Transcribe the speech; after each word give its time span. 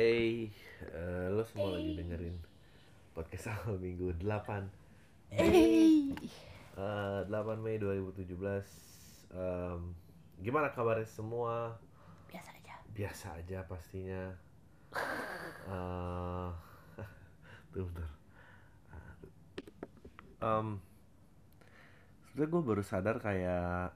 Eh, 0.00 0.48
eh, 0.96 1.26
lo 1.28 1.44
semua 1.44 1.76
lagi 1.76 1.92
dengerin 1.92 2.32
podcast 3.12 3.48
awal 3.52 3.76
minggu 3.76 4.16
8 4.16 4.64
Eh, 5.28 6.16
eh 6.72 7.20
8 7.28 7.28
Mei 7.60 7.76
2017 7.76 8.32
Em, 9.30 9.92
Gimana 10.40 10.72
kabarnya 10.72 11.04
semua? 11.04 11.76
biasa 12.32 12.50
aja. 12.56 12.74
Biasa 12.96 13.26
aja 13.44 13.58
pastinya. 13.68 14.32
Eh 15.68 16.48
Tuh 17.70 17.84
bentar. 17.84 18.10
Em, 20.40 20.80
Sebenernya 22.24 22.52
gue 22.56 22.62
baru 22.64 22.80
sadar 22.80 23.20
kayak 23.20 23.92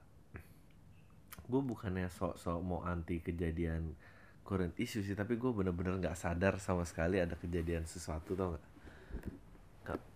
Gue 1.49 1.61
bukannya 1.65 2.13
sok-sok 2.13 2.61
mau 2.61 2.85
anti 2.85 3.17
kejadian 3.25 3.97
current 4.45 4.77
issue 4.77 5.01
sih 5.01 5.17
Tapi 5.17 5.35
gue 5.35 5.49
bener-bener 5.49 5.97
gak 5.97 6.15
sadar 6.15 6.61
sama 6.61 6.85
sekali 6.85 7.17
ada 7.17 7.33
kejadian 7.35 7.89
sesuatu 7.89 8.37
tau 8.37 8.55
gak 8.55 8.63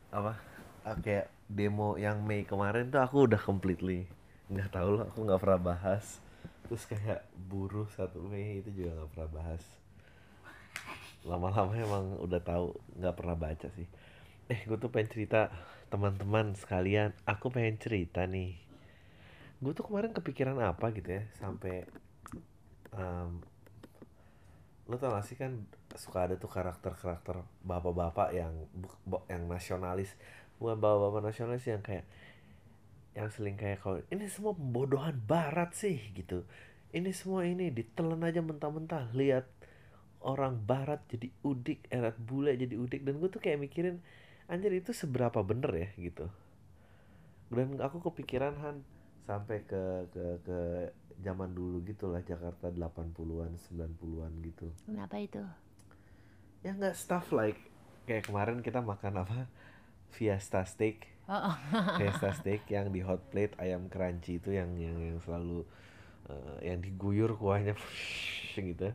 apa? 0.09 0.33
Ah, 0.81 0.97
kayak 0.97 1.29
demo 1.45 1.97
yang 1.97 2.25
Mei 2.25 2.45
kemarin 2.45 2.89
tuh 2.89 3.01
aku 3.01 3.29
udah 3.29 3.37
completely 3.41 4.09
nggak 4.49 4.73
tahu 4.73 4.97
loh 4.97 5.05
aku 5.05 5.19
nggak 5.29 5.41
pernah 5.41 5.61
bahas. 5.61 6.17
Terus 6.65 6.83
kayak 6.89 7.21
buruh 7.37 7.85
satu 7.93 8.21
Mei 8.25 8.61
itu 8.61 8.73
juga 8.73 8.97
nggak 8.97 9.09
pernah 9.13 9.29
bahas. 9.29 9.63
Lama-lama 11.21 11.73
emang 11.77 12.17
udah 12.17 12.41
tahu 12.41 12.73
nggak 12.97 13.15
pernah 13.17 13.37
baca 13.37 13.67
sih. 13.77 13.85
Eh 14.49 14.65
gue 14.65 14.77
tuh 14.81 14.89
pengen 14.89 15.13
cerita 15.13 15.53
teman-teman 15.93 16.57
sekalian 16.57 17.13
aku 17.29 17.53
pengen 17.53 17.77
cerita 17.77 18.25
nih. 18.25 18.57
Gue 19.61 19.77
tuh 19.77 19.85
kemarin 19.85 20.09
kepikiran 20.09 20.57
apa 20.57 20.89
gitu 20.97 21.21
ya 21.21 21.23
sampai 21.37 21.85
em, 22.97 23.29
lo 24.89 24.97
tau 24.97 25.13
gak 25.13 25.25
sih 25.29 25.37
kan 25.37 25.69
suka 25.93 26.25
ada 26.25 26.35
tuh 26.41 26.49
karakter-karakter 26.49 27.45
bapak-bapak 27.61 28.33
yang 28.33 28.65
yang 29.29 29.45
nasionalis. 29.45 30.17
Bukan 30.57 30.81
bapak-bapak 30.81 31.29
nasionalis 31.29 31.69
yang 31.69 31.85
kayak 31.85 32.09
yang 33.13 33.29
seling 33.29 33.53
kayak 33.53 33.85
kalau 33.85 34.01
ini 34.09 34.25
semua 34.25 34.57
pembodohan 34.57 35.13
barat 35.13 35.77
sih 35.77 36.01
gitu. 36.17 36.41
Ini 36.89 37.13
semua 37.13 37.45
ini 37.45 37.69
ditelan 37.69 38.25
aja 38.25 38.41
mentah-mentah. 38.41 39.13
Lihat 39.13 39.45
orang 40.25 40.57
barat 40.57 41.05
jadi 41.05 41.29
udik 41.45 41.85
erat 41.93 42.17
bule 42.17 42.57
jadi 42.57 42.73
udik. 42.73 43.05
Dan 43.05 43.21
gue 43.21 43.29
tuh 43.29 43.37
kayak 43.37 43.61
mikirin 43.61 44.01
anjir 44.49 44.73
itu 44.73 44.89
seberapa 44.89 45.45
bener 45.45 45.69
ya 45.69 45.89
gitu. 46.01 46.33
Dan 47.53 47.77
aku 47.77 48.01
kepikiran 48.09 48.57
Han 48.65 48.81
sampai 49.29 49.61
ke 49.61 50.09
ke 50.09 50.25
ke 50.41 50.59
zaman 51.21 51.53
dulu 51.53 51.85
gitu 51.85 52.09
lah 52.09 52.25
Jakarta 52.25 52.73
80-an 52.73 53.53
90-an 53.53 54.33
gitu. 54.41 54.67
Kenapa 54.89 55.21
itu? 55.21 55.45
ya 56.59 56.75
nggak 56.75 56.91
stuff 56.91 57.31
like 57.31 57.55
kayak 58.03 58.25
kemarin 58.25 58.65
kita 58.65 58.81
makan 58.81 59.21
apa? 59.21 59.45
Fiesta 60.09 60.65
steak. 60.65 61.05
Oh, 61.29 61.53
oh. 61.53 61.57
Fiesta 62.01 62.33
steak 62.33 62.65
yang 62.73 62.89
di 62.89 63.05
hot 63.05 63.21
plate 63.29 63.53
ayam 63.61 63.85
crunchy 63.85 64.41
itu 64.41 64.49
yang 64.49 64.73
yang 64.81 64.97
yang 64.97 65.21
selalu 65.21 65.61
eh, 66.25 66.73
yang 66.73 66.81
diguyur 66.81 67.37
kuahnya. 67.37 67.77
Gitu. 68.57 68.91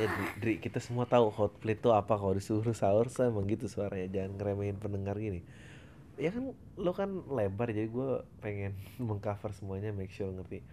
Ya 0.00 0.06
Dri, 0.10 0.26
Dri, 0.42 0.54
kita 0.58 0.82
semua 0.82 1.06
tahu 1.06 1.30
hot 1.30 1.60
plate 1.60 1.84
itu 1.84 1.92
apa. 1.92 2.16
Kalau 2.16 2.34
disuruh 2.34 2.74
sahur 2.74 3.06
emang 3.22 3.44
gitu 3.46 3.68
suaranya. 3.68 4.08
Jangan 4.08 4.40
ngeremehin 4.40 4.80
pendengar 4.80 5.14
gini 5.20 5.44
ya 6.16 6.30
kan 6.32 6.44
lo 6.80 6.92
kan 6.96 7.10
lebar 7.28 7.68
jadi 7.72 7.88
gue 7.88 8.08
pengen 8.40 8.72
mengcover 9.08 9.50
semuanya 9.52 9.92
make 9.92 10.12
sure 10.12 10.30
ngerti. 10.32 10.64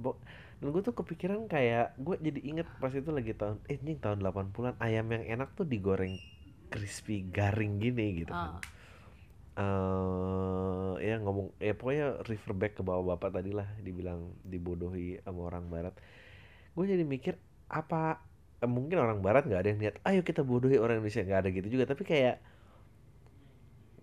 Bo 0.00 0.18
dan 0.60 0.72
gue 0.74 0.82
tuh 0.84 0.94
kepikiran 0.96 1.48
kayak 1.48 1.96
gue 1.96 2.16
jadi 2.20 2.40
inget 2.44 2.68
pas 2.80 2.92
itu 2.92 3.08
lagi 3.12 3.32
tahun 3.32 3.58
eh 3.70 3.78
ini 3.80 3.96
tahun 3.96 4.20
80-an 4.20 4.76
ayam 4.80 5.06
yang 5.14 5.24
enak 5.40 5.56
tuh 5.56 5.64
digoreng 5.68 6.20
crispy 6.72 7.24
garing 7.30 7.80
gini 7.82 8.22
gitu 8.24 8.32
kan. 8.36 8.52
Eh 9.58 10.92
ya 11.06 11.16
ngomong 11.22 11.52
ya 11.60 11.72
pokoknya 11.78 12.22
refer 12.28 12.52
back 12.56 12.72
ke 12.78 12.82
bapak 12.86 13.04
bapak 13.16 13.30
tadi 13.40 13.50
lah 13.56 13.68
dibilang 13.82 14.20
dibodohi 14.46 15.20
sama 15.24 15.40
orang 15.50 15.66
barat. 15.72 15.94
Gue 16.76 16.84
jadi 16.90 17.04
mikir 17.06 17.34
apa 17.70 18.22
eh, 18.62 18.70
mungkin 18.70 18.98
orang 19.00 19.20
barat 19.26 19.46
nggak 19.46 19.60
ada 19.62 19.68
yang 19.72 19.80
lihat 19.84 19.96
ayo 20.08 20.20
kita 20.26 20.42
bodohi 20.46 20.76
orang 20.80 21.00
Indonesia. 21.02 21.22
Nggak 21.26 21.40
ada 21.46 21.50
gitu 21.56 21.68
juga 21.74 21.84
tapi 21.90 22.02
kayak 22.06 22.36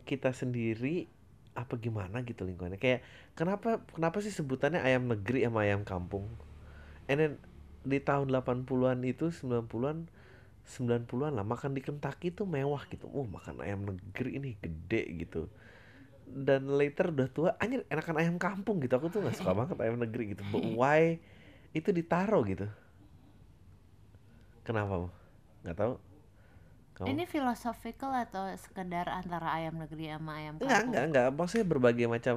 kita 0.07 0.31
sendiri 0.31 1.11
apa 1.57 1.75
gimana 1.75 2.23
gitu 2.23 2.47
lingkungannya 2.47 2.79
kayak 2.79 3.03
kenapa 3.35 3.83
kenapa 3.91 4.23
sih 4.23 4.31
sebutannya 4.31 4.79
ayam 4.79 5.09
negeri 5.09 5.43
sama 5.43 5.65
ayam 5.67 5.83
kampung 5.83 6.29
and 7.11 7.17
then 7.19 7.33
di 7.87 7.99
tahun 7.99 8.31
80-an 8.31 8.99
itu 9.03 9.31
90-an 9.31 10.07
90-an 10.67 11.31
lah 11.31 11.47
makan 11.47 11.71
di 11.71 11.79
Kentucky 11.79 12.35
tuh 12.35 12.43
mewah 12.43 12.83
gitu. 12.91 13.07
Oh, 13.07 13.23
makan 13.23 13.63
ayam 13.63 13.87
negeri 13.87 14.35
ini 14.35 14.49
gede 14.59 15.07
gitu. 15.23 15.47
Dan 16.27 16.67
later 16.75 17.15
udah 17.15 17.27
tua, 17.31 17.49
anjir 17.55 17.87
enakan 17.87 18.19
ayam 18.19 18.35
kampung 18.35 18.83
gitu. 18.83 18.99
Aku 18.99 19.07
tuh 19.07 19.23
gak 19.23 19.39
suka 19.39 19.55
banget 19.55 19.79
ayam 19.79 19.95
negeri 19.95 20.35
gitu. 20.35 20.43
But 20.51 20.67
why 20.79 21.23
itu 21.71 21.95
ditaro 21.95 22.43
gitu? 22.43 22.67
Kenapa? 24.67 25.07
Gak 25.63 25.79
tahu. 25.79 25.93
Kamu? 26.97 27.11
Ini 27.11 27.23
philosophical 27.33 28.11
atau 28.25 28.43
sekedar 28.63 29.05
antara 29.19 29.47
ayam 29.57 29.75
negeri 29.81 30.05
sama 30.13 30.31
ayam 30.41 30.57
Enggak, 30.57 30.81
kampung? 30.81 30.89
enggak, 30.89 31.03
enggak. 31.09 31.25
Maksudnya 31.37 31.67
berbagai 31.69 32.07
macam 32.09 32.35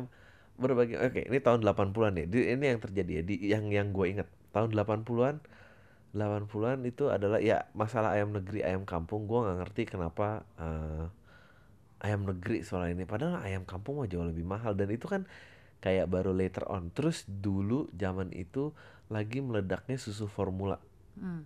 berbagai 0.60 0.96
Oke, 1.00 1.20
ini 1.28 1.38
tahun 1.40 1.60
80-an 1.64 2.14
ya. 2.20 2.26
Di- 2.28 2.48
Ini 2.52 2.64
yang 2.76 2.80
terjadi 2.84 3.12
ya. 3.20 3.22
Di 3.24 3.34
yang 3.52 3.64
yang 3.72 3.88
gue 3.96 4.06
inget 4.12 4.28
tahun 4.54 4.68
80-an 4.76 5.36
80-an 6.12 6.80
itu 6.90 7.04
adalah 7.16 7.38
ya 7.40 7.64
masalah 7.72 8.10
ayam 8.16 8.30
negeri, 8.36 8.60
ayam 8.68 8.84
kampung. 8.84 9.24
Gue 9.30 9.38
nggak 9.44 9.56
ngerti 9.64 9.82
kenapa 9.88 10.44
eh, 10.60 11.04
ayam 12.04 12.22
negeri 12.28 12.58
soal 12.68 12.92
ini. 12.94 13.04
Padahal 13.08 13.40
ayam 13.46 13.64
kampung 13.68 14.00
mah 14.00 14.08
jauh 14.12 14.24
lebih 14.26 14.44
mahal 14.46 14.72
dan 14.76 14.88
itu 14.92 15.06
kan 15.08 15.22
kayak 15.84 16.06
baru 16.12 16.32
later 16.36 16.64
on. 16.68 16.92
Terus 16.96 17.24
dulu 17.28 17.88
zaman 17.96 18.30
itu 18.36 18.72
lagi 19.14 19.40
meledaknya 19.44 19.96
susu 20.00 20.26
formula 20.30 20.78
Hmm. 21.20 21.40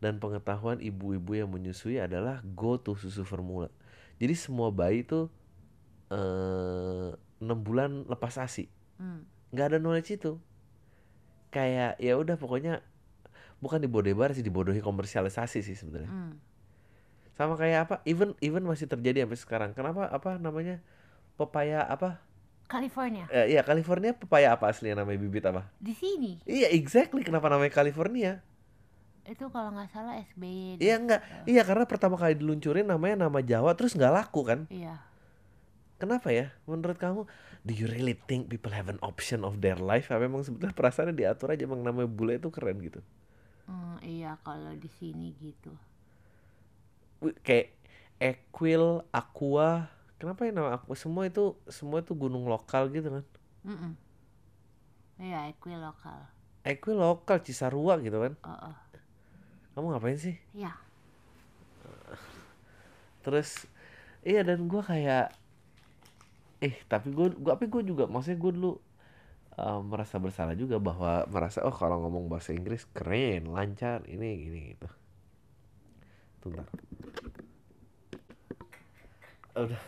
Dan 0.00 0.16
pengetahuan 0.16 0.80
ibu-ibu 0.80 1.36
yang 1.36 1.52
menyusui 1.52 2.00
adalah 2.00 2.40
go 2.56 2.80
to 2.80 2.96
susu 2.96 3.22
formula. 3.22 3.68
Jadi 4.16 4.32
semua 4.32 4.72
bayi 4.72 5.04
tuh 5.04 5.28
eh 6.10 7.12
6 7.40 7.46
bulan 7.64 8.04
lepas 8.08 8.36
ASI. 8.36 8.68
Hmm. 9.00 9.24
nggak 9.50 9.66
ada 9.72 9.78
knowledge 9.80 10.12
itu. 10.16 10.36
Kayak 11.48 11.96
ya 11.96 12.14
udah 12.20 12.36
pokoknya 12.36 12.84
bukan 13.60 13.80
dibodohi 13.80 14.16
barat 14.16 14.36
sih 14.36 14.44
dibodohi 14.44 14.80
komersialisasi 14.84 15.64
sih 15.64 15.76
sebenarnya. 15.76 16.08
Hmm. 16.08 16.36
Sama 17.36 17.56
kayak 17.56 17.88
apa? 17.88 17.94
Even 18.04 18.36
even 18.44 18.64
masih 18.68 18.88
terjadi 18.88 19.24
sampai 19.24 19.38
sekarang. 19.40 19.70
Kenapa 19.72 20.08
apa 20.12 20.36
namanya? 20.36 20.84
Pepaya 21.40 21.84
apa? 21.88 22.20
California. 22.70 23.26
Eh, 23.32 23.56
iya 23.56 23.66
California 23.66 24.14
pepaya 24.14 24.54
apa 24.54 24.70
aslinya 24.70 25.02
namanya 25.02 25.18
bibit 25.18 25.42
apa? 25.48 25.66
Di 25.80 25.96
sini. 25.96 26.38
Iya 26.46 26.70
exactly 26.70 27.24
kenapa 27.26 27.50
namanya 27.50 27.72
California? 27.72 28.44
Itu 29.30 29.46
kalau 29.54 29.70
nggak 29.70 29.94
salah 29.94 30.18
SBY. 30.34 30.82
Iya 30.82 30.98
enggak. 30.98 31.20
Iya 31.46 31.62
karena 31.62 31.86
pertama 31.86 32.18
kali 32.18 32.34
diluncurin 32.34 32.90
namanya 32.90 33.30
nama 33.30 33.38
Jawa 33.38 33.78
terus 33.78 33.94
nggak 33.94 34.10
laku 34.10 34.42
kan? 34.42 34.66
Iya. 34.66 34.98
Kenapa 36.02 36.34
ya? 36.34 36.50
Menurut 36.66 36.98
kamu, 36.98 37.30
do 37.62 37.72
you 37.76 37.86
really 37.86 38.18
think 38.26 38.50
people 38.50 38.74
have 38.74 38.90
an 38.90 38.98
option 39.04 39.46
of 39.46 39.62
their 39.62 39.78
life? 39.78 40.10
Apa 40.10 40.26
memang 40.26 40.42
sebetulnya 40.42 40.74
perasaannya 40.74 41.14
diatur 41.14 41.54
aja 41.54 41.62
emang 41.62 41.84
namanya 41.86 42.10
bule 42.10 42.42
itu 42.42 42.50
keren 42.50 42.82
gitu? 42.82 43.04
Hmm, 43.70 44.02
iya 44.02 44.34
kalau 44.42 44.74
di 44.74 44.90
sini 44.90 45.30
gitu. 45.38 45.70
Kayak 47.46 47.76
Equil, 48.18 49.04
Aqua, 49.14 49.92
kenapa 50.16 50.48
ya 50.48 50.52
nama 50.56 50.80
Aqua? 50.80 50.96
Semua 50.96 51.28
itu 51.28 51.54
semua 51.70 52.02
itu 52.02 52.16
gunung 52.16 52.48
lokal 52.48 52.88
gitu 52.90 53.20
kan? 53.20 53.24
Mm-mm. 53.68 53.92
Iya, 55.20 55.52
equi 55.52 55.76
lokal. 55.76 56.32
Equil 56.64 56.96
lokal 56.96 57.44
Cisarua 57.44 58.00
gitu 58.00 58.24
kan? 58.24 58.32
Oh, 58.40 58.72
oh. 58.72 58.76
Kamu 59.80 59.96
ngapain 59.96 60.20
sih? 60.20 60.36
Iya. 60.52 60.76
Terus 63.24 63.64
iya 64.20 64.44
dan 64.44 64.68
gua 64.68 64.84
kayak 64.84 65.32
eh 66.60 66.76
tapi 66.84 67.08
gue 67.16 67.32
gua 67.40 67.56
tapi 67.56 67.72
gue 67.72 67.88
juga 67.88 68.04
maksudnya 68.04 68.36
gue 68.36 68.52
dulu 68.52 68.76
eh, 69.56 69.80
merasa 69.80 70.20
bersalah 70.20 70.52
juga 70.52 70.76
bahwa 70.76 71.24
merasa 71.32 71.64
oh 71.64 71.72
kalau 71.72 72.04
ngomong 72.04 72.28
bahasa 72.28 72.52
Inggris 72.52 72.84
keren 72.92 73.48
lancar 73.48 74.04
ini 74.04 74.28
gini 74.44 74.60
gitu 74.76 74.88
Tunggu. 76.44 76.60
Udah. 79.56 79.80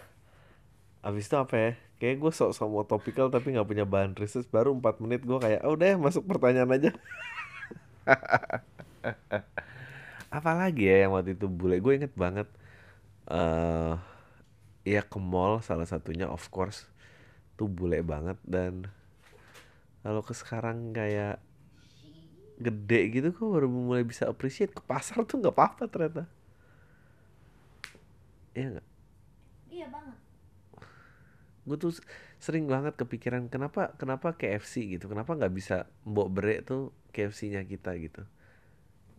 Abis 1.05 1.29
itu 1.29 1.37
apa 1.37 1.55
ya? 1.61 1.73
Kayak 2.01 2.17
gue 2.17 2.33
sok-sok 2.33 2.69
mau 2.73 2.89
topikal 2.89 3.29
tapi 3.29 3.53
nggak 3.53 3.69
punya 3.69 3.85
bahan 3.85 4.17
riset 4.17 4.49
baru 4.49 4.73
4 4.73 5.05
menit 5.05 5.21
gue 5.21 5.37
kayak 5.37 5.61
oh, 5.69 5.77
udah 5.77 5.87
ya 5.93 5.97
masuk 6.01 6.25
pertanyaan 6.25 6.73
aja. 6.73 6.97
Apalagi 10.33 10.89
ya 10.89 10.97
yang 11.07 11.13
waktu 11.17 11.37
itu 11.37 11.47
bule 11.59 11.77
gue 11.85 11.93
inget 11.99 12.15
banget 12.17 12.49
eh 13.31 13.95
ya 14.93 15.03
ke 15.13 15.19
mall 15.33 15.55
salah 15.69 15.87
satunya 15.93 16.27
of 16.37 16.45
course 16.55 16.79
tuh 17.59 17.69
bule 17.79 18.01
banget 18.13 18.39
dan 18.47 18.75
kalau 20.03 20.23
ke 20.23 20.35
sekarang 20.35 20.91
kayak 20.95 21.39
gede 22.67 23.01
gitu 23.15 23.29
kok 23.37 23.49
baru 23.55 23.67
mulai 23.69 24.05
bisa 24.07 24.25
appreciate 24.33 24.73
ke 24.77 24.83
pasar 24.91 25.25
tuh 25.29 25.37
nggak 25.43 25.55
apa-apa 25.57 25.85
ternyata 25.91 26.23
Iya 28.55 28.69
nggak? 28.71 28.85
iya 29.73 29.87
banget 29.91 30.17
Gue 31.63 31.77
tuh 31.79 31.95
sering 32.43 32.67
banget 32.67 32.99
kepikiran 32.99 33.47
kenapa 33.47 33.95
kenapa 33.95 34.35
KFC 34.35 34.83
gitu, 34.91 35.07
kenapa 35.07 35.39
nggak 35.39 35.53
bisa 35.55 35.77
mbok 36.03 36.29
brek 36.35 36.59
tuh 36.67 36.91
KFC-nya 37.15 37.63
kita 37.63 37.95
gitu. 38.03 38.27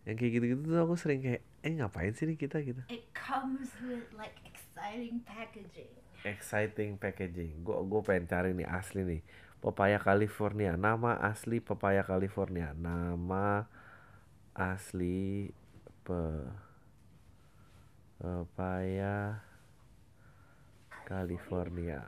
Yang 0.03 0.15
kayak 0.19 0.31
gitu-gitu 0.35 0.61
tuh 0.67 0.79
aku 0.83 0.95
sering 0.99 1.23
kayak, 1.23 1.41
eh 1.63 1.71
ngapain 1.79 2.11
sih 2.11 2.27
nih 2.27 2.35
kita 2.35 2.59
gitu. 2.63 2.83
it 2.91 3.07
comes 3.15 3.71
with 3.87 4.03
like 4.19 4.35
exciting 4.43 5.23
packaging 5.23 5.91
Exciting 6.23 6.95
packaging. 6.95 7.67
Gue 7.67 7.75
gue 7.83 7.99
pengen 7.99 8.25
cari 8.31 8.55
nih 8.55 8.63
asli 8.63 9.03
nih. 9.03 9.21
Papaya 9.59 9.99
California. 9.99 10.79
Nama 10.79 11.19
asli 11.19 11.59
Papaya 11.59 11.99
California. 11.99 12.71
Nama 12.71 13.67
asli 14.55 15.51
pe 16.07 16.47
Papaya 18.23 19.43
California. 21.03 21.99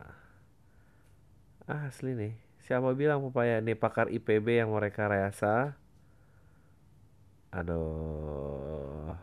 Ah, 1.68 1.92
asli 1.92 2.16
nih. 2.16 2.34
Siapa 2.64 2.96
bilang 2.96 3.20
papaya? 3.20 3.60
Nih 3.60 3.76
pakar 3.76 4.08
IPB 4.08 4.64
yang 4.64 4.72
mereka 4.72 5.12
rasa. 5.12 5.76
Aduh. 7.56 9.16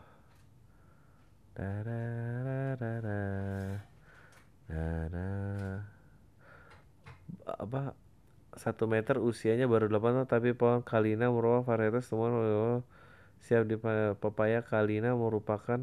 Dadadadada. 1.53 3.21
Dada. 4.65 5.29
Apa 7.45 7.93
satu 8.57 8.89
meter 8.89 9.21
usianya 9.21 9.69
baru 9.69 9.85
8 9.89 10.25
tahun 10.25 10.29
tapi 10.29 10.49
pohon 10.57 10.81
kalina 10.81 11.29
merupakan 11.29 11.65
varietas 11.65 12.09
temuan 12.09 12.33
oh, 12.37 12.81
siap 13.41 13.65
di 13.65 13.77
pa- 13.77 14.13
papaya 14.17 14.61
kalina 14.61 15.17
merupakan 15.17 15.81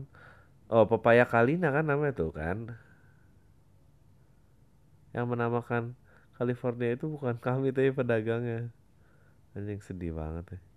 oh 0.70 0.86
papaya 0.86 1.26
kalina 1.26 1.74
kan 1.74 1.82
namanya 1.86 2.14
tuh 2.14 2.30
kan 2.30 2.78
yang 5.10 5.26
menamakan 5.26 5.98
California 6.38 6.94
itu 6.94 7.10
bukan 7.10 7.36
kami 7.42 7.74
tapi 7.74 7.90
pedagangnya 7.90 8.70
anjing 9.58 9.82
sedih 9.82 10.14
banget 10.14 10.54
ya 10.54 10.69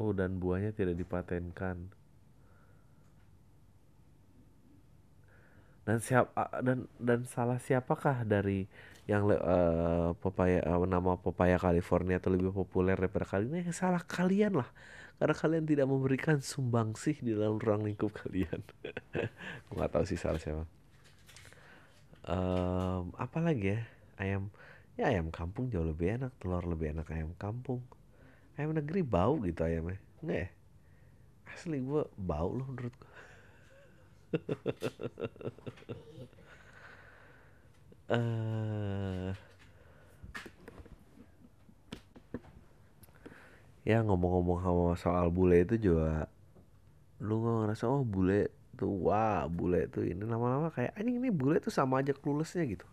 oh 0.00 0.16
dan 0.16 0.40
buahnya 0.40 0.72
tidak 0.72 0.96
dipatenkan. 0.96 1.92
Dan 5.84 5.98
siap 6.00 6.32
dan 6.64 6.88
dan 6.96 7.28
salah 7.28 7.60
siapakah 7.60 8.24
dari 8.24 8.64
yang 9.04 9.28
eh, 9.28 10.10
papaya 10.16 10.60
eh, 10.64 10.86
nama 10.88 11.18
papaya 11.20 11.60
California 11.60 12.16
itu 12.16 12.32
lebih 12.32 12.52
populer 12.56 12.96
daripada 12.96 13.28
kalian? 13.28 13.68
Yang 13.68 13.76
salah 13.76 14.00
kalian 14.00 14.56
lah. 14.60 14.70
Karena 15.20 15.36
kalian 15.36 15.64
tidak 15.68 15.84
memberikan 15.84 16.40
sumbangsih 16.40 17.20
di 17.20 17.36
dalam 17.36 17.60
ruang 17.60 17.84
lingkup 17.84 18.08
kalian. 18.24 18.64
Gue 19.68 19.74
nggak 19.76 19.92
tahu 19.92 20.04
sih 20.08 20.16
salah 20.16 20.40
siapa. 20.40 20.64
Em, 22.24 23.04
apa 23.20 23.38
lagi 23.44 23.76
ya? 23.76 23.80
Ayam 24.16 24.48
ya 25.00 25.08
ayam 25.12 25.32
kampung 25.32 25.72
jauh 25.72 25.84
lebih 25.84 26.20
enak 26.20 26.32
telur 26.36 26.60
lebih 26.68 26.92
enak 26.92 27.08
ayam 27.08 27.32
kampung 27.40 27.80
ayam 28.58 28.72
negeri 28.76 29.00
bau 29.04 29.34
gitu 29.42 29.60
ayamnya. 29.66 29.98
Enggak 30.22 30.38
ya? 30.44 30.48
Asli 31.50 31.78
gue 31.82 32.02
bau 32.16 32.50
loh 32.56 32.66
menurut 32.70 32.94
gue 32.96 33.10
eh 38.10 39.34
ya 43.84 44.04
ngomong-ngomong 44.06 44.58
sama 44.62 44.84
soal 45.00 45.26
bule 45.32 45.64
itu 45.64 45.76
juga 45.80 46.28
lu 47.20 47.40
nggak 47.42 47.56
ngerasa 47.64 47.84
oh 47.88 48.04
bule 48.04 48.48
tuh 48.78 48.88
wah 49.06 49.44
bule 49.50 49.88
tuh 49.92 50.04
ini 50.08 50.24
lama-lama 50.24 50.72
kayak 50.72 50.96
anjing 50.96 51.20
ini 51.20 51.28
bule 51.32 51.60
tuh 51.60 51.72
sama 51.72 52.00
aja 52.00 52.12
cluelessnya 52.16 52.64
gitu. 52.68 52.86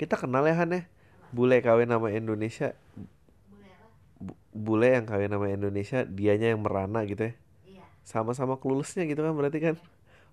Kita 0.00 0.16
kenal 0.16 0.46
ya 0.48 0.56
Han 0.56 0.72
ya. 0.74 0.82
Bule 1.30 1.62
kawin 1.62 1.92
nama 1.92 2.08
Indonesia 2.10 2.74
bule 4.52 4.88
yang 4.92 5.08
kawin 5.08 5.32
nama 5.32 5.48
Indonesia 5.48 6.04
dianya 6.04 6.52
yang 6.52 6.60
merana 6.60 7.02
gitu 7.08 7.32
ya? 7.32 7.32
Iya. 7.64 7.84
Sama-sama 8.04 8.60
cluelessnya 8.60 9.08
gitu 9.08 9.24
kan 9.24 9.32
berarti 9.32 9.58
kan? 9.60 9.76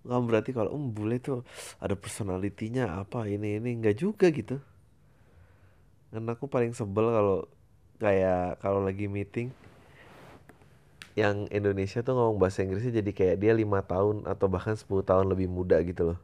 Nggak 0.03 0.21
berarti 0.27 0.51
kalau 0.51 0.75
um 0.75 0.91
bule 0.91 1.17
tuh 1.23 1.47
ada 1.79 1.95
personalitinya 1.95 2.99
apa 2.99 3.25
ini 3.27 3.57
ini 3.57 3.79
nggak 3.79 3.95
juga 3.97 4.27
gitu. 4.29 4.59
Dan 6.11 6.27
aku 6.27 6.47
paling 6.47 6.71
sebel 6.75 7.11
kalau 7.11 7.37
kayak 7.97 8.61
kalau 8.61 8.83
lagi 8.83 9.09
meeting 9.09 9.49
yang 11.17 11.49
Indonesia 11.49 12.05
tuh 12.05 12.13
ngomong 12.13 12.37
bahasa 12.37 12.61
Inggrisnya 12.61 13.01
jadi 13.01 13.11
kayak 13.11 13.37
dia 13.41 13.53
lima 13.57 13.81
tahun 13.81 14.29
atau 14.29 14.45
bahkan 14.45 14.77
10 14.77 15.01
tahun 15.01 15.25
lebih 15.33 15.49
muda 15.49 15.81
gitu 15.81 16.13
loh. 16.13 16.19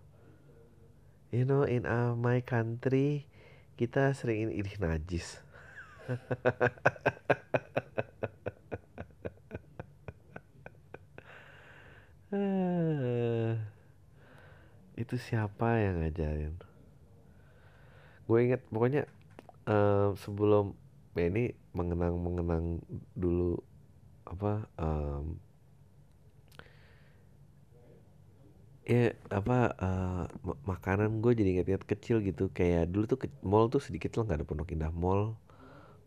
You 1.34 1.50
know 1.50 1.66
in 1.66 1.90
uh, 1.90 2.14
my 2.14 2.46
country 2.46 3.26
kita 3.74 4.14
sering 4.14 4.54
ini 4.54 4.70
najis 4.78 5.42
itu 15.02 15.16
siapa 15.18 15.70
yang 15.84 15.96
ngajarin? 16.02 16.54
Gue 18.28 18.48
inget 18.48 18.62
pokoknya 18.72 19.04
eh, 19.70 20.10
sebelum 20.20 20.76
ya 21.18 21.26
ini 21.32 21.54
mengenang 21.78 22.16
mengenang 22.22 22.66
dulu 23.18 23.58
apa 24.28 24.66
em, 24.82 25.38
ya 28.84 29.16
apa 29.32 29.58
ma- 30.46 30.60
makanan 30.76 31.24
gue 31.24 31.32
jadi 31.40 31.50
inget-inget 31.60 31.86
kecil 31.88 32.18
gitu. 32.28 32.44
Kayak 32.58 32.84
dulu 32.94 33.04
tuh 33.12 33.20
ke- 33.24 33.32
mall 33.52 33.66
tuh 33.74 33.82
sedikit 33.86 34.12
lah 34.20 34.24
nggak 34.28 34.38
ada 34.44 34.48
Pondok 34.50 34.70
Indah 34.76 34.92
Mall 34.92 35.22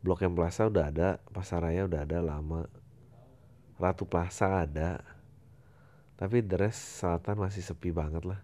Blok 0.00 0.24
M 0.24 0.34
Plaza 0.36 0.68
udah 0.68 0.92
ada 0.92 1.08
Pasaraya 1.30 1.86
udah 1.86 2.04
ada 2.04 2.18
lama. 2.24 2.68
Ratu 3.76 4.08
Plaza 4.08 4.64
ada 4.64 5.16
tapi 6.16 6.40
rest 6.40 7.04
selatan 7.04 7.36
masih 7.36 7.60
sepi 7.60 7.92
banget 7.92 8.24
lah. 8.24 8.40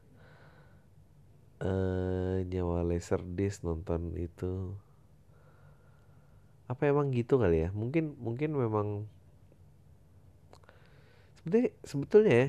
Eh 1.64 2.44
nyawa 2.44 2.84
laser 2.84 3.24
disc 3.24 3.64
nonton 3.64 4.12
itu. 4.20 4.76
Apa 6.68 6.88
emang 6.88 7.08
gitu 7.16 7.40
kali 7.40 7.64
ya? 7.64 7.70
Mungkin 7.72 8.16
mungkin 8.20 8.52
memang 8.52 9.08
sebetulnya 11.40 11.70
sebetulnya 11.82 12.34
ya 12.36 12.48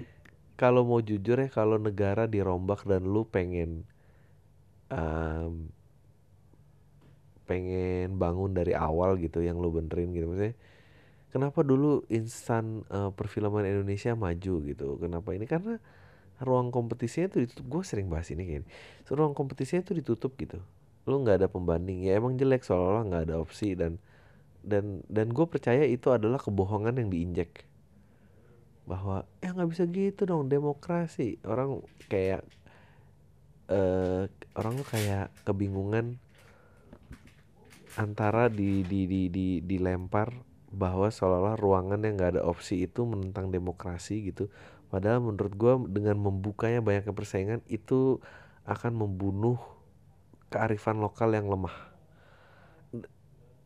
kalau 0.53 0.85
mau 0.85 1.01
jujur 1.01 1.39
ya 1.39 1.49
kalau 1.49 1.81
negara 1.81 2.29
dirombak 2.29 2.85
dan 2.85 3.09
lu 3.09 3.25
pengen 3.25 3.89
em, 4.93 5.71
pengen 7.43 8.15
bangun 8.15 8.55
dari 8.55 8.71
awal 8.75 9.19
gitu 9.19 9.43
yang 9.43 9.59
lu 9.59 9.69
benerin 9.73 10.15
gitu. 10.15 10.25
Maksudnya 10.29 10.55
kenapa 11.33 11.59
dulu 11.65 12.05
instan 12.07 12.85
eh, 12.87 13.11
perfilman 13.11 13.65
Indonesia 13.67 14.13
maju 14.13 14.53
gitu? 14.63 14.87
Kenapa 15.01 15.29
ini? 15.35 15.45
Karena 15.49 15.77
ruang 16.43 16.69
kompetisinya 16.69 17.31
tuh 17.31 17.45
ditutup. 17.47 17.65
Gue 17.69 17.81
sering 17.87 18.07
bahas 18.11 18.29
ini 18.29 18.43
kayak 18.43 18.63
gini. 18.63 18.67
So, 19.07 19.15
ruang 19.15 19.33
kompetisinya 19.33 19.81
tuh 19.85 19.95
ditutup 19.97 20.35
gitu. 20.37 20.59
Lu 21.07 21.21
nggak 21.23 21.43
ada 21.43 21.47
pembanding. 21.51 22.05
Ya 22.05 22.19
emang 22.19 22.35
jelek 22.35 22.63
seolah-olah 22.67 23.03
nggak 23.09 23.23
ada 23.31 23.35
opsi. 23.39 23.73
Dan 23.73 23.99
dan 24.63 25.03
dan 25.11 25.31
gue 25.31 25.45
percaya 25.47 25.83
itu 25.83 26.11
adalah 26.11 26.39
kebohongan 26.39 26.95
yang 26.99 27.09
diinjek. 27.11 27.67
Bahwa 28.87 29.23
ya 29.39 29.55
nggak 29.55 29.69
bisa 29.71 29.83
gitu 29.87 30.27
dong 30.27 30.51
demokrasi. 30.51 31.39
Orang 31.47 31.83
kayak 32.11 32.43
eh 33.71 34.27
orang 34.59 34.73
tuh 34.83 34.87
kayak 34.91 35.31
kebingungan 35.47 36.19
antara 37.99 38.49
di 38.49 38.81
di 38.85 39.05
di 39.05 39.21
di 39.29 39.47
dilempar 39.61 40.33
bahwa 40.73 41.13
seolah-olah 41.13 41.57
ruangan 41.61 42.01
yang 42.01 42.17
nggak 42.17 42.31
ada 42.39 42.43
opsi 42.43 42.85
itu 42.85 43.05
menentang 43.05 43.53
demokrasi 43.53 44.33
gitu. 44.33 44.49
Padahal 44.89 45.21
menurut 45.21 45.53
gue 45.53 45.73
dengan 45.89 46.17
membukanya 46.17 46.81
banyaknya 46.81 47.13
persaingan 47.13 47.61
itu 47.69 48.17
akan 48.65 48.93
membunuh 48.97 49.61
kearifan 50.49 50.97
lokal 50.97 51.33
yang 51.33 51.49
lemah. 51.49 51.73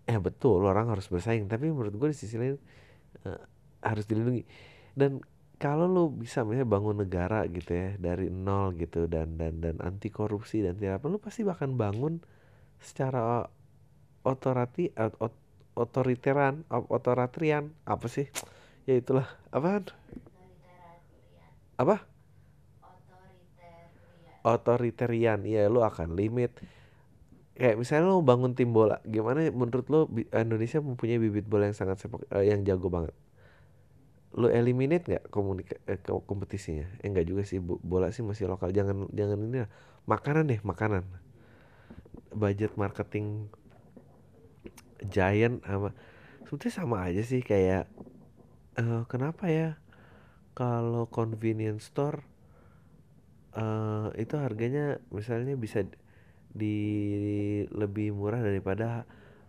Eh 0.07 0.19
betul 0.19 0.63
orang 0.63 0.91
harus 0.91 1.07
bersaing. 1.07 1.47
Tapi 1.47 1.71
menurut 1.71 1.95
gue 1.95 2.09
di 2.11 2.17
sisi 2.17 2.35
lain 2.35 2.55
eh, 3.23 3.41
harus 3.83 4.03
dilindungi. 4.07 4.43
Dan 4.95 5.23
kalau 5.57 5.89
lo 5.89 6.03
bisa 6.13 6.45
misalnya 6.45 6.69
bangun 6.69 7.01
negara 7.01 7.47
gitu 7.49 7.73
ya 7.73 7.89
dari 7.97 8.29
nol 8.29 8.77
gitu 8.77 9.09
dan 9.09 9.41
dan 9.41 9.57
dan 9.57 9.81
anti 9.81 10.13
korupsi 10.13 10.61
dan 10.61 10.77
tidak 10.77 11.01
apa 11.01 11.09
lo 11.09 11.17
pasti 11.17 11.41
bahkan 11.41 11.73
bangun 11.73 12.21
secara 12.77 13.49
otorati 14.31 14.83
ot- 15.05 15.19
ot- 15.25 15.43
otoriteran 15.83 16.55
o- 16.75 16.89
otoritarian 16.97 17.65
apa 17.93 18.07
sih? 18.15 18.27
Ya 18.89 18.95
itulah 19.01 19.27
apaan? 19.57 19.85
Apa? 21.77 22.07
Otoritarian 24.47 25.43
ya 25.43 25.67
lo 25.67 25.83
akan 25.89 26.15
limit. 26.15 26.51
Kayak 27.57 27.75
misalnya 27.81 28.05
lo 28.13 28.21
bangun 28.21 28.53
tim 28.53 28.69
bola 28.69 29.01
gimana 29.01 29.49
menurut 29.49 29.85
lo 29.89 29.99
Indonesia 30.29 30.77
mempunyai 30.77 31.17
bibit 31.17 31.45
bola 31.49 31.65
yang 31.65 31.77
sangat 31.77 31.97
sepak 32.05 32.21
eh, 32.29 32.45
yang 32.53 32.61
jago 32.61 32.87
banget? 32.93 33.13
Lu 34.37 34.47
eliminate 34.59 35.03
nggak 35.09 35.25
komunika 35.33 35.75
eh, 35.89 35.97
kompetisinya? 36.29 36.85
Eh 37.01 37.07
enggak 37.09 37.25
juga 37.25 37.41
sih 37.49 37.57
bo- 37.63 37.81
bola 37.81 38.07
sih 38.15 38.21
masih 38.29 38.45
lokal. 38.51 38.69
Jangan 38.77 39.09
jangan 39.15 39.37
ini 39.47 39.57
lah. 39.65 39.69
makanan 40.07 40.43
deh 40.51 40.59
makanan. 40.63 41.03
Budget 42.31 42.75
marketing 42.77 43.49
giant 45.05 45.61
sama 45.61 45.93
sebetulnya 46.47 46.73
sama 46.73 46.97
aja 47.05 47.21
sih 47.21 47.41
kayak 47.45 47.85
eh, 48.79 49.03
kenapa 49.11 49.45
ya 49.51 49.69
kalau 50.57 51.05
convenience 51.09 51.93
store 51.93 52.25
eh 53.57 54.07
itu 54.21 54.37
harganya 54.37 55.01
misalnya 55.09 55.57
bisa 55.57 55.81
di 56.53 56.77
lebih 57.69 58.13
murah 58.13 58.41
daripada 58.41 59.05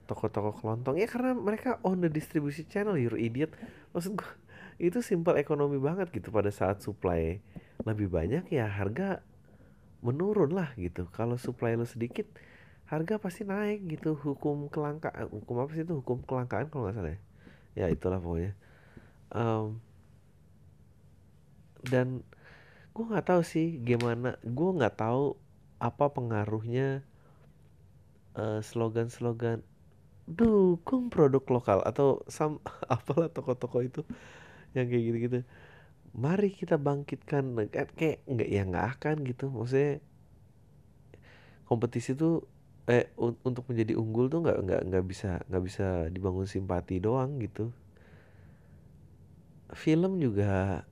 toko-toko 0.09 0.57
kelontong. 0.57 0.97
Ya 0.97 1.05
karena 1.05 1.37
mereka 1.37 1.77
own 1.85 2.01
the 2.01 2.09
distribution 2.09 2.65
channel 2.73 2.97
you 2.97 3.13
idiot. 3.13 3.53
Maksud 3.93 4.17
gua 4.17 4.33
itu 4.81 5.05
simple 5.05 5.37
ekonomi 5.37 5.77
banget 5.77 6.09
gitu. 6.09 6.33
Pada 6.33 6.49
saat 6.49 6.81
supply 6.81 7.41
lebih 7.85 8.09
banyak 8.09 8.49
ya 8.49 8.67
harga 8.67 9.21
menurun 10.01 10.57
lah 10.57 10.73
gitu. 10.81 11.07
Kalau 11.13 11.37
supply 11.37 11.77
lu 11.77 11.85
sedikit 11.85 12.25
harga 12.89 13.15
pasti 13.21 13.45
naik 13.45 13.85
gitu. 13.89 14.17
Hukum 14.17 14.73
kelangkaan 14.73 15.29
hukum 15.29 15.57
apa 15.63 15.71
sih 15.77 15.85
itu? 15.85 15.95
Hukum 16.01 16.25
kelangkaan 16.25 16.73
kalau 16.73 16.89
nggak 16.89 16.97
salah 16.97 17.13
ya. 17.13 17.21
Ya 17.77 17.87
itulah 17.93 18.19
pokoknya. 18.19 18.53
Em, 19.33 19.77
dan 21.85 22.25
gue 22.97 23.05
nggak 23.07 23.29
tahu 23.31 23.43
sih 23.47 23.79
gimana 23.87 24.35
gue 24.43 24.71
nggak 24.75 24.99
tahu 24.99 25.39
apa 25.79 26.11
pengaruhnya 26.11 27.07
eh, 28.35 28.61
slogan-slogan 28.65 29.63
dukung 30.29 31.09
produk 31.09 31.41
lokal 31.49 31.79
atau 31.87 32.21
sam 32.29 32.61
apalah 32.95 33.33
toko-toko 33.33 33.81
itu 33.81 34.01
yang 34.77 34.87
kayak 34.93 35.05
gitu-gitu. 35.09 35.39
Mari 36.17 36.51
kita 36.53 36.77
bangkitkan 36.77 37.45
Kan 37.73 37.89
kayak 37.97 38.25
nggak 38.29 38.49
ya 38.49 38.63
nggak 38.69 38.87
akan 38.99 39.17
gitu. 39.25 39.49
Maksudnya 39.49 40.05
kompetisi 41.69 42.17
tuh 42.17 42.45
eh 42.89 43.05
un- 43.25 43.41
untuk 43.49 43.65
menjadi 43.71 43.93
unggul 44.03 44.27
tuh 44.33 44.41
nggak 44.45 44.59
nggak 44.65 44.81
nggak 44.89 45.05
bisa 45.11 45.31
nggak 45.49 45.65
bisa 45.69 45.87
dibangun 46.15 46.47
simpati 46.49 46.97
doang 47.07 47.31
gitu. 47.45 47.65
Film 49.77 50.17
juga 50.21 50.85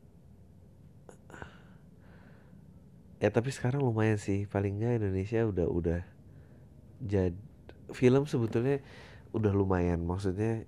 ya 3.22 3.28
tapi 3.32 3.50
sekarang 3.52 3.80
lumayan 3.84 4.18
sih. 4.20 4.44
Paling 4.48 4.80
nggak 4.80 4.94
Indonesia 5.00 5.40
udah 5.44 5.66
udah 5.68 6.00
jadi 7.00 7.36
film 7.94 8.24
sebetulnya 8.26 8.82
udah 9.36 9.52
lumayan. 9.54 10.02
Maksudnya 10.04 10.64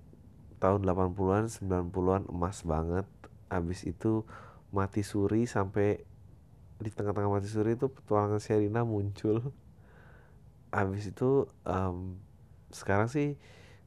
tahun 0.63 0.81
80-an 0.85 1.45
90-an 1.51 2.23
emas 2.31 2.63
banget. 2.63 3.07
Abis 3.49 3.85
itu 3.87 4.25
Mati 4.75 5.01
Suri 5.01 5.49
sampai 5.49 6.03
di 6.79 6.89
tengah-tengah 6.93 7.31
Mati 7.39 7.49
Suri 7.49 7.75
itu 7.75 7.87
petualangan 7.91 8.39
Sherina 8.41 8.81
muncul 8.87 9.51
abis 10.69 11.09
itu 11.13 11.49
em, 11.65 12.17
sekarang 12.69 13.09
sih 13.09 13.35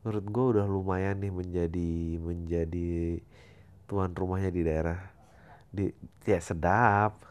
menurut 0.02 0.26
gue 0.26 0.44
udah 0.58 0.66
lumayan 0.66 1.22
nih 1.22 1.30
menjadi 1.30 1.94
menjadi 2.18 3.22
tuan 3.86 4.10
rumahnya 4.10 4.50
di 4.50 4.62
daerah 4.66 4.98
di 5.70 5.94
ya 6.26 6.42
sedap 6.42 7.22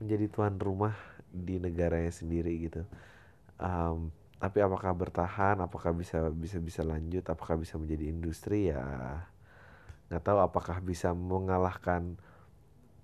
menjadi 0.00 0.26
tuan 0.32 0.56
rumah 0.56 0.96
di 1.28 1.60
negaranya 1.60 2.10
sendiri 2.10 2.52
gitu. 2.64 2.82
Em, 3.60 4.08
tapi 4.38 4.62
apakah 4.62 4.94
bertahan 4.94 5.58
apakah 5.58 5.90
bisa 5.92 6.30
bisa 6.30 6.62
bisa 6.62 6.80
lanjut 6.86 7.26
apakah 7.26 7.58
bisa 7.58 7.74
menjadi 7.74 8.06
industri 8.14 8.70
ya 8.70 9.18
nggak 10.08 10.22
tahu 10.24 10.38
apakah 10.40 10.78
bisa 10.80 11.10
mengalahkan 11.12 12.16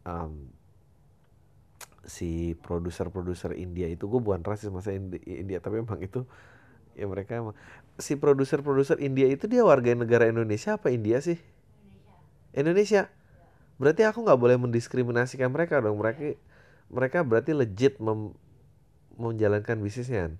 em, 0.06 0.53
si 2.06 2.54
produser-produser 2.60 3.56
India 3.56 3.88
itu 3.88 4.04
gue 4.06 4.20
bukan 4.20 4.44
rasis 4.44 4.68
masa 4.68 4.92
Indi- 4.92 5.22
India 5.24 5.58
tapi 5.58 5.80
emang 5.80 6.00
itu 6.00 6.24
ya 6.94 7.08
mereka 7.08 7.40
emang 7.40 7.56
si 7.98 8.14
produser-produser 8.14 9.00
India 9.02 9.26
itu 9.28 9.48
dia 9.50 9.64
warga 9.66 9.92
negara 9.96 10.28
Indonesia 10.28 10.76
apa 10.78 10.90
India 10.92 11.18
sih? 11.22 11.38
Indonesia. 12.54 13.10
Berarti 13.80 14.06
aku 14.06 14.22
nggak 14.22 14.38
boleh 14.38 14.56
mendiskriminasikan 14.60 15.50
mereka 15.50 15.82
dong 15.82 15.98
mereka 15.98 16.38
mereka 16.92 17.18
berarti 17.26 17.50
legit 17.56 17.98
mem- 17.98 18.36
menjalankan 19.18 19.78
bisnisnya 19.82 20.30
kan? 20.30 20.34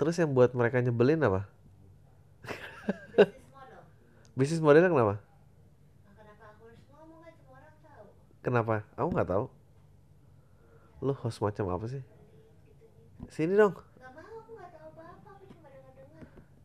terus 0.00 0.16
yang 0.16 0.32
buat 0.32 0.56
mereka 0.56 0.80
nyebelin 0.80 1.20
apa? 1.20 1.44
Bisnis 4.32 4.62
modelnya 4.64 4.88
kenapa 4.88 5.20
kenapa? 8.44 8.84
Aku 8.96 9.08
nggak 9.12 9.28
tahu. 9.28 9.44
Lu 11.00 11.12
host 11.16 11.40
macam 11.40 11.72
apa 11.72 11.86
sih? 11.88 12.02
Sini 13.32 13.56
dong. 13.56 13.76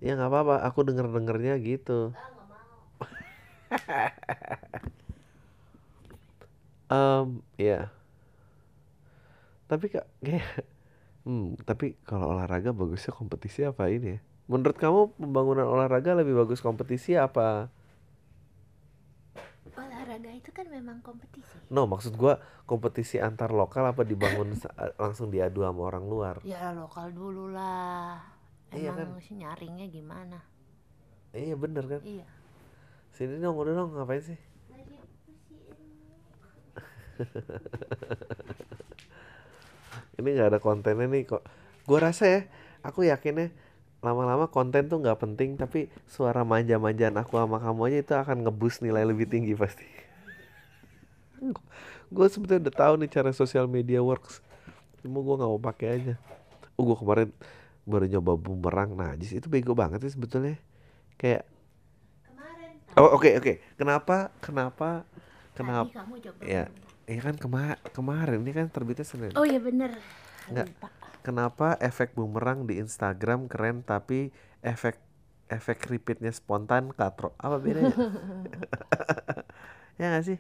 Ya 0.04 0.16
nggak 0.16 0.32
apa-apa. 0.32 0.56
Aku 0.68 0.84
denger 0.84 1.08
dengernya 1.12 1.56
gitu 1.60 2.12
Em, 6.86 7.42
ya. 7.58 7.90
Tapi 9.66 9.86
kak 9.90 10.06
kayak 10.22 10.46
hmm 11.26 11.58
tapi 11.66 11.98
kalau 12.06 12.38
olahraga 12.38 12.70
bagusnya 12.70 13.10
kompetisi 13.16 13.66
apa 13.66 13.90
ini 13.90 14.18
ya? 14.18 14.20
Menurut 14.46 14.78
kamu 14.78 15.18
pembangunan 15.18 15.66
olahraga 15.66 16.14
lebih 16.14 16.38
bagus 16.38 16.62
kompetisi 16.62 17.18
apa 17.18 17.74
olahraga 20.16 20.32
itu 20.32 20.50
kan 20.56 20.66
memang 20.72 21.04
kompetisi. 21.04 21.60
No 21.68 21.84
maksud 21.92 22.16
gua 22.16 22.40
kompetisi 22.64 23.20
antar 23.20 23.52
lokal 23.52 23.92
apa 23.92 24.08
dibangun 24.08 24.56
sa- 24.56 24.72
langsung 24.96 25.28
diadu 25.28 25.68
sama 25.68 25.92
orang 25.92 26.08
luar? 26.08 26.36
Ya 26.48 26.72
lokal 26.72 27.12
dulu 27.12 27.52
lah. 27.52 28.24
Iya 28.72 28.96
emang 28.96 29.20
sih 29.20 29.36
nyaringnya 29.36 29.88
gimana? 29.92 30.40
Iya 31.36 31.56
bener 31.60 31.84
kan? 31.88 32.02
Iya. 32.04 32.26
Sini 33.12 33.40
dong 33.44 33.60
udah 33.60 33.74
dong 33.76 33.92
ngapain 33.96 34.24
sih? 34.24 34.40
Ini 40.20 40.30
nggak 40.32 40.50
ada 40.56 40.60
kontennya 40.64 41.12
nih 41.12 41.28
kok. 41.28 41.44
Gua 41.84 42.00
rasa 42.00 42.24
ya 42.28 42.42
aku 42.88 43.04
yakinnya 43.04 43.52
lama-lama 44.04 44.48
konten 44.48 44.86
tuh 44.86 45.02
nggak 45.02 45.18
penting 45.18 45.58
tapi 45.58 45.90
suara 46.06 46.46
manja-manjaan 46.46 47.18
aku 47.18 47.42
sama 47.42 47.58
kamu 47.58 47.82
aja 47.90 47.98
itu 48.06 48.14
akan 48.14 48.38
ngeboost 48.46 48.86
nilai 48.86 49.02
lebih 49.02 49.26
tinggi 49.26 49.58
pasti 49.58 49.82
gue 52.12 52.28
sebetulnya 52.30 52.70
udah 52.70 52.76
tahu 52.76 52.94
nih 53.02 53.10
cara 53.12 53.32
sosial 53.36 53.66
media 53.66 54.00
works. 54.00 54.40
Cuma 55.02 55.22
gue 55.22 55.36
nggak 55.38 55.52
mau 55.52 55.62
pakai 55.62 55.88
aja. 56.02 56.14
Oh 56.80 56.84
gue 56.88 56.98
kemarin 56.98 57.30
baru 57.86 58.06
nyoba 58.10 58.34
bumerang. 58.38 58.98
Najis 58.98 59.38
itu 59.38 59.48
bego 59.50 59.78
banget 59.78 60.02
sih 60.06 60.14
sebetulnya. 60.16 60.58
Kayak 61.20 61.46
oh 62.96 63.16
oke 63.16 63.30
oke. 63.40 63.54
Kenapa 63.76 64.32
kenapa 64.40 65.04
kenapa? 65.54 65.92
Coba 65.92 66.44
ya 66.44 66.70
ya 67.06 67.22
kan 67.22 67.38
kema 67.38 67.78
kemarin 67.94 68.42
ini 68.42 68.52
kan 68.54 68.68
terbitnya 68.72 69.06
senin. 69.06 69.32
Oh 69.38 69.46
iya 69.46 69.62
bener. 69.62 69.94
Nggak. 70.50 70.70
Kenapa 71.26 71.74
efek 71.82 72.14
bumerang 72.14 72.70
di 72.70 72.78
Instagram 72.78 73.50
keren 73.50 73.82
tapi 73.82 74.30
efek 74.62 75.02
efek 75.50 75.90
repeatnya 75.90 76.30
spontan 76.30 76.94
katro? 76.94 77.34
Apa 77.42 77.58
bedanya? 77.58 77.94
Ya 79.96 80.12
gak 80.12 80.28
sih 80.28 80.38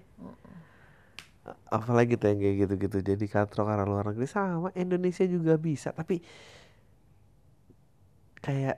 apalagi 1.69 2.13
tuh 2.19 2.27
yang 2.33 2.39
kayak 2.41 2.55
gitu-gitu 2.65 2.97
jadi 3.05 3.25
katro 3.29 3.61
karena 3.69 3.85
luar 3.85 4.05
negeri 4.09 4.27
sama 4.29 4.69
Indonesia 4.77 5.25
juga 5.29 5.53
bisa 5.59 5.89
tapi 5.93 6.21
kayak 8.41 8.77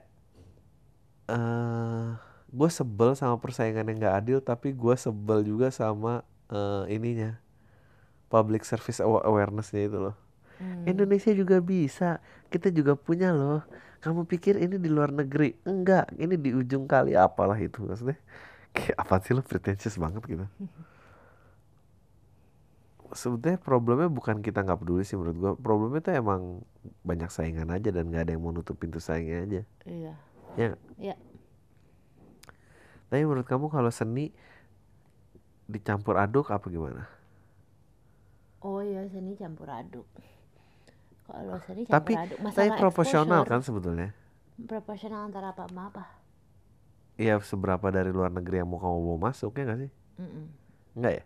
eh 1.28 2.06
gue 2.48 2.70
sebel 2.72 3.12
sama 3.12 3.36
persaingan 3.36 3.84
yang 3.92 3.98
gak 4.08 4.16
adil 4.24 4.38
tapi 4.40 4.72
gue 4.72 4.94
sebel 4.96 5.44
juga 5.44 5.68
sama 5.68 6.24
eh, 6.48 6.84
ininya 6.96 7.36
public 8.32 8.62
service 8.68 9.00
awa- 9.04 9.24
awarenessnya 9.24 9.82
itu 9.88 9.98
loh 10.00 10.16
Hmm. 10.58 10.90
Indonesia 10.90 11.30
juga 11.34 11.58
bisa. 11.62 12.18
Kita 12.52 12.68
juga 12.74 12.94
punya 12.98 13.30
loh. 13.34 13.62
Kamu 14.02 14.26
pikir 14.30 14.58
ini 14.62 14.76
di 14.78 14.88
luar 14.90 15.10
negeri? 15.14 15.54
Enggak, 15.66 16.10
ini 16.18 16.34
di 16.38 16.50
ujung 16.54 16.86
kali 16.90 17.14
apalah 17.18 17.58
itu 17.58 17.82
maksudnya. 17.84 18.18
Kayak 18.76 18.96
apa 19.02 19.14
sih 19.24 19.32
lo 19.36 19.42
pretentious 19.44 19.96
banget 20.00 20.22
gitu. 20.30 20.46
Sebetulnya 23.12 23.56
problemnya 23.56 24.08
bukan 24.12 24.44
kita 24.44 24.60
nggak 24.64 24.80
peduli 24.84 25.02
sih 25.08 25.16
menurut 25.16 25.36
gua. 25.40 25.52
Problemnya 25.56 26.00
tuh 26.04 26.14
emang 26.16 26.42
banyak 27.08 27.30
saingan 27.32 27.68
aja 27.72 27.88
dan 27.88 28.12
nggak 28.12 28.22
ada 28.28 28.32
yang 28.36 28.42
mau 28.44 28.52
nutup 28.52 28.76
pintu 28.76 29.00
saingnya 29.00 29.36
aja. 29.48 29.60
iya 29.86 30.14
Ya. 30.56 30.74
iya 30.98 31.14
Tapi 33.08 33.24
menurut 33.24 33.48
kamu 33.48 33.72
kalau 33.72 33.88
seni 33.88 34.32
dicampur 35.68 36.16
aduk 36.16 36.48
apa 36.50 36.66
gimana? 36.72 37.04
oh 38.66 38.80
iya 38.90 39.02
seni 39.12 39.32
campur 39.40 39.68
aduk 39.70 40.06
kalau 41.28 41.56
seni 41.66 41.82
Tapi 41.88 42.12
campur 42.12 42.14
aduk 42.16 42.38
tapi 42.56 42.70
masalah 42.70 42.76
proporsional 42.80 43.42
exposure, 43.42 43.50
kan 43.50 43.60
sebetulnya. 43.66 44.08
proporsional 44.70 45.20
antara 45.28 45.48
apa 45.52 45.62
sama 45.68 45.82
apa 45.90 46.04
ya 47.18 47.36
seberapa 47.42 47.86
dari 47.90 48.10
luar 48.14 48.30
negeri 48.32 48.62
yang 48.62 48.68
mau 48.70 48.78
kamu 48.80 48.98
bawa 49.04 49.18
masuk 49.30 49.52
ya 49.58 49.62
nggak 49.66 49.80
sih? 49.86 49.90
Mm-mm. 50.18 50.46
Enggak 50.96 51.12
ya? 51.18 51.24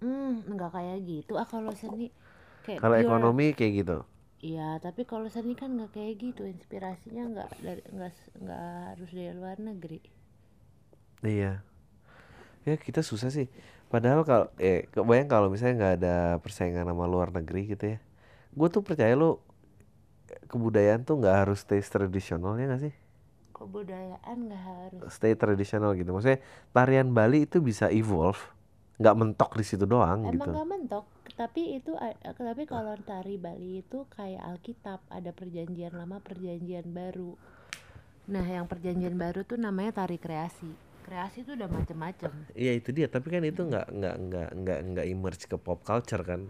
Hmm, 0.00 0.32
nggak 0.52 0.70
kayak 0.76 0.98
gitu. 1.10 1.32
Ah 1.40 1.48
kalau 1.52 1.72
seni 1.82 2.06
kayak 2.64 2.80
Kalau 2.82 2.96
ekonomi 3.04 3.46
kayak 3.58 3.72
gitu. 3.84 3.96
Iya, 4.50 4.68
tapi 4.84 5.02
kalau 5.10 5.28
seni 5.34 5.52
kan 5.60 5.70
nggak 5.76 5.92
kayak 5.96 6.14
gitu. 6.24 6.42
Inspirasinya 6.54 7.22
nggak 7.32 7.48
dari 7.64 7.82
nggak 7.94 8.12
nggak 8.42 8.64
harus 8.90 9.10
dari 9.18 9.32
luar 9.38 9.56
negeri. 9.68 9.98
Iya. 11.24 11.62
Ya 12.68 12.74
kita 12.76 13.00
susah 13.00 13.32
sih. 13.32 13.48
Padahal 13.90 14.22
kalau 14.28 14.46
eh 14.60 14.86
kebayang 14.94 15.28
kalau 15.32 15.48
misalnya 15.50 15.74
nggak 15.80 15.94
ada 16.02 16.14
persaingan 16.44 16.86
sama 16.86 17.04
luar 17.10 17.28
negeri 17.34 17.60
gitu 17.74 17.84
ya. 17.96 17.98
Gue 18.54 18.68
tuh 18.72 18.82
percaya 18.84 19.14
lo 19.16 19.40
kebudayaan 20.50 21.02
tuh 21.08 21.14
nggak 21.20 21.36
harus 21.46 21.58
stay 21.64 21.80
tradisional 21.82 22.52
ya 22.60 22.66
nggak 22.68 22.82
sih? 22.86 22.94
Kebudayaan 23.56 24.38
nggak 24.48 24.62
harus. 24.70 25.10
Stay 25.16 25.32
tradisional 25.32 25.96
gitu. 25.96 26.12
Maksudnya 26.12 26.40
tarian 26.76 27.08
Bali 27.16 27.48
itu 27.48 27.58
bisa 27.64 27.88
evolve, 27.88 28.40
nggak 29.00 29.16
mentok 29.16 29.50
di 29.56 29.64
situ 29.64 29.88
doang 29.88 30.28
Emang 30.28 30.36
gitu. 30.36 30.50
nggak 30.52 30.68
mentok, 30.68 31.04
tapi 31.32 31.80
itu 31.80 31.96
a- 31.96 32.20
tapi 32.20 32.68
kalau 32.68 32.92
tari 33.00 33.40
Bali 33.40 33.80
itu 33.80 34.04
kayak 34.12 34.44
Alkitab, 34.44 35.00
ada 35.08 35.32
perjanjian 35.32 35.96
lama, 35.96 36.20
perjanjian 36.20 36.84
baru. 36.92 37.32
Nah, 38.28 38.44
yang 38.44 38.68
perjanjian 38.68 39.16
baru 39.16 39.40
tuh 39.42 39.56
namanya 39.56 40.04
tari 40.04 40.20
kreasi. 40.20 40.68
Kreasi 41.02 41.42
itu 41.42 41.56
udah 41.56 41.66
macem-macem. 41.66 42.30
Iya 42.52 42.76
itu 42.76 42.92
dia. 42.92 43.08
Tapi 43.08 43.26
kan 43.32 43.42
itu 43.42 43.64
nggak 43.64 43.88
nggak 43.88 44.16
nggak 44.20 44.48
nggak 44.54 44.78
nggak 44.92 45.06
emerge 45.08 45.44
ke 45.48 45.56
pop 45.56 45.80
culture 45.80 46.20
kan. 46.22 46.46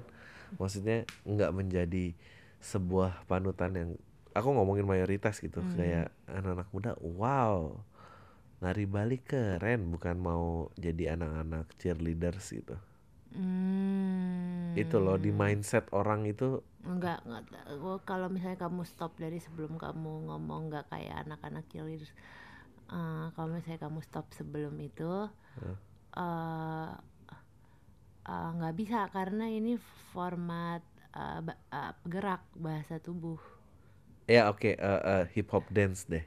Maksudnya 0.58 1.06
nggak 1.22 1.50
menjadi 1.54 2.12
sebuah 2.60 3.24
panutan 3.24 3.72
yang 3.72 3.90
aku 4.34 4.48
ngomongin 4.52 4.84
mayoritas 4.84 5.38
gitu. 5.38 5.62
Hmm. 5.62 5.72
Kayak 5.78 6.06
anak-anak 6.26 6.68
muda, 6.74 6.90
wow, 7.00 7.78
nari 8.62 8.84
Bali 8.94 9.18
keren, 9.30 9.80
bukan 9.94 10.16
mau 10.28 10.44
jadi 10.84 11.04
anak-anak 11.16 11.66
cheerleaders 11.80 12.46
gitu. 12.58 12.76
Hmm. 13.34 14.60
Itu 14.82 14.96
loh 15.04 15.16
di 15.24 15.30
mindset 15.40 15.84
orang 16.00 16.20
itu 16.32 16.48
Enggak, 16.80 17.20
enggak. 17.28 17.44
Gua 17.82 17.96
kalau 18.10 18.28
misalnya 18.34 18.56
kamu 18.64 18.82
stop 18.92 19.12
dari 19.22 19.36
sebelum 19.46 19.72
kamu 19.84 20.12
ngomong 20.32 20.60
nggak 20.72 20.86
kayak 20.92 21.14
anak-anak 21.28 21.64
cheerleaders. 21.70 22.12
eh, 22.96 23.26
kalau 23.36 23.48
misalnya 23.56 23.80
kamu 23.86 24.00
stop 24.08 24.26
sebelum 24.38 24.74
itu, 24.88 25.12
Hah? 25.60 25.76
eh 26.16 26.90
eh, 28.32 28.48
nggak 28.56 28.74
bisa 28.80 29.00
karena 29.16 29.44
ini 29.58 29.72
format 30.12 30.82
eh, 31.20 31.38
ba- 31.46 31.62
eh, 31.78 31.92
gerak 32.12 32.42
bahasa 32.64 32.96
tubuh. 33.06 33.40
ya 34.34 34.42
oke 34.52 34.70
eh, 34.78 35.00
eh, 35.12 35.24
hip 35.34 35.48
hop 35.52 35.64
dance 35.76 36.02
deh. 36.08 36.24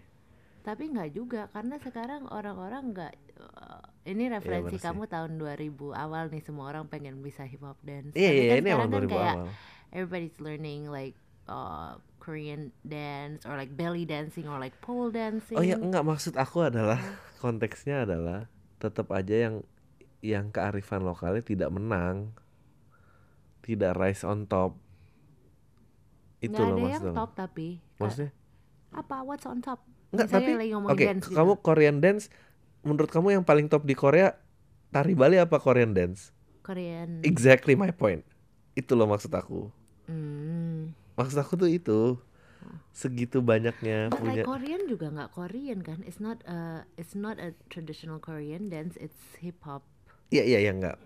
Tapi 0.64 0.84
nggak 0.94 1.12
juga 1.12 1.42
karena 1.52 1.76
sekarang 1.80 2.24
orang-orang 2.32 2.84
nggak. 2.96 3.14
eh, 3.40 3.82
ini 4.12 4.24
referensi 4.32 4.76
bener 4.76 4.80
sih. 4.80 4.96
kamu 4.96 5.04
tahun 5.12 5.32
2000 5.36 5.92
awal 5.96 6.24
nih 6.32 6.44
semua 6.44 6.66
orang 6.72 6.88
pengen 6.88 7.20
bisa 7.20 7.44
hip 7.44 7.64
hop 7.64 7.80
dance. 7.84 8.16
Iya 8.16 8.30
iya 8.36 8.44
kan 8.48 8.58
ini 8.64 8.70
emang 8.72 8.88
sekarang 8.88 8.92
kan 8.92 9.04
2000 9.08 9.12
kayak 9.12 9.36
awal. 9.36 9.48
everybody's 9.92 10.38
learning 10.40 10.88
like 10.88 11.16
uh, 11.48 12.00
Korean 12.20 12.72
dance 12.84 13.44
or 13.44 13.56
like 13.60 13.76
belly 13.76 14.08
dancing 14.08 14.48
or 14.48 14.60
like 14.60 14.76
pole 14.80 15.12
dancing. 15.12 15.60
Oh 15.60 15.64
ya 15.64 15.76
enggak 15.80 16.04
maksud 16.08 16.36
aku 16.40 16.64
adalah 16.64 17.00
konteksnya 17.44 18.08
adalah 18.08 18.48
tetap 18.80 19.12
aja 19.12 19.36
yang 19.52 19.56
yang 20.24 20.52
kearifan 20.56 21.04
lokalnya 21.04 21.44
tidak 21.44 21.70
menang, 21.72 22.32
tidak 23.64 23.96
rise 24.00 24.24
on 24.24 24.48
top. 24.48 24.80
Itu 26.44 26.60
Nggak 26.60 26.68
loh 26.68 26.78
ada 26.78 26.84
yang 26.84 27.04
maksud 27.04 27.10
aku. 27.12 27.18
top 27.18 27.30
tapi 27.36 27.68
Maksudnya 28.00 28.32
apa 28.94 29.16
what's 29.26 29.46
on 29.48 29.60
top? 29.64 29.80
Enggak 30.14 30.30
tapi 30.30 30.52
oke 30.86 31.04
dance 31.04 31.26
gitu. 31.26 31.36
kamu 31.36 31.52
Korean 31.66 31.98
dance 31.98 32.30
menurut 32.86 33.10
kamu 33.10 33.42
yang 33.42 33.44
paling 33.44 33.66
top 33.66 33.84
di 33.88 33.98
Korea 33.98 34.38
tari 34.94 35.18
Bali 35.18 35.42
apa 35.42 35.58
Korean 35.58 35.98
dance? 35.98 36.30
Korean. 36.64 37.26
Exactly 37.26 37.76
my 37.76 37.92
point. 37.92 38.24
Itu 38.78 38.96
loh 38.96 39.10
maksud 39.10 39.34
aku. 39.34 39.68
Hmm. 40.08 40.96
Maksud 41.20 41.38
aku 41.42 41.54
tuh 41.60 41.70
itu 41.70 42.16
segitu 42.94 43.42
banyaknya 43.44 44.14
But 44.14 44.22
like 44.22 44.22
punya 44.22 44.44
Korean 44.46 44.82
juga 44.88 45.10
nggak 45.12 45.30
Korean 45.34 45.80
kan? 45.82 46.00
It's 46.08 46.22
not 46.22 46.40
a 46.48 46.88
it's 46.96 47.18
not 47.18 47.42
a 47.42 47.58
traditional 47.68 48.22
Korean 48.22 48.72
dance. 48.72 48.96
It's 49.02 49.18
hip 49.42 49.60
hop. 49.66 49.84
Iya 50.30 50.46
iya 50.46 50.60
iya 50.70 50.72
enggak. 50.72 50.98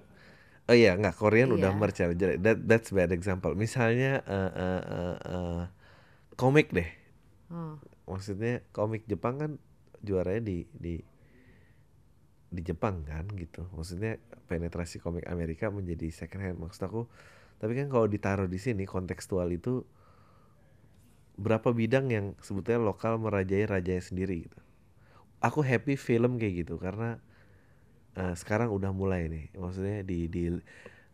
Oh 0.67 0.76
iya 0.76 1.00
enggak 1.00 1.15
Korean 1.15 1.56
udah 1.56 1.72
Iya. 1.74 1.88
ya. 1.96 2.06
Jadi 2.13 2.36
That 2.43 2.58
that's 2.67 2.91
bad 2.91 3.10
example. 3.15 3.56
Misalnya 3.56 4.22
eh 4.28 4.52
eh 4.52 4.82
eh, 4.84 5.15
eh, 5.32 5.62
komik 6.38 6.70
deh. 6.76 6.89
Oh. 7.50 7.80
Maksudnya 8.08 8.63
komik 8.72 9.04
Jepang 9.06 9.36
kan 9.38 9.52
juaranya 10.02 10.43
di 10.48 10.58
di 10.72 10.96
di 12.48 12.62
Jepang 12.63 13.04
kan 13.04 13.28
gitu. 13.36 13.67
Maksudnya 13.76 14.17
penetrasi 14.48 15.04
komik 15.04 15.28
Amerika 15.28 15.67
menjadi 15.67 16.08
second 16.10 16.41
hand 16.43 16.58
maksud 16.58 16.88
aku. 16.88 17.06
Tapi 17.60 17.74
kan 17.76 17.88
kalau 17.91 18.08
ditaruh 18.08 18.48
di 18.48 18.60
sini 18.62 18.88
kontekstual 18.88 19.52
itu 19.52 19.84
berapa 21.38 21.70
bidang 21.70 22.10
yang 22.10 22.26
sebetulnya 22.41 22.82
lokal 22.82 23.20
merajai 23.20 23.67
rajanya 23.67 24.02
sendiri 24.02 24.50
gitu. 24.50 24.60
Aku 25.43 25.62
happy 25.62 26.00
film 26.00 26.41
kayak 26.41 26.65
gitu 26.65 26.82
karena 26.82 27.22
eh, 28.17 28.34
sekarang 28.34 28.72
udah 28.72 28.96
mulai 28.96 29.28
nih. 29.28 29.46
Maksudnya 29.54 30.02
di 30.08 30.32
di 30.32 30.50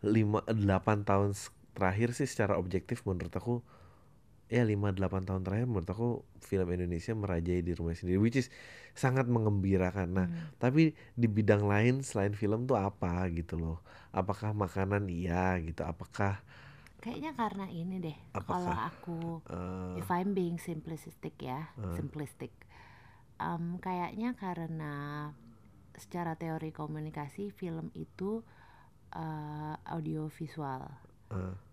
5 0.04 0.46
8 0.48 1.08
tahun 1.08 1.34
terakhir 1.74 2.14
sih 2.14 2.28
secara 2.30 2.54
objektif 2.60 3.02
menurut 3.02 3.34
aku 3.34 3.60
ya 4.54 4.62
5 4.62 4.94
8 4.94 5.26
tahun 5.26 5.42
terakhir 5.42 5.66
menurut 5.66 5.90
aku 5.90 6.08
film 6.38 6.70
Indonesia 6.70 7.10
merajai 7.10 7.66
di 7.66 7.72
rumah 7.74 7.98
sendiri 7.98 8.22
which 8.22 8.38
is 8.38 8.48
sangat 8.94 9.26
mengembirakan. 9.26 10.08
Nah, 10.14 10.26
Hmm. 10.30 10.54
tapi 10.62 10.94
di 11.18 11.26
bidang 11.26 11.66
lain 11.66 12.06
selain 12.06 12.38
film 12.38 12.70
tuh 12.70 12.78
apa 12.78 13.26
gitu 13.34 13.58
loh. 13.58 13.82
Apakah 14.14 14.54
makanan 14.54 15.10
iya 15.10 15.58
gitu, 15.58 15.82
apakah 15.82 16.38
Kayaknya 17.02 17.36
karena 17.36 17.66
ini 17.68 18.00
deh. 18.00 18.16
Kalau 18.32 18.72
aku 18.72 19.44
eh, 19.52 20.00
if 20.00 20.08
I'm 20.08 20.32
being 20.32 20.56
simplistic 20.56 21.36
ya, 21.36 21.68
Uh. 21.76 21.92
simplistic. 21.98 22.54
Em, 23.36 23.76
kayaknya 23.76 24.32
karena 24.32 24.94
secara 25.98 26.38
teori 26.38 26.72
komunikasi 26.72 27.50
film 27.52 27.92
itu 27.92 28.40
eh, 29.12 29.74
audio 29.84 30.32
visual. 30.32 30.86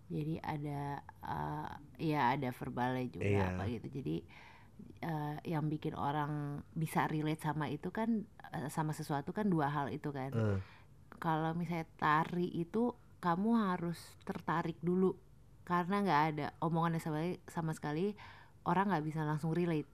Jadi 0.08 0.40
ada 0.40 0.98
eh, 1.22 1.70
ya 2.02 2.34
ada 2.34 2.48
verbalnya 2.50 3.06
juga 3.08 3.26
Iya. 3.28 3.44
apa 3.52 3.62
gitu. 3.68 3.86
Jadi 4.00 4.16
eh, 5.00 5.36
yang 5.46 5.66
bikin 5.68 5.94
orang 5.94 6.62
bisa 6.72 7.06
relate 7.06 7.42
sama 7.42 7.70
itu 7.70 7.90
kan 7.90 8.24
eh, 8.52 8.68
sama 8.68 8.90
sesuatu 8.92 9.30
kan 9.30 9.46
dua 9.46 9.70
hal 9.70 9.88
itu 9.88 10.10
kan. 10.10 10.30
eh. 10.32 10.58
Kalau 11.18 11.54
misalnya 11.54 11.86
tari 11.96 12.50
itu 12.50 12.90
kamu 13.22 13.54
harus 13.70 13.98
tertarik 14.26 14.74
dulu 14.82 15.14
karena 15.62 16.02
nggak 16.02 16.22
ada 16.34 16.46
omongannya 16.58 16.98
sama, 16.98 17.22
sama 17.46 17.70
sekali 17.70 18.18
orang 18.66 18.90
nggak 18.90 19.06
bisa 19.06 19.22
langsung 19.22 19.54
relate. 19.54 19.86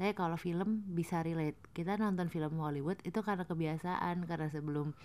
Tapi 0.00 0.16
kalau 0.16 0.40
film 0.40 0.88
bisa 0.88 1.20
relate. 1.20 1.60
Kita 1.76 2.00
nonton 2.00 2.32
film 2.32 2.56
Hollywood 2.56 2.96
itu 3.04 3.20
karena 3.20 3.44
kebiasaan 3.44 4.24
karena 4.24 4.48
sebelum 4.48 4.96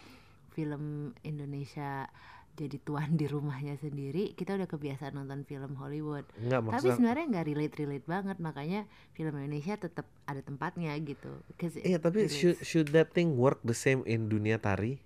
film 0.56 1.12
Indonesia 1.28 2.08
jadi 2.56 2.80
tuan 2.80 3.20
di 3.20 3.28
rumahnya 3.28 3.76
sendiri 3.76 4.32
kita 4.32 4.56
udah 4.56 4.64
kebiasaan 4.66 5.14
nonton 5.14 5.44
film 5.44 5.76
Hollywood. 5.76 6.24
Enggak 6.40 6.72
Tapi 6.72 6.88
sebenarnya 6.88 7.26
nggak 7.28 7.46
relate 7.46 7.76
relate 7.76 8.08
banget 8.08 8.38
makanya 8.40 8.88
film 9.12 9.36
Indonesia 9.36 9.76
tetap 9.76 10.08
ada 10.24 10.40
tempatnya 10.40 10.96
gitu. 11.04 11.36
It 11.52 11.84
Iya, 11.84 12.00
tapi 12.00 12.32
should, 12.32 12.56
relates. 12.56 12.64
should 12.64 12.88
that 12.96 13.12
thing 13.12 13.36
work 13.36 13.60
the 13.62 13.76
same 13.76 14.08
in 14.08 14.32
dunia 14.32 14.56
tari? 14.56 15.04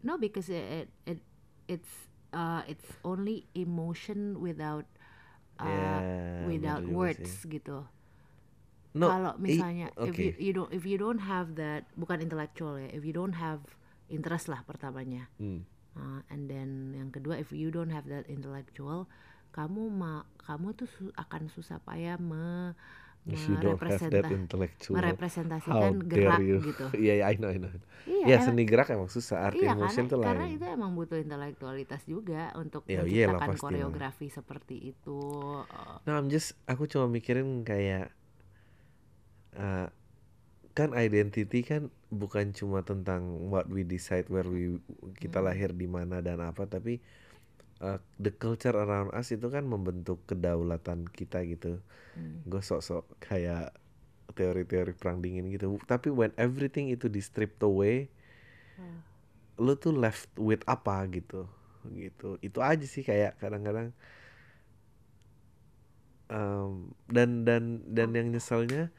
No, 0.00 0.16
because 0.16 0.48
it, 0.48 0.88
it 1.04 1.20
it's 1.68 1.92
uh 2.32 2.64
it's 2.64 2.88
only 3.00 3.44
emotion 3.52 4.40
without 4.40 4.84
uh, 5.56 5.68
Ya, 5.68 5.92
without 6.44 6.84
words 6.84 7.44
sih. 7.44 7.60
gitu. 7.60 7.84
No, 8.90 9.06
Kalau 9.06 9.32
i- 9.38 9.40
misalnya 9.40 9.88
if 9.96 10.12
oke. 10.12 10.18
you, 10.18 10.30
you 10.36 10.52
don't 10.52 10.72
if 10.72 10.82
you 10.82 10.96
don't 10.96 11.22
have 11.22 11.54
that 11.56 11.86
bukan 11.94 12.20
intellectual 12.20 12.76
ya, 12.76 12.88
if 12.90 13.04
you 13.04 13.12
don't 13.12 13.36
have 13.36 13.60
interest 14.10 14.50
lah 14.50 14.64
pertamanya. 14.66 15.30
Hmm. 15.38 15.62
Uh, 15.90 16.22
and 16.28 16.46
then 16.46 16.94
yang 16.94 17.10
kedua 17.10 17.34
if 17.36 17.50
you 17.50 17.68
don't 17.68 17.90
have 17.90 18.06
that 18.06 18.24
intellectual, 18.26 19.10
kamu 19.50 19.90
ma 19.90 20.22
kamu 20.38 20.70
tuh 20.72 20.86
su- 20.86 21.14
akan 21.14 21.50
susah 21.50 21.82
payah 21.82 22.16
me 22.16 22.72
If 23.28 23.36
you 23.44 23.60
don't 23.60 23.76
have 23.76 24.00
that 24.00 24.24
merepresenta- 24.24 24.32
intellectual, 24.32 24.96
merepresentasikan 24.96 25.92
gerak 26.08 26.40
gitu. 26.40 26.86
Iya, 26.96 27.14
iya, 27.20 27.24
I 27.28 27.36
know, 27.36 27.52
I 27.52 27.60
know. 27.60 27.68
Iya, 28.08 28.24
Ya, 28.24 28.36
emang- 28.40 28.46
seni 28.48 28.62
gerak 28.64 28.88
emang 28.88 29.12
susah, 29.12 29.44
art 29.44 29.54
Iya 29.54 29.76
in 29.76 29.78
motion 29.78 30.08
karena 30.08 30.24
karena 30.24 30.44
lain. 30.48 30.56
itu 30.56 30.64
emang 30.64 30.90
butuh 30.96 31.18
intelektualitas 31.20 32.00
juga 32.06 32.48
untuk 32.56 32.88
Ya, 32.88 33.04
iyalah 33.04 33.36
menciptakan 33.36 33.48
lah. 33.50 33.60
koreografi 33.60 34.26
seperti 34.32 34.96
itu. 34.96 35.20
Uh, 35.68 36.00
Nah, 36.00 36.16
I'm 36.16 36.32
just, 36.32 36.56
aku 36.64 36.88
cuma 36.88 37.06
mikirin 37.06 37.60
kayak, 37.60 38.08
eh, 39.52 39.86
kan 40.78 40.90
identity 41.06 41.60
kan 41.70 41.82
bukan 42.10 42.46
cuma 42.58 42.80
tentang 42.86 43.22
what 43.52 43.66
we 43.74 43.82
decide 43.94 44.26
where 44.32 44.46
we 44.46 44.78
kita 45.22 45.38
Hmm. 45.38 45.46
lahir 45.46 45.70
di 45.74 45.86
mana 45.90 46.16
dan 46.26 46.40
apa, 46.42 46.66
tapi 46.70 46.98
eh, 47.82 47.98
the 48.24 48.32
culture 48.34 48.76
around 48.84 49.10
us 49.16 49.28
itu 49.36 49.46
kan 49.54 49.64
membentuk 49.66 50.18
kedaulatan 50.30 51.06
kita 51.10 51.44
gitu. 51.48 51.80
hmm. 52.14 52.44
Gue 52.48 52.62
sok-sok 52.64 53.04
kayak 53.22 53.74
teori-teori 54.38 54.94
perang 54.96 55.18
dingin 55.24 55.46
gitu 55.52 55.76
tapi 55.90 56.08
when 56.08 56.32
everything 56.38 56.88
itu 56.94 57.06
di 57.10 57.20
stripped 57.20 57.60
away 57.66 58.08
Hmm. 58.78 59.02
lu 59.60 59.72
tuh 59.76 59.92
left 59.92 60.30
with 60.40 60.62
apa 60.64 61.04
gitu 61.12 61.44
gitu 61.96 62.36
itu 62.40 62.58
aja 62.60 62.86
sih 62.88 63.04
kayak 63.04 63.36
kadang-kadang 63.40 63.92
em, 66.30 66.94
dan 67.10 67.42
dan 67.46 67.62
dan 67.90 68.08
yang 68.14 68.28
nyeselnya 68.34 68.90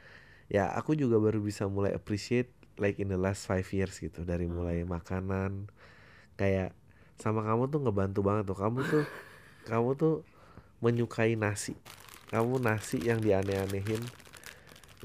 ya 0.51 0.67
aku 0.75 0.99
juga 0.99 1.15
baru 1.15 1.39
bisa 1.39 1.71
mulai 1.71 1.95
appreciate 1.95 2.51
like 2.75 2.99
in 2.99 3.07
the 3.07 3.15
last 3.15 3.47
five 3.47 3.63
years 3.71 3.95
gitu 4.03 4.27
dari 4.27 4.51
mulai 4.51 4.83
makanan 4.83 5.71
kayak 6.35 6.75
sama 7.15 7.45
kamu 7.45 7.71
tuh 7.71 7.79
ngebantu 7.85 8.19
banget 8.25 8.43
tuh. 8.51 8.57
Kamu 8.59 8.79
tuh 8.83 9.03
kamu 9.71 9.89
tuh 9.95 10.15
menyukai 10.83 11.39
nasi. 11.39 11.77
Kamu 12.33 12.59
nasi 12.59 12.99
yang 12.99 13.23
dianeh-anehin. 13.23 14.01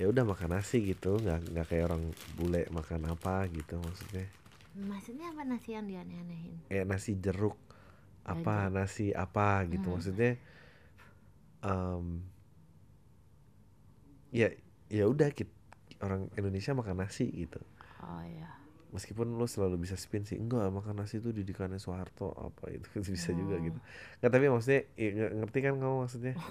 Ya 0.00 0.08
udah 0.08 0.24
makan 0.24 0.56
nasi 0.56 0.82
gitu. 0.82 1.20
Nggak 1.20 1.52
nggak 1.52 1.66
kayak 1.70 1.84
orang 1.92 2.02
bule 2.34 2.64
makan 2.74 3.12
apa 3.12 3.46
gitu 3.52 3.78
maksudnya. 3.78 4.26
Maksudnya 4.76 5.30
apa 5.30 5.42
nasi 5.44 5.76
yang 5.76 5.86
dianeh-anehin? 5.86 6.56
Kayak 6.72 6.86
nasi 6.90 7.12
jeruk 7.20 7.54
apa 8.26 8.66
nasi 8.72 9.14
apa 9.14 9.62
gitu. 9.70 9.86
Hmm. 9.86 9.94
maksudnya 10.00 10.32
em, 11.62 12.26
ya 14.34 14.50
ya 14.90 15.04
udah 15.08 15.30
orang 16.02 16.28
Indonesia 16.36 16.72
makan 16.76 17.02
nasi 17.02 17.26
gitu. 17.32 17.60
Oh 18.02 18.22
ya 18.24 18.50
meskipun 18.94 19.34
lo 19.36 19.44
selalu 19.44 19.82
bisa 19.82 19.98
spin 19.98 20.24
sih 20.24 20.38
enggak 20.40 20.70
makan 20.72 20.96
nasi 21.02 21.18
itu 21.20 21.28
didikannya 21.34 21.76
Soeharto 21.76 22.32
apa 22.32 22.70
itu 22.76 22.86
bisa 23.02 23.34
juga 23.34 23.58
Oh. 23.58 23.64
gitu. 23.66 23.78
Nggak 24.22 24.30
tapi 24.32 24.46
maksudnya 24.48 24.80
ya, 24.96 25.08
nge- 25.12 25.34
ngerti 25.42 25.58
kan 25.64 25.74
kamu 25.80 25.96
maksudnya? 26.06 26.34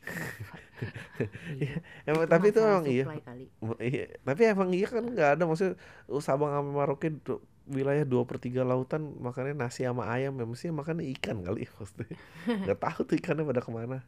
Iya. 1.60 1.76
emang 2.08 2.24
tapi 2.26 2.50
itu 2.50 2.60
emang 2.64 2.86
iya. 2.88 3.04
Iya, 3.80 4.04
tapi 4.24 4.42
emang 4.48 4.70
iya 4.72 4.86
kan 4.88 5.04
nggak 5.04 5.30
ada 5.36 5.44
maksudnya 5.44 5.76
Sabang 6.24 6.50
sama 6.56 6.84
du- 7.20 7.44
wilayah 7.70 8.02
dua 8.02 8.24
per 8.26 8.40
tiga 8.42 8.64
lautan 8.66 9.14
makannya 9.20 9.54
nasi 9.54 9.86
sama 9.86 10.08
ayam 10.10 10.34
ya 10.40 10.44
mestinya 10.48 10.80
makannya 10.82 11.04
ikan 11.20 11.44
kali 11.44 11.68
maksudnya. 11.76 12.08
Nggak 12.48 12.78
tahu 12.80 13.00
tuh 13.06 13.16
ikannya 13.20 13.44
pada 13.46 13.60
ke 13.62 13.70
mana 13.70 14.00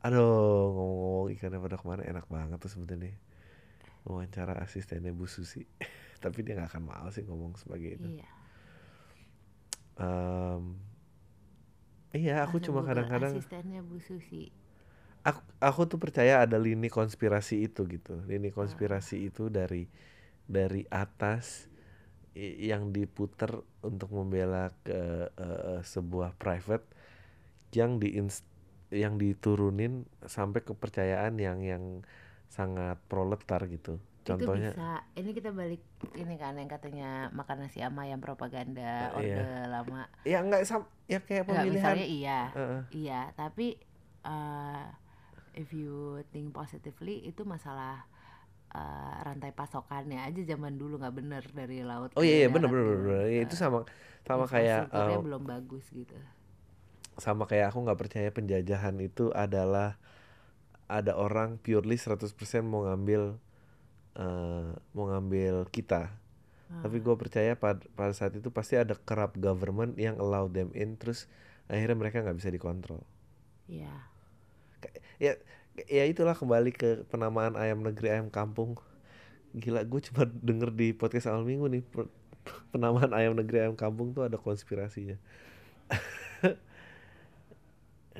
aduh 0.00 0.72
ngomong-ngomong 0.72 1.28
ikannya 1.36 1.60
pada 1.60 1.76
ke 1.76 1.86
mana 1.86 2.02
enak 2.08 2.26
banget 2.32 2.58
tuh 2.60 2.72
sebenarnya. 2.72 3.16
Wawancara 4.08 4.56
asistennya 4.64 5.12
Bu 5.12 5.28
Susi. 5.28 5.64
Tapi 6.24 6.40
dia 6.40 6.56
nggak 6.56 6.72
akan 6.72 6.82
mau 6.84 7.08
sih 7.12 7.24
ngomong 7.24 7.56
sebagai 7.60 8.00
itu. 8.00 8.08
Iya. 8.08 8.28
Em, 10.00 10.64
iya 12.16 12.34
aku 12.48 12.56
Langsung 12.56 12.80
cuma 12.80 12.80
kadang-kadang 12.88 13.36
asistennya 13.36 13.80
Bu 13.84 14.00
Susi? 14.00 14.48
Aku, 15.20 15.40
aku 15.60 15.84
tuh 15.84 16.00
percaya 16.00 16.40
ada 16.40 16.56
lini 16.56 16.88
konspirasi 16.88 17.68
itu 17.68 17.84
gitu. 17.84 18.24
Lini 18.24 18.48
konspirasi 18.48 19.28
itu 19.28 19.52
dari 19.52 19.84
dari 20.48 20.88
atas 20.88 21.68
yang 22.40 22.88
diputer 22.94 23.52
untuk 23.84 24.08
membela 24.16 24.72
ke 24.80 25.28
eh, 25.28 25.80
sebuah 25.84 26.40
private 26.40 26.88
yang 27.76 28.00
di 28.00 28.16
yang 28.90 29.16
diturunin 29.16 30.06
sampai 30.26 30.66
kepercayaan 30.66 31.38
yang 31.38 31.62
yang 31.62 31.84
sangat 32.50 32.98
proletar 33.06 33.62
gitu. 33.70 34.02
Contohnya 34.20 34.70
itu 34.70 34.76
bisa. 34.76 34.92
Ini 35.16 35.30
kita 35.32 35.50
balik 35.54 35.82
ini 36.18 36.34
kan 36.36 36.58
yang 36.58 36.68
katanya 36.68 37.32
makan 37.32 37.66
nasi 37.66 37.80
ama 37.80 38.04
yang 38.04 38.20
propaganda 38.20 39.14
iya. 39.16 39.16
orde 39.16 39.46
lama. 39.70 40.02
Ya 40.26 40.38
nggak 40.44 40.62
sam 40.66 40.84
ya 41.08 41.18
kayak 41.22 41.48
Enggak, 41.48 41.64
pemilihan. 41.64 41.74
misalnya 41.74 42.06
iya. 42.06 42.40
Heeh. 42.52 42.82
iya 42.92 43.20
tapi 43.34 43.80
eh, 44.26 44.84
if 45.56 45.72
you 45.72 46.20
think 46.30 46.52
positively 46.52 47.24
itu 47.24 47.42
masalah 47.42 48.04
eh, 48.74 49.14
rantai 49.24 49.50
pasokannya 49.56 50.20
aja 50.20 50.40
zaman 50.44 50.76
dulu 50.76 51.00
nggak 51.00 51.16
bener 51.16 51.42
dari 51.50 51.82
laut 51.82 52.14
oh 52.14 52.22
iya 52.22 52.46
iya 52.46 52.48
darat 52.48 52.54
bener 52.60 52.68
bener 52.70 52.84
bener 52.84 53.00
bener. 53.02 53.26
Ya, 53.32 53.40
itu 53.46 53.54
sama 53.56 53.86
sama 54.26 54.44
kayak 54.46 54.92
eh, 54.92 55.18
belum 55.18 55.42
bagus 55.48 55.86
gitu 55.90 56.14
sama 57.18 57.48
kayak 57.48 57.74
aku 57.74 57.82
nggak 57.82 58.00
percaya 58.00 58.28
penjajahan 58.30 58.96
itu 59.02 59.34
adalah 59.34 59.98
ada 60.90 61.14
orang 61.14 61.58
purely 61.62 61.94
100% 61.98 62.34
mau 62.66 62.86
ngambil 62.86 63.38
eh, 64.18 64.70
mau 64.94 65.04
ngambil 65.10 65.70
kita. 65.70 66.10
Tapi 66.70 67.02
gue 67.02 67.14
percaya 67.18 67.58
pada 67.58 67.82
pada 67.98 68.14
saat 68.14 68.30
itu 68.38 68.46
pasti 68.54 68.78
ada 68.78 68.94
corrupt 68.94 69.42
government 69.42 69.98
yang 69.98 70.22
allow 70.22 70.46
them 70.46 70.70
in 70.70 70.94
terus 70.94 71.26
akhirnya 71.66 71.98
mereka 71.98 72.22
nggak 72.22 72.38
bisa 72.38 72.50
dikontrol. 72.54 73.02
Iya. 73.66 73.90
Ya 75.18 75.32
ya 75.90 76.04
itulah 76.06 76.38
kembali 76.38 76.70
ke 76.70 77.02
penamaan 77.10 77.58
ayam 77.58 77.82
negeri 77.82 78.14
ayam 78.14 78.30
kampung. 78.30 78.78
Gila 79.50 79.82
gue 79.82 80.00
cuma 80.10 80.30
denger 80.30 80.70
di 80.70 80.94
podcast 80.94 81.26
awal 81.26 81.42
minggu 81.42 81.66
nih 81.66 81.82
penamaan 82.72 83.12
ayam 83.12 83.34
negeri 83.34 83.66
ayam 83.66 83.76
kampung 83.76 84.14
tuh 84.14 84.24
ada 84.24 84.38
konspirasinya 84.40 85.18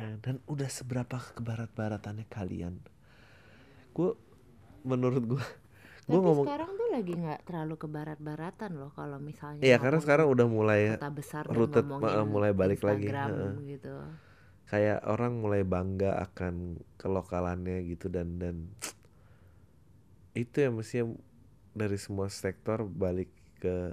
Eh, 0.00 0.16
dan 0.24 0.40
udah 0.48 0.64
seberapa 0.72 1.20
ke 1.20 1.44
barat-baratannya 1.44 2.24
kalian 2.32 2.80
gue 3.92 4.16
menurut 4.80 5.36
gue 5.36 5.44
gue 6.08 6.16
tapi 6.16 6.24
ngomong 6.24 6.46
sekarang 6.48 6.70
tuh 6.72 6.88
lagi 6.88 7.12
nggak 7.20 7.40
terlalu 7.44 7.74
ke 7.76 7.86
barat-baratan 7.90 8.70
loh 8.80 8.90
kalau 8.96 9.20
misalnya 9.20 9.60
Iya 9.60 9.76
karena 9.76 10.00
sekarang 10.00 10.26
udah 10.32 10.46
mulai 10.48 10.80
kota 10.96 11.10
besar 11.12 11.44
ngomongin 11.44 11.84
ma- 12.00 12.24
mulai 12.24 12.50
balik 12.56 12.80
lagi, 12.80 13.12
Instagram 13.12 13.28
heeh. 13.36 13.54
gitu 13.76 13.94
kayak 14.70 14.98
orang 15.04 15.32
mulai 15.36 15.62
bangga 15.66 16.16
akan 16.30 16.80
kelokalannya 16.96 17.84
gitu 17.90 18.08
dan 18.08 18.40
dan 18.40 18.56
itu 20.32 20.56
yang 20.62 20.78
mestinya 20.78 21.12
dari 21.76 21.98
semua 22.00 22.30
sektor 22.32 22.86
balik 22.86 23.28
ke 23.60 23.92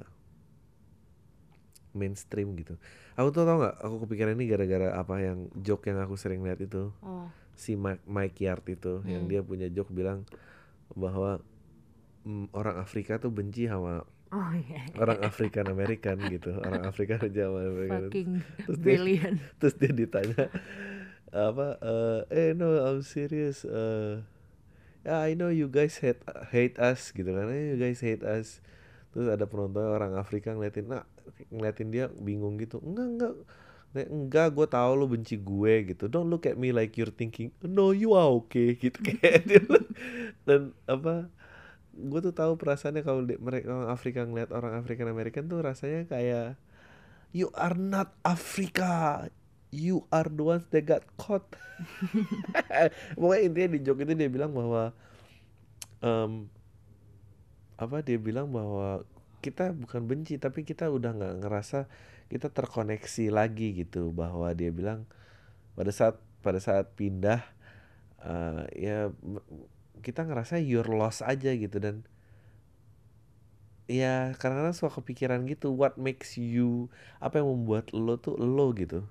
mainstream 1.97 2.53
gitu. 2.53 2.77
Aku 3.13 3.33
tuh 3.33 3.43
tau 3.43 3.57
nggak? 3.57 3.75
Aku 3.81 4.05
kepikiran 4.05 4.37
ini 4.37 4.45
gara-gara 4.45 4.93
apa 4.93 5.17
yang 5.19 5.49
joke 5.57 5.89
yang 5.89 5.97
aku 5.97 6.13
sering 6.13 6.45
lihat 6.45 6.61
itu 6.61 6.93
oh 7.01 7.25
si 7.57 7.73
Mike, 7.73 8.05
Mike 8.05 8.37
Yard 8.37 8.61
itu 8.67 9.01
yang 9.03 9.25
Hmm. 9.25 9.31
dia 9.33 9.41
punya 9.41 9.65
joke 9.67 9.89
bilang 9.89 10.29
bahwa 10.93 11.41
mm, 12.21 12.53
orang 12.53 12.77
Afrika 12.77 13.17
tuh 13.17 13.33
benci 13.33 13.65
sama 13.65 14.05
oh 14.29 14.51
iya 14.53 14.85
orang 14.95 15.19
African 15.21 15.65
American 15.65 16.21
gitu. 16.29 16.53
Orang 16.53 16.85
Afrika 16.85 17.17
aja 17.17 17.49
sama 17.49 17.65
American. 17.65 18.13
fucking 18.13 18.29
Terus 18.61 18.77
dia- 18.77 18.85
brilliant 18.85 19.37
terus 19.59 19.75
dia 19.75 19.89
ditanya 19.89 20.53
apa 21.27 21.75
eh 21.81 22.19
eh 22.29 22.49
no 22.53 22.71
I'm 22.71 23.01
serious 23.01 23.65
eh 23.65 24.23
yeah, 25.03 25.19
I 25.19 25.33
know 25.33 25.49
you 25.49 25.67
guys 25.67 25.97
hate 25.97 26.21
hate 26.51 26.77
us 26.77 27.09
gitu 27.09 27.27
kan 27.27 27.49
you 27.49 27.75
guys 27.75 27.99
hate 27.99 28.21
us 28.21 28.63
terus 29.11 29.27
ada 29.27 29.43
penonton 29.43 29.81
orang 29.81 30.13
Afrika 30.13 30.53
ngeliatin 30.53 30.87
nah 30.87 31.03
ngeliatin 31.51 31.89
dia 31.93 32.05
bingung 32.19 32.59
gitu. 32.61 32.79
Enggak 32.83 33.07
enggak. 33.07 33.33
Enggak 33.97 34.47
gue 34.53 34.67
tahu 34.69 34.91
lu 34.93 35.05
benci 35.09 35.35
gue 35.39 35.73
gitu. 35.93 36.05
Don't 36.11 36.29
look 36.29 36.45
at 36.45 36.59
me 36.59 36.75
like 36.75 36.95
you're 36.99 37.13
thinking 37.13 37.51
no 37.65 37.95
you 37.95 38.13
are 38.13 38.29
okay 38.29 38.75
gitu 38.81 38.99
kayak 39.01 39.47
dan 40.47 40.75
apa 40.85 41.31
gue 41.97 42.19
tuh 42.21 42.35
tahu 42.35 42.61
perasaannya 42.61 43.01
kalau 43.01 43.25
mereka 43.25 43.73
orang 43.73 43.89
Afrika 43.89 44.21
ngeliat 44.21 44.53
orang 44.53 44.77
African 44.77 45.09
American 45.09 45.49
tuh 45.49 45.65
rasanya 45.65 46.05
kayak 46.05 46.61
you 47.35 47.51
are 47.55 47.75
not 47.75 48.15
Africa. 48.23 49.27
You 49.67 50.07
are 50.15 50.31
the 50.31 50.43
ones 50.47 50.63
that 50.71 50.87
got 50.87 51.03
caught. 51.19 51.43
Pokoknya 53.19 53.43
intinya 53.43 53.69
di 53.75 53.79
joke 53.83 54.01
itu 54.07 54.15
dia 54.15 54.31
bilang 54.31 54.55
bahwa 54.55 54.95
em, 55.99 56.47
apa 57.75 57.99
dia 58.01 58.15
bilang 58.15 58.47
bahwa 58.49 59.03
kita 59.45 59.71
bukan 59.73 60.03
benci 60.09 60.35
tapi 60.41 60.65
kita 60.65 60.89
udah 60.89 61.11
nggak 61.17 61.35
ngerasa 61.45 61.79
kita 62.31 62.51
terkoneksi 62.51 63.25
lagi 63.31 63.67
gitu 63.85 64.11
bahwa 64.11 64.51
dia 64.51 64.69
bilang 64.73 65.07
pada 65.77 65.91
saat 65.93 66.17
pada 66.45 66.59
saat 66.61 66.91
pindah 66.99 67.41
eh, 68.23 68.63
ya 68.75 68.97
kita 70.05 70.25
ngerasa 70.27 70.61
you're 70.61 70.87
lost 70.89 71.21
aja 71.25 71.51
gitu. 71.53 71.77
Dan 71.81 72.05
ya 73.87 74.35
karena 74.41 74.75
suka 74.75 74.99
kepikiran 74.99 75.47
gitu 75.47 75.71
what 75.71 75.95
makes 75.95 76.35
you 76.35 76.91
apa 77.23 77.39
yang 77.39 77.47
membuat 77.51 77.85
lo 77.95 78.19
tuh 78.19 78.35
lo 78.35 78.75
gitu? 78.75 79.07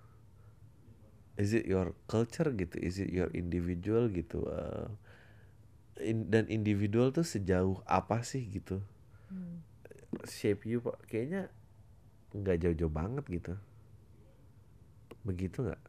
Is 1.36 1.52
it 1.52 1.66
your 1.68 1.92
culture 2.08 2.48
gitu? 2.52 2.76
Is 2.80 2.96
it 2.96 3.12
your 3.12 3.28
individual 3.36 4.08
gitu? 4.08 4.40
Eh, 4.48 4.88
in- 6.12 6.28
dan 6.32 6.48
individual 6.48 7.12
tuh 7.12 7.24
sejauh 7.24 7.80
apa 7.88 8.24
sih 8.24 8.42
gitu? 8.48 8.80
Hmm. 9.28 9.65
Shape 10.26 10.66
you 10.68 10.78
pak. 10.82 10.96
Kayaknya 11.08 11.48
nggak 12.34 12.56
jauh-jauh 12.62 12.92
banget 12.92 13.24
gitu. 13.30 13.54
Begitu 15.26 15.66
nggak 15.66 15.82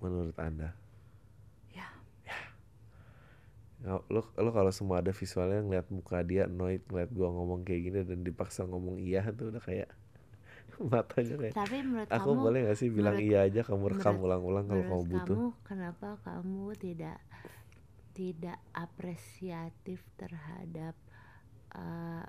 menurut 0.00 0.36
anda? 0.36 0.72
Ya. 1.72 1.88
Ya, 3.84 4.00
lo 4.08 4.24
lo 4.40 4.50
kalau 4.52 4.72
semua 4.72 5.04
ada 5.04 5.12
visualnya 5.12 5.60
ngeliat 5.60 5.88
muka 5.92 6.24
dia 6.24 6.48
annoyed 6.48 6.80
ngeliat 6.88 7.10
gua 7.12 7.28
ngomong 7.28 7.68
kayak 7.68 7.80
gini 7.84 8.00
dan 8.04 8.24
dipaksa 8.24 8.64
ngomong 8.64 8.96
iya 8.96 9.20
tuh 9.28 9.52
udah 9.52 9.60
kayak 9.60 9.92
matanya 10.92 11.36
kayak 11.36 11.54
tapi 11.54 11.84
menurut 11.84 12.08
aku 12.08 12.30
kamu 12.32 12.40
boleh 12.40 12.58
gak 12.64 12.78
sih 12.80 12.88
bilang 12.88 13.16
menurut- 13.20 13.28
iya 13.28 13.38
aja 13.44 13.60
kamu 13.60 13.84
rekam 13.92 14.16
ulang-ulang 14.24 14.64
kalau 14.66 14.84
kamu 14.88 15.04
butuh? 15.12 15.36
kamu 15.36 15.46
kenapa 15.68 16.08
kamu 16.24 16.64
tidak 16.80 17.18
tidak 18.14 18.58
apresiatif 18.72 20.00
terhadap 20.16 20.94
uh, 21.74 22.24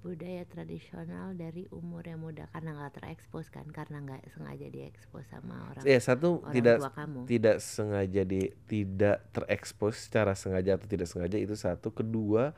budaya 0.00 0.48
tradisional 0.48 1.36
dari 1.36 1.68
umur 1.68 2.00
yang 2.08 2.24
muda 2.24 2.48
karena 2.56 2.72
nggak 2.72 3.00
terekspos 3.00 3.52
kan 3.52 3.68
karena 3.68 4.00
nggak 4.00 4.32
sengaja 4.32 4.66
diekspos 4.72 5.28
sama 5.28 5.68
orang 5.68 5.84
ya 5.84 6.00
satu 6.00 6.40
orang 6.40 6.54
tidak 6.56 6.76
tua 6.80 6.92
kamu. 6.96 7.20
tidak 7.28 7.56
sengaja 7.60 8.22
di 8.24 8.40
tidak 8.64 9.16
terekspos 9.36 9.94
secara 10.08 10.32
sengaja 10.32 10.80
atau 10.80 10.88
tidak 10.88 11.04
sengaja 11.04 11.36
itu 11.36 11.52
satu. 11.52 11.92
Kedua 11.92 12.56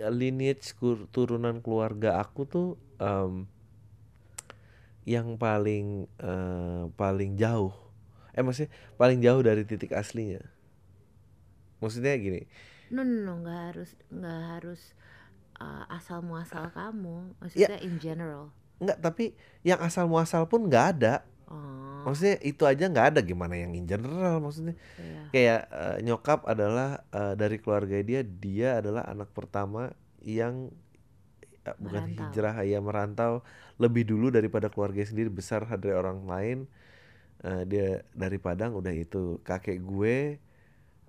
lineage 0.00 0.74
kur- 0.74 1.06
turunan 1.14 1.60
keluarga 1.62 2.18
aku 2.18 2.42
tuh 2.48 2.68
em, 2.98 3.44
yang 5.06 5.38
paling 5.40 6.10
eh, 6.20 6.84
paling 6.94 7.38
jauh. 7.38 7.72
Eh 8.34 8.42
maksudnya 8.42 8.70
paling 8.98 9.18
jauh 9.22 9.42
dari 9.42 9.62
titik 9.66 9.94
aslinya. 9.94 10.42
Maksudnya 11.80 12.14
gini. 12.20 12.42
No 12.90 13.02
no 13.06 13.14
no 13.26 13.32
nggak 13.42 13.60
harus 13.72 13.90
nggak 14.10 14.40
harus 14.58 14.80
uh, 15.60 15.84
asal 15.88 16.20
muasal 16.24 16.68
kamu 16.72 17.36
maksudnya 17.40 17.78
in 17.80 17.96
general 18.00 18.50
Enggak, 18.80 18.98
tapi 19.04 19.24
yang 19.60 19.80
asal 19.84 20.08
muasal 20.08 20.48
pun 20.48 20.64
nggak 20.64 20.86
ada. 20.96 21.14
oh 21.48 22.00
Maksudnya 22.00 22.40
itu 22.40 22.64
aja 22.64 22.88
nggak 22.88 23.06
ada 23.16 23.20
gimana 23.20 23.54
yang 23.60 23.76
in 23.76 23.84
general 23.84 24.40
maksudnya. 24.40 24.72
iya 24.96 25.22
Kayak 25.32 25.60
eh, 25.68 25.96
nyokap 26.06 26.40
adalah 26.48 27.04
eh, 27.12 27.34
dari 27.36 27.56
keluarga 27.60 28.00
dia, 28.00 28.20
dia 28.24 28.80
adalah 28.80 29.04
anak 29.04 29.28
pertama 29.36 29.92
yang 30.24 30.72
eh, 31.68 31.76
bukan 31.76 32.08
Merantau. 32.08 32.24
hijrah 32.32 32.56
ya 32.64 32.78
merantau 32.80 33.32
lebih 33.76 34.04
dulu 34.08 34.32
daripada 34.32 34.68
keluarga 34.72 35.02
sendiri 35.04 35.28
besar 35.28 35.64
dari 35.68 35.92
orang 35.92 36.24
lain. 36.24 36.58
Eh, 37.44 37.62
dia 37.68 37.88
dari 38.16 38.38
Padang 38.40 38.76
udah 38.80 38.92
itu. 38.96 39.40
Kakek 39.44 39.78
gue 39.84 40.16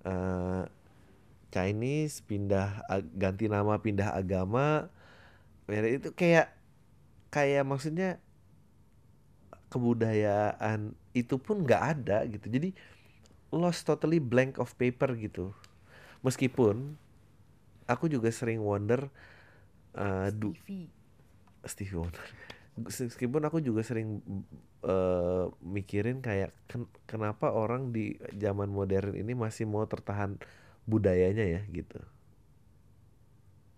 eh 0.02 0.62
Chinese 1.52 2.24
pindah 2.24 2.82
ganti 3.16 3.46
nama 3.46 3.78
pindah 3.78 4.10
agama. 4.16 4.88
Ya, 5.70 5.80
itu 5.88 6.10
kayak 6.16 6.52
kayak 7.34 7.64
maksudnya 7.68 8.20
kebudayaan 9.72 10.92
itu 11.16 11.36
pun 11.40 11.64
nggak 11.64 11.82
ada 11.98 12.18
gitu. 12.28 12.46
Jadi 12.48 12.68
lost 13.52 13.84
totally 13.88 14.20
blank 14.20 14.58
of 14.60 14.72
paper 14.76 15.14
gitu. 15.16 15.52
Meskipun 16.24 16.96
aku 17.88 18.06
juga 18.08 18.30
sering 18.32 18.62
wonder 18.62 19.08
uh, 19.96 20.28
du- 20.32 20.56
Stevie. 20.56 20.88
Stevie 21.66 21.98
Wonder. 21.98 22.26
Meskipun 22.80 23.42
aku 23.44 23.60
juga 23.60 23.84
sering 23.84 24.24
uh, 24.82 25.52
mikirin 25.60 26.24
kayak 26.24 26.56
ken- 26.66 26.90
kenapa 27.04 27.52
orang 27.52 27.92
di 27.92 28.16
zaman 28.40 28.72
modern 28.72 29.12
ini 29.14 29.36
masih 29.36 29.68
mau 29.68 29.84
tertahan 29.84 30.40
budayanya 30.84 31.44
ya 31.44 31.60
gitu. 31.70 31.98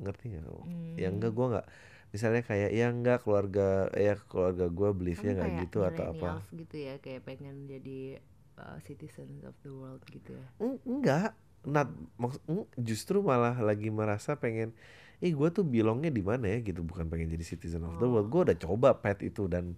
Ngerti 0.01 0.25
nggak 0.35 0.45
kamu? 0.45 0.62
ya 0.99 1.09
enggak 1.11 1.31
Hmm. 1.31 1.38
gua 1.38 1.47
nggak. 1.55 1.67
Misalnya 2.14 2.43
kayak 2.47 2.71
ya 2.71 2.87
enggak 2.90 3.19
keluarga 3.27 3.90
ya 3.95 4.14
keluarga 4.31 4.67
gua 4.71 4.90
beliefnya 4.95 5.35
nggak 5.35 5.51
gitu 5.67 5.79
atau 5.83 6.05
apa. 6.14 6.31
gitu 6.51 6.77
ya 6.79 6.95
kayak 6.99 7.23
pengen 7.23 7.67
jadi 7.67 8.19
uh, 8.57 8.79
citizens 8.83 9.43
of 9.43 9.55
the 9.67 9.71
world 9.71 10.03
gitu 10.11 10.35
ya? 10.35 10.47
Eng- 10.59 10.83
enggak 10.87 11.35
not 11.64 11.88
maks- 12.21 12.43
justru 12.77 13.25
malah 13.25 13.57
lagi 13.59 13.88
merasa 13.88 14.37
pengen 14.37 14.77
ih 15.25 15.33
gue 15.33 15.49
tuh 15.49 15.64
bilongnya 15.64 16.12
di 16.12 16.21
mana 16.21 16.45
ya? 16.47 16.59
gitu. 16.61 16.85
Bukan 16.85 17.09
pengen 17.09 17.33
jadi 17.33 17.45
citizen 17.47 17.87
of 17.87 17.97
the 17.97 18.07
world. 18.07 18.29
Oh. 18.29 18.31
gue 18.31 18.40
udah 18.53 18.59
coba 18.59 18.88
pet 18.99 19.25
itu 19.25 19.49
dan 19.49 19.75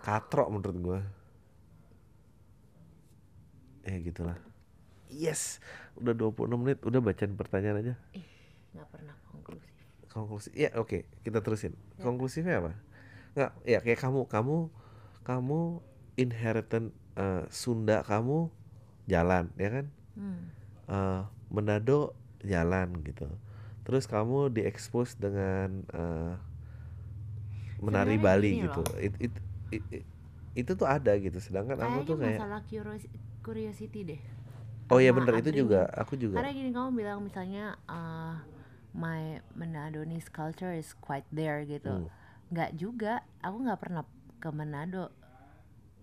katrok 0.00 0.48
menurut 0.48 0.78
gue 0.78 1.00
eh 3.84 3.96
gitulah 4.02 4.34
yes. 5.08 5.58
Udah 5.94 6.12
26 6.12 6.46
menit 6.56 6.78
udah 6.82 7.00
bacain 7.00 7.32
pertanyaan 7.32 7.80
aja. 7.80 7.94
Ih 8.12 8.26
nggak 8.72 8.88
pernah 8.90 9.16
konklusif. 9.26 9.72
Konklusi 10.06 10.48
ya 10.52 10.70
oke 10.74 11.04
kita 11.22 11.40
terusin. 11.40 11.72
Ya. 11.96 12.02
konklusifnya 12.02 12.60
apa? 12.60 12.72
Nggak 13.32 13.50
ya 13.64 13.78
kayak 13.80 14.00
kamu 14.00 14.20
kamu 14.26 14.56
kamu 15.22 15.60
inheritan 16.14 16.84
eh, 17.14 17.44
Sunda 17.48 18.00
kamu 18.02 18.48
jalan 19.06 19.48
ya 19.56 19.68
kan? 19.70 19.86
Hmm. 20.14 20.42
eh, 20.86 21.22
Manado 21.46 22.12
jalan 22.42 23.00
gitu. 23.02 23.30
Terus 23.86 24.04
kamu 24.04 24.50
diekspos 24.50 25.16
dengan 25.16 25.84
eh, 25.88 26.34
menari 27.78 28.16
Sebenarnya 28.16 28.24
Bali 28.24 28.50
gitu. 28.60 28.80
loh. 28.82 28.96
It- 28.98 29.20
it- 29.20 29.44
it- 29.70 29.88
it- 29.92 30.08
itu 30.56 30.72
tuh 30.72 30.88
ada 30.88 31.12
gitu. 31.16 31.36
Sedangkan 31.36 31.76
aku 31.76 31.84
kayaknya 31.84 32.04
tuh 32.04 32.16
kayak 32.16 32.38
masalah 32.40 32.60
curios- 32.64 33.12
curiosity 33.40 34.00
deh 34.04 34.20
oh 34.88 34.98
ya 34.98 35.10
sama 35.10 35.18
bener 35.20 35.34
itu 35.40 35.50
juga 35.56 35.80
aku 35.92 36.14
juga 36.14 36.38
Karena 36.38 36.52
gini 36.52 36.70
kamu 36.70 36.88
bilang 36.92 37.18
misalnya 37.20 37.64
uh, 37.86 38.38
my 38.92 39.38
Manadonese 39.52 40.28
culture 40.28 40.72
is 40.72 40.94
quite 40.96 41.26
there 41.28 41.62
gitu. 41.62 41.90
Hmm. 41.90 42.08
Nggak 42.48 42.70
juga, 42.74 43.12
aku 43.40 43.56
nggak 43.60 43.80
pernah 43.80 44.02
ke 44.36 44.48
Manado. 44.48 45.10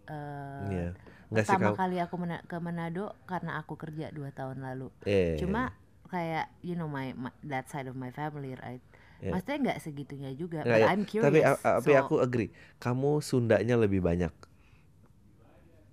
Uh, 0.03 0.67
Iya. 0.67 0.87
nggak 1.31 1.43
sih 1.43 1.55
pertama 1.55 1.71
kamu 1.71 1.79
kali 1.79 1.97
aku 1.97 2.15
mena- 2.17 2.43
ke 2.43 2.57
Manado 2.59 3.15
karena 3.23 3.55
aku 3.57 3.73
kerja 3.73 4.11
dua 4.11 4.29
tahun 4.29 4.59
lalu. 4.59 4.91
eh 5.03 5.39
Cuma 5.39 5.71
kayak 6.05 6.51
you 6.59 6.75
know 6.75 6.85
my, 6.85 7.15
my 7.15 7.31
that 7.41 7.65
side 7.65 7.87
of 7.87 7.95
my 7.95 8.11
family 8.11 8.53
right. 8.59 8.83
Iya. 9.17 9.31
Maksudnya 9.31 9.57
nggak 9.63 9.79
segitunya 9.79 10.31
juga. 10.35 10.61
nggak 10.61 10.75
but 10.75 10.83
ya 10.83 10.87
I'm 10.91 11.03
curious. 11.07 11.25
tapi 11.25 11.39
a- 11.41 11.61
tapi 11.79 11.89
so, 11.89 11.97
aku 11.97 12.15
agree 12.19 12.51
kamu 12.77 13.23
Sundanya 13.23 13.79
lebih 13.79 14.03
banyak 14.03 14.29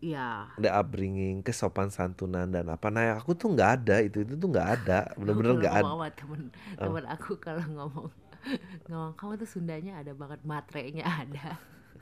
ya. 0.00 0.48
ada 0.56 0.70
upbringing 0.80 1.44
kesopan 1.44 1.92
santunan 1.92 2.48
dan 2.48 2.66
apa. 2.72 2.88
Nah 2.88 3.20
aku 3.20 3.36
tuh 3.36 3.52
nggak 3.52 3.70
ada 3.84 3.96
itu 4.00 4.24
itu 4.24 4.34
tuh 4.34 4.48
nggak 4.48 4.68
ada. 4.82 5.12
Bener-bener 5.14 5.52
Aku 5.54 5.60
nggak 5.60 5.76
ada 5.76 5.90
sama 5.92 6.08
temen 6.16 6.42
temen 6.80 7.04
aku 7.06 7.30
kalau 7.36 7.64
ngomong 7.68 8.08
ngomong 8.88 9.12
kamu 9.14 9.32
tuh 9.44 9.48
Sundanya 9.48 10.00
ada 10.00 10.12
banget 10.16 10.40
matrenya 10.42 11.04
ada. 11.04 11.60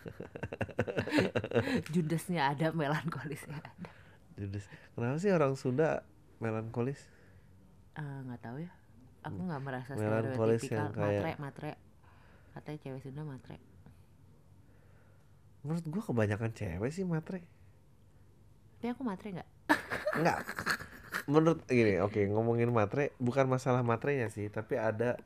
Judesnya 1.95 2.55
ada 2.55 2.71
melankolisnya 2.71 3.59
ada. 3.59 3.91
Judes. 4.39 4.71
kenapa 4.95 5.19
sih 5.19 5.35
orang 5.35 5.59
Sunda 5.59 6.07
melankolis? 6.39 7.03
Eh, 7.99 8.19
nggak 8.31 8.39
tahu 8.39 8.63
ya. 8.63 8.71
Aku 9.27 9.39
nggak 9.43 9.63
merasa 9.67 9.99
Melankolis 9.99 10.63
yang 10.71 10.95
kayak- 10.95 11.27
matre 11.27 11.33
matre. 11.43 11.73
Katanya 12.55 12.79
cewek 12.79 13.03
Sunda 13.03 13.27
matre. 13.27 13.59
Menurut 15.67 15.85
gua 15.91 16.03
kebanyakan 16.07 16.55
cewek 16.55 16.91
sih 16.95 17.03
matre 17.03 17.43
tapi 18.79 18.95
aku 18.95 19.03
matre 19.03 19.35
nggak 19.35 19.51
Enggak. 20.15 20.39
Menurut 21.29 21.61
gini, 21.67 21.99
oke 22.01 22.17
ngomongin 22.31 22.71
matre 22.73 23.13
bukan 23.21 23.51
masalah 23.51 23.83
matrenya 23.85 24.33
sih, 24.33 24.49
tapi 24.49 24.79
ada 24.81 25.21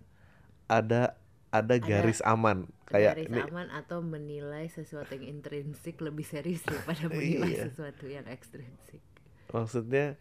ada 0.66 1.14
ada 1.52 1.74
garis 1.76 2.24
aman 2.24 2.64
kayak 2.88 3.14
garis 3.22 3.28
ini 3.28 3.40
aman 3.44 3.68
atau 3.70 4.00
menilai 4.00 4.72
sesuatu 4.72 5.12
yang 5.14 5.38
intrinsik 5.38 6.00
lebih 6.00 6.24
serius 6.24 6.64
daripada 6.64 7.06
menilai 7.12 7.52
Iya. 7.54 7.68
sesuatu 7.68 8.08
yang 8.08 8.24
ekstrinsik 8.24 9.04
maksudnya 9.52 10.16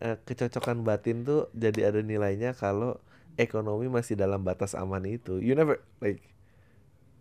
eh, 0.00 0.16
kecocokan 0.24 0.82
batin 0.88 1.22
tuh 1.22 1.52
jadi 1.52 1.92
ada 1.92 2.00
nilainya 2.00 2.56
kalau 2.56 2.96
ekonomi 3.36 3.92
masih 3.92 4.16
dalam 4.16 4.40
batas 4.40 4.72
aman 4.72 5.04
itu. 5.04 5.36
You 5.42 5.52
never 5.52 5.84
like 6.00 6.24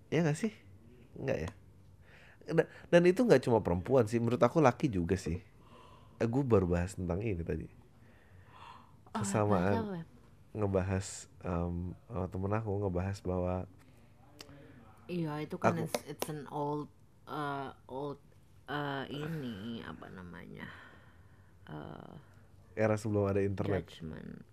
ya 0.07 0.23
nggak 0.23 0.39
sih? 0.39 0.53
Enggak 1.19 1.37
ya? 1.45 1.51
Dan, 2.91 3.01
itu 3.07 3.23
nggak 3.23 3.43
cuma 3.47 3.63
perempuan 3.63 4.03
sih, 4.03 4.19
menurut 4.19 4.41
aku 4.43 4.59
laki 4.59 4.91
juga 4.91 5.15
sih. 5.15 5.39
Eh, 6.19 6.27
gue 6.27 6.43
baru 6.43 6.67
bahas 6.67 6.93
tentang 6.99 7.23
ini 7.23 7.39
tadi. 7.43 7.67
Oh, 9.13 9.21
Kesamaan. 9.21 10.01
ngebahas 10.53 11.25
um, 11.41 11.97
temen 12.29 12.53
aku 12.53 12.69
ngebahas 12.85 13.17
bahwa 13.25 13.65
Iya 15.09 15.41
itu 15.41 15.57
kan 15.57 15.73
Aku- 15.75 15.89
it's, 15.89 15.99
it's 16.05 16.27
an 16.29 16.45
old 16.53 16.87
uh, 17.25 17.73
old 17.89 18.21
uh, 18.69 19.03
ini 19.09 19.81
apa 19.81 20.07
namanya 20.13 20.69
uh, 21.67 22.13
era 22.77 22.95
sebelum 22.95 23.27
ada 23.27 23.41
internet 23.41 23.83
judgment. 23.89 24.45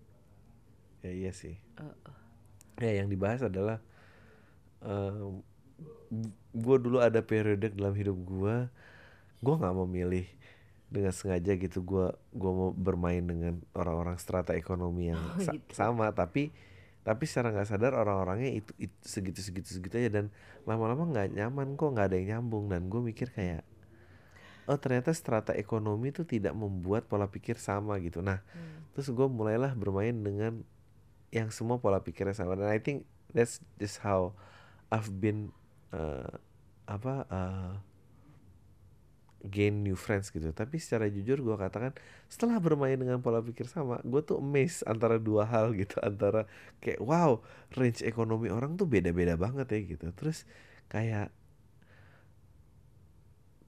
ya 1.01 1.11
iya 1.13 1.31
sih 1.31 1.55
Uh, 1.77 1.93
uh. 2.09 2.17
ya 2.81 3.01
yang 3.01 3.09
dibahas 3.09 3.45
adalah 3.45 3.77
gue 6.51 6.77
dulu 6.77 6.99
ada 6.99 7.23
periode 7.23 7.71
dalam 7.71 7.95
hidup 7.95 8.17
gue 8.19 8.55
gue 9.39 9.53
nggak 9.55 9.73
mau 9.73 9.87
milih 9.87 10.27
dengan 10.91 11.15
sengaja 11.15 11.55
gitu. 11.55 11.79
Gue 11.81 12.11
gua 12.29 12.51
mau 12.51 12.69
bermain 12.75 13.23
dengan 13.23 13.63
orang-orang 13.71 14.19
strata 14.19 14.51
ekonomi 14.53 15.07
yang 15.09 15.23
Oh, 15.23 15.39
sa- 15.39 15.55
gitu. 15.55 15.71
sama. 15.71 16.11
Tapi 16.11 16.51
tapi 17.01 17.23
secara 17.25 17.49
nggak 17.49 17.65
sadar 17.65 17.95
orang-orangnya 17.95 18.51
itu, 18.53 18.69
itu 18.77 18.93
segitu 19.01 19.39
segitu 19.41 19.71
segitu 19.71 19.95
aja. 19.97 20.11
Dan 20.11 20.29
lama-lama 20.67 21.07
nggak 21.07 21.31
nyaman 21.31 21.73
kok 21.73 21.95
nggak 21.95 22.07
ada 22.11 22.15
yang 22.19 22.27
nyambung. 22.43 22.67
Dan 22.67 22.91
gue 22.91 23.01
mikir 23.01 23.31
kayak 23.31 23.63
oh 24.67 24.77
ternyata 24.77 25.09
strata 25.15 25.55
ekonomi 25.55 26.11
itu 26.11 26.21
tidak 26.21 26.53
membuat 26.53 27.07
pola 27.07 27.25
pikir 27.25 27.55
sama 27.55 27.95
gitu. 28.03 28.19
Nah 28.19 28.43
Hmm. 28.51 28.83
terus 28.91 29.07
gue 29.09 29.27
mulailah 29.31 29.71
bermain 29.73 30.13
dengan 30.13 30.61
yang 31.31 31.49
semua 31.49 31.79
pola 31.79 32.03
pikirnya 32.03 32.35
sama. 32.35 32.53
Dan 32.53 32.67
I 32.67 32.77
think 32.77 33.07
that's 33.31 33.63
just 33.79 34.03
how 34.03 34.35
I've 34.91 35.09
been 35.09 35.55
uh, 35.95 36.31
apa 36.87 37.13
uh, 37.31 37.73
gain 39.45 39.81
new 39.81 39.97
friends 39.97 40.29
gitu. 40.29 40.53
Tapi 40.53 40.77
secara 40.77 41.09
jujur 41.09 41.41
gue 41.41 41.55
katakan 41.57 41.93
setelah 42.29 42.61
bermain 42.61 42.97
dengan 42.97 43.17
pola 43.23 43.41
pikir 43.41 43.65
sama 43.65 43.97
gue 44.05 44.21
tuh 44.21 44.37
amazed 44.37 44.85
antara 44.85 45.17
dua 45.17 45.49
hal 45.49 45.73
gitu. 45.73 45.97
Antara 46.09 46.45
kayak 46.83 47.01
wow 47.01 47.41
range 47.73 48.05
ekonomi 48.05 48.53
orang 48.53 48.77
tuh 48.77 48.85
beda-beda 48.85 49.33
banget 49.37 49.67
ya 49.73 49.79
gitu. 49.97 50.07
Terus 50.13 50.45
kayak 50.91 51.33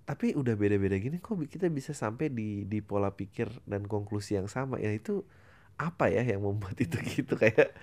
tapi 0.04 0.36
udah 0.36 0.60
beda-beda 0.60 1.00
gini 1.00 1.24
kok 1.24 1.40
kita 1.48 1.72
bisa 1.72 1.96
sampai 1.96 2.28
di 2.28 2.68
di 2.68 2.84
pola 2.84 3.16
pikir 3.16 3.48
dan 3.66 3.88
konklusi 3.88 4.36
yang 4.36 4.52
sama? 4.52 4.78
Ya 4.78 4.92
itu 4.92 5.24
apa 5.80 6.12
ya 6.12 6.22
yang 6.22 6.44
membuat 6.46 6.78
itu 6.78 7.00
gitu? 7.02 7.34
Kayak 7.40 7.74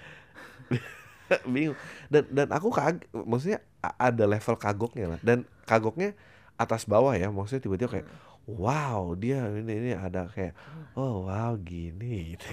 bingung. 1.53 1.79
Dan 2.11 2.27
dan 2.31 2.49
aku 2.51 2.69
kag 2.75 3.07
maksudnya 3.13 3.63
ada 3.81 4.25
level 4.27 4.57
kagoknya 4.59 5.17
lah. 5.17 5.21
Dan 5.23 5.47
kagoknya 5.65 6.15
atas 6.61 6.85
bawah 6.85 7.17
ya 7.17 7.33
maksudnya 7.33 7.65
tiba-tiba 7.65 7.89
kayak 7.89 8.09
wow 8.45 9.17
dia 9.17 9.49
ini 9.49 9.73
ini 9.81 9.91
ada 9.97 10.29
kayak 10.29 10.53
oh 10.93 11.25
wow 11.25 11.57
gini 11.57 12.37
gitu, 12.37 12.47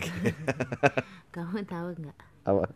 kamu 1.36 1.68
tahu 1.68 1.88
nggak? 1.98 2.20
Apa? 2.48 2.72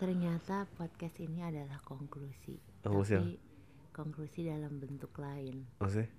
Ternyata 0.00 0.64
podcast 0.78 1.16
ini 1.20 1.44
adalah 1.44 1.80
konklusi. 1.84 2.56
Apa? 2.84 3.00
tapi 3.00 3.36
konklusi 3.94 4.48
dalam 4.48 4.80
bentuk 4.80 5.12
lain. 5.20 5.64
Maksudnya? 5.80 6.10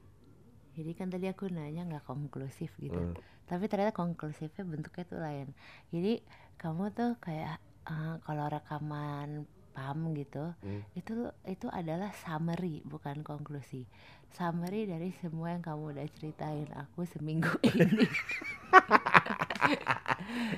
Jadi 0.76 0.92
kan 0.92 1.08
tadi 1.08 1.26
aku 1.32 1.48
nanya 1.48 1.88
nggak 1.88 2.06
konklusif 2.06 2.72
gitu. 2.78 3.00
Hmm. 3.00 3.16
tapi 3.46 3.70
ternyata 3.70 3.94
konklusifnya 3.94 4.66
bentuknya 4.66 5.06
tuh 5.06 5.22
lain. 5.22 5.48
Jadi 5.94 6.26
kamu 6.58 6.90
tuh 6.98 7.14
kayak 7.22 7.62
eh, 7.86 8.16
kalau 8.22 8.46
rekaman 8.48 9.46
pam 9.72 10.16
gitu 10.16 10.56
Hmm. 10.64 10.88
itu 10.96 11.12
itu 11.44 11.68
adalah 11.68 12.16
summary 12.16 12.80
bukan 12.84 13.20
konklusi. 13.22 13.84
Summary 14.32 14.84
dari 14.86 15.12
semua 15.14 15.52
yang 15.52 15.60
kamu 15.62 15.92
udah 15.92 16.08
ceritain 16.12 16.68
aku 16.74 17.04
seminggu 17.06 17.52
ini. 17.70 18.08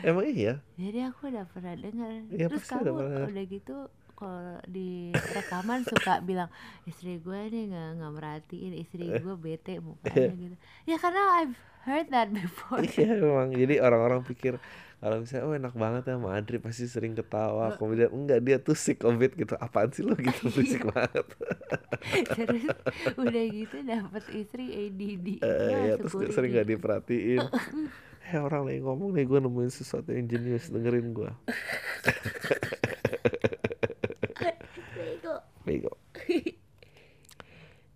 Emang 0.01 0.27
iya? 0.27 0.61
Jadi 0.75 0.99
aku 1.03 1.29
udah 1.29 1.45
pernah 1.47 1.73
dengar 1.75 2.11
Iya, 2.29 2.47
terus 2.47 2.65
udah 2.65 2.71
kamu 2.77 2.93
dengar. 3.01 3.25
udah 3.27 3.45
gitu 3.47 3.75
kalau 4.13 4.57
di 4.65 4.89
rekaman 5.13 5.81
suka 5.83 6.21
bilang 6.21 6.49
istri 6.83 7.17
gue 7.17 7.37
nih 7.49 7.69
nggak 7.69 7.89
nggak 7.97 8.13
merhatiin 8.13 8.73
istri 8.75 9.05
gue 9.23 9.35
bete 9.35 9.77
mukanya 9.79 10.33
gitu. 10.33 10.55
Ya 10.85 10.97
karena 10.97 11.21
I've 11.37 11.57
heard 11.88 12.12
that 12.12 12.30
before. 12.36 12.84
Iya 12.84 13.15
memang 13.17 13.56
jadi 13.56 13.80
orang-orang 13.80 14.21
pikir 14.21 14.60
kalau 14.97 15.21
misalnya 15.21 15.45
oh 15.45 15.54
enak 15.54 15.73
banget 15.73 16.10
ya 16.10 16.17
sama 16.17 16.34
Adri 16.34 16.58
pasti 16.58 16.86
sering 16.86 17.13
ketawa. 17.13 17.73
Kemudian 17.73 18.10
enggak 18.10 18.39
dia 18.41 18.58
tuh 18.58 18.73
sick 18.73 19.02
of 19.02 19.15
it 19.17 19.34
gitu. 19.34 19.56
Apaan 19.56 19.89
sih 19.89 20.02
lo 20.02 20.17
gitu 20.19 20.50
berisik 20.50 20.84
banget. 20.84 21.26
Terus 22.36 22.63
udah 23.15 23.43
gitu 23.47 23.78
dapet 23.82 24.23
istri 24.32 24.65
ADD 24.69 25.28
Eh, 25.39 25.69
ya, 25.69 25.78
ya 25.86 25.93
terus 25.95 26.12
security. 26.12 26.34
sering 26.34 26.52
gak 26.52 26.67
diperhatiin. 26.67 27.41
Eh 28.28 28.38
orang 28.38 28.67
lagi 28.67 28.82
ngomong 28.82 29.15
nih 29.15 29.23
gue 29.23 29.39
nemuin 29.39 29.71
sesuatu 29.71 30.12
yang 30.12 30.28
jenius 30.28 30.67
dengerin 30.67 31.15
gue 31.15 31.32
Bego. 35.08 35.36
bego. 35.63 35.91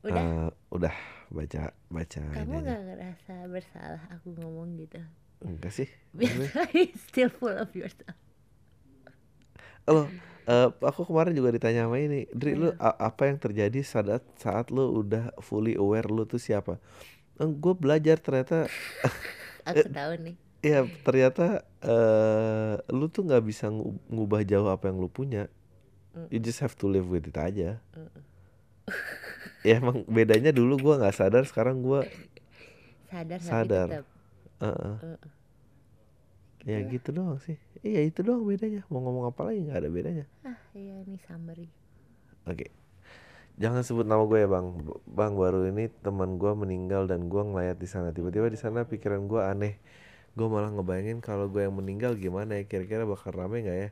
Udah 0.01 0.23
Eh, 0.23 0.49
udah 0.69 0.95
baca 1.31 1.71
baca 1.87 2.19
kamu 2.21 2.55
nggak 2.59 2.81
ngerasa 2.85 3.33
bersalah 3.47 4.03
aku 4.11 4.35
ngomong 4.35 4.75
gitu? 4.77 4.99
Enggak 5.41 5.71
sih. 5.73 5.89
Still 7.07 7.31
full 7.31 7.55
of 7.55 7.71
yourself. 7.71 8.13
Lo 9.87 10.05
eh, 10.45 10.69
aku 10.83 11.07
kemarin 11.07 11.33
juga 11.33 11.49
ditanya 11.49 11.87
sama 11.87 11.97
ini 11.97 12.29
Dri 12.29 12.53
lu 12.53 12.75
Iya. 12.75 12.93
apa 12.99 13.25
yang 13.25 13.39
terjadi 13.39 13.79
saat 13.81 14.21
saat 14.37 14.69
lu 14.69 15.01
udah 15.01 15.33
fully 15.39 15.73
aware 15.73 16.05
lu 16.05 16.27
tuh 16.27 16.37
siapa? 16.37 16.77
Gue 17.39 17.73
belajar 17.73 18.19
ternyata 18.21 18.69
aku 19.69 19.87
tahu 19.97 20.13
nih. 20.21 20.35
Ya 20.61 20.85
ternyata 21.01 21.65
eh 21.81 22.75
lu 22.93 23.09
tuh 23.09 23.25
nggak 23.25 23.41
bisa 23.41 23.71
ngu- 23.71 23.97
ngubah 24.11 24.45
jauh 24.45 24.69
apa 24.69 24.91
yang 24.91 25.01
lu 25.01 25.09
punya. 25.09 25.49
You 26.27 26.37
just 26.37 26.59
have 26.59 26.75
to 26.77 26.91
live 26.91 27.07
with 27.07 27.23
it 27.25 27.39
aja 27.39 27.79
ya 29.61 29.77
emang 29.77 30.03
bedanya 30.09 30.49
dulu 30.49 30.77
gua 30.81 30.95
nggak 31.01 31.15
sadar 31.15 31.43
sekarang 31.45 31.81
gua 31.85 32.05
sadar, 33.11 33.39
Sadar. 33.43 33.87
tetap 33.89 34.05
Heeh. 34.61 34.95
Heeh. 35.01 35.19
ya 36.69 36.77
gitu. 36.85 37.09
doang 37.09 37.41
sih. 37.41 37.57
Iya 37.81 38.05
itu 38.05 38.21
doang 38.21 38.45
bedanya. 38.45 38.85
Mau 38.93 39.01
ngomong 39.01 39.33
apa 39.33 39.49
lagi 39.49 39.65
nggak 39.65 39.79
ada 39.81 39.89
bedanya. 39.89 40.25
Ah 40.45 40.61
iya 40.77 41.01
ini 41.01 41.17
summary. 41.25 41.65
Oke. 42.45 42.69
Jangan 43.57 43.81
sebut 43.81 44.05
nama 44.05 44.21
gue 44.29 44.37
ya 44.37 44.45
bang. 44.45 44.77
Bang 45.09 45.33
baru 45.33 45.65
ini 45.65 45.89
teman 46.05 46.37
gua 46.37 46.53
meninggal 46.53 47.09
dan 47.09 47.25
gua 47.25 47.41
ngelayat 47.49 47.81
di 47.81 47.89
sana. 47.89 48.13
Tiba-tiba 48.13 48.53
di 48.53 48.59
sana 48.61 48.85
pikiran 48.85 49.25
gua 49.25 49.49
aneh. 49.49 49.81
Gue 50.37 50.47
malah 50.47 50.71
ngebayangin 50.71 51.19
kalau 51.19 51.51
gue 51.51 51.65
yang 51.67 51.75
meninggal 51.75 52.15
gimana 52.15 52.55
ya? 52.55 52.63
Kira-kira 52.63 53.03
bakal 53.03 53.35
rame 53.35 53.67
nggak 53.67 53.77
ya 53.83 53.89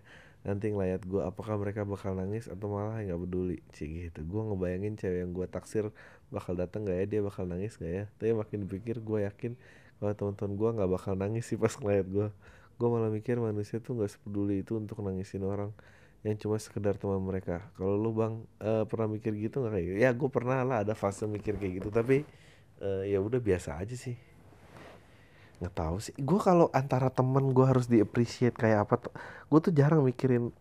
nanti 0.47 0.71
ngelayat 0.71 1.03
gue 1.03 1.21
apakah 1.21 1.59
mereka 1.59 1.83
bakal 1.83 2.15
nangis 2.15 2.47
atau 2.47 2.71
malah 2.71 3.03
nggak 3.03 3.19
peduli. 3.27 3.57
Cik 3.75 3.89
gitu. 4.09 4.19
Gue 4.25 4.41
ngebayangin 4.47 4.93
cewek 4.95 5.19
yang 5.27 5.31
gue 5.35 5.47
taksir 5.51 5.91
bakal 6.31 6.55
datang 6.55 6.87
nggak 6.87 6.97
ya? 7.03 7.05
Dia 7.05 7.21
bakal 7.25 7.43
nangis 7.49 7.75
nggak 7.79 7.93
ya? 7.93 8.03
Tapi 8.17 8.31
makin 8.35 8.57
dipikir 8.65 8.97
gue 9.03 9.19
yakin 9.27 9.53
kalau 9.99 10.13
teman-teman 10.15 10.53
gue 10.55 10.69
nggak 10.79 10.89
bakal 10.95 11.13
nangis 11.19 11.43
sih 11.49 11.59
pas 11.59 11.73
ngeliat 11.75 12.07
gue 12.07 12.27
gue 12.79 12.87
malah 12.87 13.11
mikir 13.11 13.35
manusia 13.43 13.83
tuh 13.83 13.99
nggak 13.99 14.07
sepeduli 14.15 14.63
itu 14.63 14.79
untuk 14.79 15.03
nangisin 15.03 15.43
orang 15.43 15.75
yang 16.23 16.35
cuma 16.39 16.55
sekedar 16.59 16.95
teman 16.95 17.19
mereka. 17.19 17.67
Kalau 17.75 17.99
lu 17.99 18.15
bang 18.15 18.43
eh, 18.63 18.83
pernah 18.87 19.07
mikir 19.11 19.35
gitu 19.35 19.59
nggak? 19.63 19.73
Kayak 19.75 19.97
ya 19.99 20.09
gue 20.15 20.29
pernah 20.31 20.63
lah 20.63 20.87
ada 20.87 20.95
fase 20.95 21.27
mikir 21.27 21.59
kayak 21.59 21.83
gitu. 21.83 21.89
Tapi 21.91 22.23
eh, 22.79 23.03
ya 23.11 23.19
udah 23.19 23.39
biasa 23.43 23.79
aja 23.79 23.95
sih 23.95 24.28
nggak 25.59 25.75
tahu 25.75 25.99
sih. 25.99 26.15
Gue 26.15 26.39
kalau 26.39 26.71
antara 26.71 27.11
temen 27.11 27.51
gue 27.51 27.65
harus 27.67 27.91
di 27.91 27.99
appreciate 27.99 28.55
kayak 28.55 28.87
apa 28.87 29.11
gue 29.51 29.59
tuh 29.59 29.73
jarang 29.75 30.07
mikirin 30.07 30.55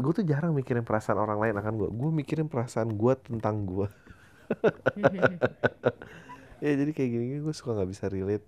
gue 0.00 0.12
tuh 0.16 0.26
jarang 0.26 0.56
mikirin 0.56 0.82
perasaan 0.82 1.20
orang 1.20 1.38
lain 1.38 1.54
akan 1.60 1.72
gue 1.76 1.88
gue 1.92 2.10
mikirin 2.24 2.48
perasaan 2.48 2.96
gue 2.96 3.12
tentang 3.20 3.68
gue 3.68 3.86
ya 6.64 6.72
jadi 6.74 6.90
kayak 6.90 7.10
gini, 7.10 7.38
gue 7.38 7.54
suka 7.54 7.78
nggak 7.78 7.90
bisa 7.90 8.10
relate. 8.10 8.46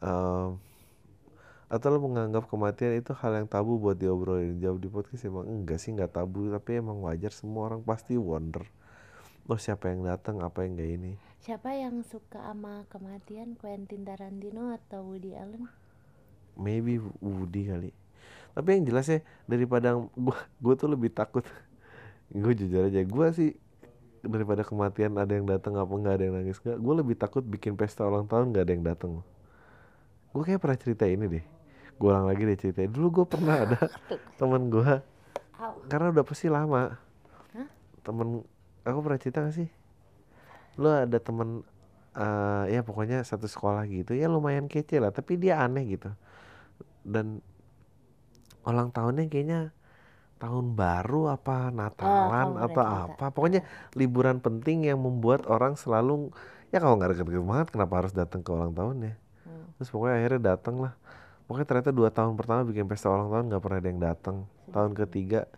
Em, 0.00 0.56
atau 1.68 1.88
lo 1.92 2.00
menganggap 2.00 2.48
kematian 2.48 2.96
itu 2.96 3.12
hal 3.12 3.36
yang 3.36 3.48
tabu 3.50 3.76
buat 3.76 4.00
diobrolin 4.00 4.56
jawab 4.56 4.80
di 4.80 4.88
podcast? 4.88 5.28
Emang 5.28 5.44
enggak 5.44 5.76
sih 5.76 5.92
nggak 5.92 6.16
tabu. 6.16 6.48
Tapi 6.48 6.80
emang 6.80 7.04
wajar 7.04 7.36
semua 7.36 7.68
orang 7.68 7.84
pasti 7.84 8.16
wonder. 8.16 8.64
Oh 9.48 9.60
siapa 9.60 9.92
yang 9.92 10.08
datang? 10.08 10.40
Apa 10.40 10.64
yang 10.64 10.80
gak 10.80 10.88
ini 10.88 11.27
siapa 11.42 11.74
yang 11.74 12.02
suka 12.02 12.42
sama 12.42 12.84
kematian? 12.90 13.54
Quentin 13.54 14.02
Tarantino 14.02 14.74
atau 14.74 15.14
Woody 15.14 15.38
Allen? 15.38 15.70
Maybe 16.58 16.98
Woody 17.22 17.70
kali. 17.70 17.90
Tapi 18.52 18.68
yang 18.74 18.84
jelas 18.90 19.06
ya 19.06 19.22
daripada 19.46 19.94
gua 20.18 20.38
gua 20.58 20.74
tuh 20.74 20.90
lebih 20.90 21.14
takut. 21.14 21.46
Gue 22.34 22.52
jujur 22.52 22.84
aja 22.84 23.00
gua 23.08 23.32
sih 23.32 23.56
daripada 24.20 24.60
kematian 24.60 25.16
ada 25.16 25.32
yang 25.32 25.48
datang 25.48 25.78
apa 25.80 25.88
nggak 25.88 26.14
ada 26.20 26.24
yang 26.28 26.36
nangis 26.36 26.58
nggak 26.60 26.76
gue 26.76 26.94
lebih 27.00 27.16
takut 27.16 27.40
bikin 27.40 27.78
pesta 27.78 28.02
ulang 28.04 28.28
tahun 28.28 28.52
nggak 28.52 28.64
ada 28.68 28.72
yang 28.74 28.84
datang. 28.84 29.10
Gue 30.34 30.42
kayak 30.44 30.60
pernah 30.60 30.76
cerita 30.76 31.08
ini 31.08 31.24
deh. 31.24 31.44
Gue 31.96 32.08
ulang 32.12 32.28
lagi 32.28 32.44
deh 32.44 32.58
cerita. 32.58 32.84
Dulu 32.84 33.22
gue 33.22 33.26
pernah 33.30 33.64
ada 33.64 33.80
teman 34.38 34.68
gue 34.68 34.92
karena 35.88 36.06
udah 36.12 36.24
pasti 36.26 36.52
lama. 36.52 37.00
Hah? 37.56 37.68
temen 38.04 38.44
aku 38.84 38.98
pernah 39.00 39.18
cerita 39.20 39.38
gak 39.44 39.56
sih 39.56 39.68
lu 40.78 40.88
ada 40.88 41.18
temen 41.18 41.66
eh 42.18 42.64
ya 42.74 42.80
pokoknya 42.82 43.22
satu 43.22 43.46
sekolah 43.46 43.84
gitu 43.86 44.14
ya 44.16 44.26
lumayan 44.26 44.66
kece 44.66 44.98
lah 44.98 45.10
tapi 45.10 45.36
dia 45.36 45.60
aneh 45.62 45.84
gitu. 45.86 46.10
Dan 47.04 47.42
ulang 48.66 48.90
tahunnya 48.90 49.26
kayaknya 49.26 49.70
tahun 50.38 50.78
baru 50.78 51.34
apa 51.34 51.74
Natalan 51.74 52.54
kamu 52.54 52.64
atau 52.70 52.82
apa. 52.84 53.24
pokoknya 53.34 53.66
liburan 53.98 54.38
penting 54.38 54.86
yang 54.86 55.02
membuat 55.02 55.50
orang 55.50 55.74
selalu 55.74 56.30
ya 56.70 56.78
kalau 56.78 56.94
nggak 56.94 57.10
deket-deket 57.16 57.42
banget 57.42 57.68
kenapa 57.74 57.94
harus 58.04 58.12
datang 58.14 58.40
ke 58.46 58.50
ulang 58.54 58.70
tahunnya 58.70 59.18
Hmm. 59.48 59.64
terus 59.80 59.88
pokoknya 59.88 60.14
akhirnya 60.20 60.40
datang 60.52 60.76
lah. 60.84 60.92
Pokoknya 61.48 61.64
ternyata 61.64 61.90
dua 61.96 62.12
tahun 62.12 62.36
pertama 62.36 62.60
bikin 62.68 62.84
pesta 62.84 63.08
ulang 63.08 63.32
tahun 63.32 63.44
nggak 63.48 63.62
pernah 63.64 63.78
ada 63.80 63.88
yang 63.88 64.02
datang. 64.04 64.36
Tahun 64.68 64.92
ketiga 64.92 65.48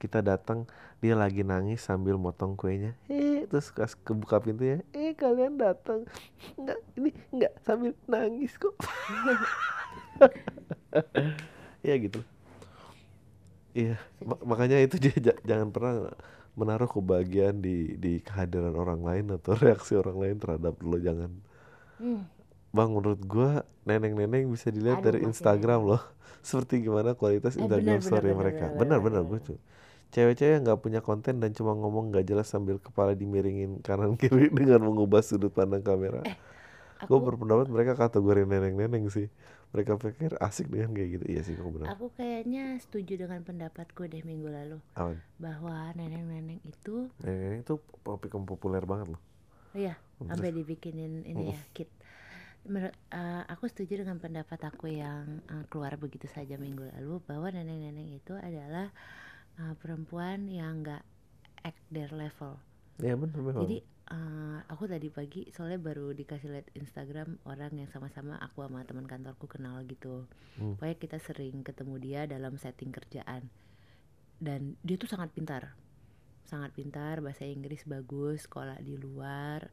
kita 0.00 0.18
datang 0.20 0.64
dia 0.98 1.12
lagi 1.12 1.44
nangis 1.44 1.78
sambil 1.78 2.16
motong 2.16 2.56
kuenya. 2.56 2.96
Eh 3.06 3.44
terus 3.44 3.68
pas 3.70 3.92
kebuka 3.92 4.40
pintunya 4.40 4.80
eh 4.90 5.12
kalian 5.12 5.54
datang. 5.54 6.08
Nggak 6.56 6.78
ini 6.96 7.10
nggak 7.30 7.52
sambil 7.60 7.92
nangis 8.06 8.56
kok. 8.56 8.72
Ya 11.80 11.96
gitu. 11.96 12.20
Iya 13.70 13.96
ma- 14.20 14.42
makanya 14.44 14.82
itu 14.82 14.98
dia 14.98 15.14
ja- 15.16 15.40
jangan 15.46 15.70
pernah 15.70 16.10
menaruh 16.52 16.90
kebahagiaan 16.90 17.62
di 17.62 17.94
di 17.96 18.18
kehadiran 18.20 18.74
orang 18.74 19.00
lain 19.00 19.26
atau 19.32 19.54
reaksi 19.56 19.94
orang 19.94 20.18
lain 20.18 20.36
terhadap 20.36 20.74
lo 20.82 20.98
jangan. 20.98 21.30
Hmm. 21.96 22.26
Bang 22.70 22.92
menurut 22.92 23.22
gua 23.22 23.62
neneng-neneng 23.82 24.46
bisa 24.46 24.68
dilihat 24.68 25.00
Aduh, 25.00 25.06
dari 25.08 25.18
Instagram 25.24 25.86
loh. 25.86 26.02
Seperti 26.40 26.80
gimana 26.80 27.12
kualitas 27.12 27.54
Eh, 27.54 27.62
Instagram 27.62 27.96
benar, 27.96 28.04
story 28.04 28.28
benar, 28.28 28.40
mereka. 28.40 28.64
benar, 28.66 28.98
benar, 28.98 29.00
Benar-benar 29.00 29.22
benar, 29.22 29.30
gue 29.30 29.40
tuh 29.54 29.58
Cewek-cewek 30.10 30.58
yang 30.58 30.62
gak 30.66 30.82
punya 30.82 31.00
konten 31.02 31.38
dan 31.38 31.54
cuma 31.54 31.74
ngomong 31.78 32.10
gak 32.10 32.26
jelas 32.26 32.50
sambil 32.50 32.82
kepala 32.82 33.14
dimiringin 33.14 33.78
kanan 33.82 34.18
kiri 34.18 34.50
dengan 34.58 34.82
mengubah 34.82 35.22
sudut 35.22 35.54
pandang 35.54 35.86
kamera. 35.86 36.26
Gue 37.08 37.16
aku 37.16 37.32
berpendapat 37.32 37.70
mereka 37.72 37.96
kategori 37.96 38.44
neneng-neneng 38.44 39.08
sih. 39.08 39.32
Mereka 39.70 40.02
pikir 40.02 40.34
asik 40.42 40.66
dengan 40.66 40.92
kayak 40.92 41.08
gitu. 41.14 41.24
Iya 41.30 41.40
sih 41.46 41.54
kok 41.54 41.70
benar 41.70 41.94
aku 41.94 42.10
kayaknya 42.18 42.74
setuju 42.82 43.22
dengan 43.22 43.40
pendapatku 43.46 44.02
deh 44.10 44.26
minggu 44.26 44.50
lalu. 44.50 44.78
Awan 44.98 45.22
bahwa 45.38 45.94
neneng-neneng 45.94 46.58
itu 46.66 47.06
neneng 47.22 47.62
itu 47.62 47.78
topik 48.02 48.34
yang 48.34 48.44
populer 48.44 48.82
banget 48.82 49.14
loh. 49.14 49.22
Iya 49.72 49.94
sampai 50.26 50.50
dibikinin 50.50 51.22
ini 51.22 51.54
ya 51.54 51.60
kit. 51.70 51.88
Menurut 52.66 52.92
eh, 53.14 53.42
aku 53.46 53.70
setuju 53.70 54.02
dengan 54.04 54.18
pendapat 54.18 54.58
aku 54.66 54.90
yang 54.90 55.40
eh, 55.48 55.64
keluar 55.70 55.94
begitu 55.96 56.26
saja 56.26 56.58
minggu 56.58 56.90
lalu 56.98 57.22
bahwa 57.24 57.48
neneng-neneng 57.48 58.10
itu 58.10 58.34
adalah 58.36 58.90
eh, 59.58 59.74
perempuan 59.80 60.46
yang 60.46 60.84
nggak 60.84 61.02
act 61.64 61.82
their 61.90 62.10
level. 62.14 62.60
Iya 63.00 63.16
benar 63.16 63.40
memang 63.40 63.64
jadi 63.64 63.78
eh, 64.12 64.58
aku 64.68 64.84
tadi 64.86 65.08
pagi 65.08 65.48
soalnya 65.50 65.80
baru 65.80 66.12
dikasih 66.12 66.48
lihat 66.52 66.68
Instagram 66.76 67.40
orang 67.48 67.72
yang 67.80 67.88
sama-sama 67.88 68.36
aku 68.38 68.62
sama 68.66 68.84
teman 68.84 69.06
kantorku 69.08 69.46
kenal 69.48 69.82
gitu. 69.88 70.28
Hmm. 70.60 70.76
pokoknya 70.76 70.96
kita 71.00 71.18
sering 71.22 71.64
ketemu 71.64 71.94
dia 71.98 72.20
dalam 72.28 72.54
setting 72.60 72.92
kerjaan. 72.92 73.48
Dan 74.40 74.76
dia 74.80 74.96
tuh 74.96 75.08
sangat 75.08 75.32
pintar. 75.32 75.76
Sangat 76.48 76.72
pintar 76.74 77.20
bahasa 77.20 77.44
Inggris 77.46 77.84
bagus 77.86 78.48
sekolah 78.48 78.80
di 78.80 78.96
luar 78.98 79.68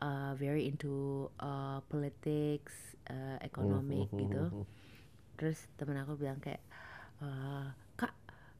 uh, 0.00 0.32
very 0.36 0.68
into 0.68 1.26
uh, 1.40 1.80
politics 1.88 2.96
uh, 3.10 3.38
economic 3.42 4.08
Hmm, 4.10 4.16
hmm, 4.16 4.22
gitu. 4.22 4.44
hmm, 4.50 4.56
hmm. 4.62 4.66
terus 5.34 5.58
temen 5.74 5.98
aku 5.98 6.14
bilang 6.14 6.38
kayak 6.38 6.62
"Eh, 7.18 7.66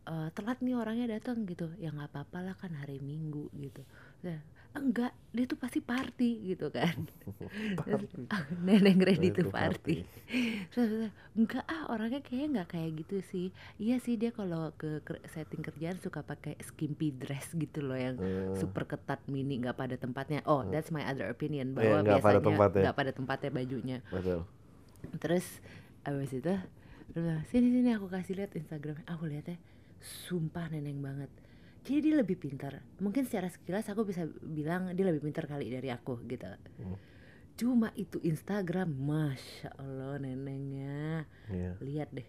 eh, 0.07 0.29
telat 0.37 0.59
nih 0.61 0.75
orangnya 0.77 1.07
datang 1.17 1.45
gitu. 1.49 1.71
Ya 1.81 1.91
nggak 1.93 2.13
apa-apa 2.13 2.39
lah 2.41 2.55
kan 2.57 2.73
hari 2.77 3.01
minggu 3.01 3.49
gitu. 3.57 3.83
Nah, 4.25 4.41
enggak 4.75 5.15
dia 5.31 5.47
tuh 5.47 5.55
pasti 5.55 5.79
party 5.79 6.51
gitu 6.55 6.67
kan. 6.75 7.07
Party. 7.79 8.27
neneng 8.67 8.99
ready 8.99 9.31
to 9.31 9.47
party. 9.47 10.03
bilang, 10.75 11.15
enggak 11.39 11.65
ah 11.71 11.95
orangnya 11.95 12.21
kayaknya 12.27 12.49
nggak 12.61 12.69
kayak 12.75 12.91
gitu 13.07 13.17
sih. 13.31 13.47
Iya 13.79 14.03
sih 14.03 14.19
dia 14.19 14.35
kalau 14.35 14.75
ke 14.75 14.99
setting 15.31 15.63
kerjaan 15.63 15.99
suka 16.03 16.27
pakai 16.27 16.59
skimpy 16.59 17.15
dress 17.15 17.55
gitu 17.55 17.87
loh 17.87 17.99
yang 17.99 18.17
Eh, 18.19 18.57
super 18.59 18.87
ketat 18.89 19.23
mini 19.31 19.63
nggak 19.63 19.79
pada 19.79 19.95
tempatnya. 19.95 20.43
Oh 20.49 20.67
that's 20.67 20.91
my 20.91 21.07
other 21.07 21.31
opinion 21.31 21.75
bahwa 21.75 22.03
pada 22.03 22.43
biasanya 22.43 22.91
nggak 22.91 22.97
pada 22.99 23.13
tempatnya 23.15 23.51
bajunya. 23.55 23.99
Betul. 24.11 24.43
Terus 25.23 25.47
abis 26.05 26.37
itu 26.37 26.55
sini 27.49 27.69
sini 27.71 27.91
aku 27.95 28.11
kasih 28.11 28.35
lihat 28.43 28.53
Instagram 28.59 28.99
aku 29.07 29.31
lihatnya 29.31 29.57
sumpah 30.05 30.69
neneng 30.69 31.01
banget. 31.01 31.33
Jadi 31.85 32.13
dia 32.13 32.15
lebih 32.21 32.37
pintar. 32.37 32.81
Mungkin 33.01 33.25
secara 33.25 33.49
sekilas 33.49 33.89
aku 33.89 34.09
bisa 34.09 34.29
bilang 34.45 34.93
dia 34.93 35.05
lebih 35.09 35.25
pintar 35.25 35.49
kali 35.49 35.73
dari 35.73 35.89
aku 35.89 36.21
gitu. 36.29 36.47
Hmm. 36.81 37.01
cuma 37.55 37.95
itu 37.95 38.19
Instagram 38.19 38.91
masya 38.91 39.71
Allah 39.79 40.19
nenengnya. 40.19 41.23
Iya. 41.47 41.79
Lihat 41.79 42.11
deh 42.11 42.27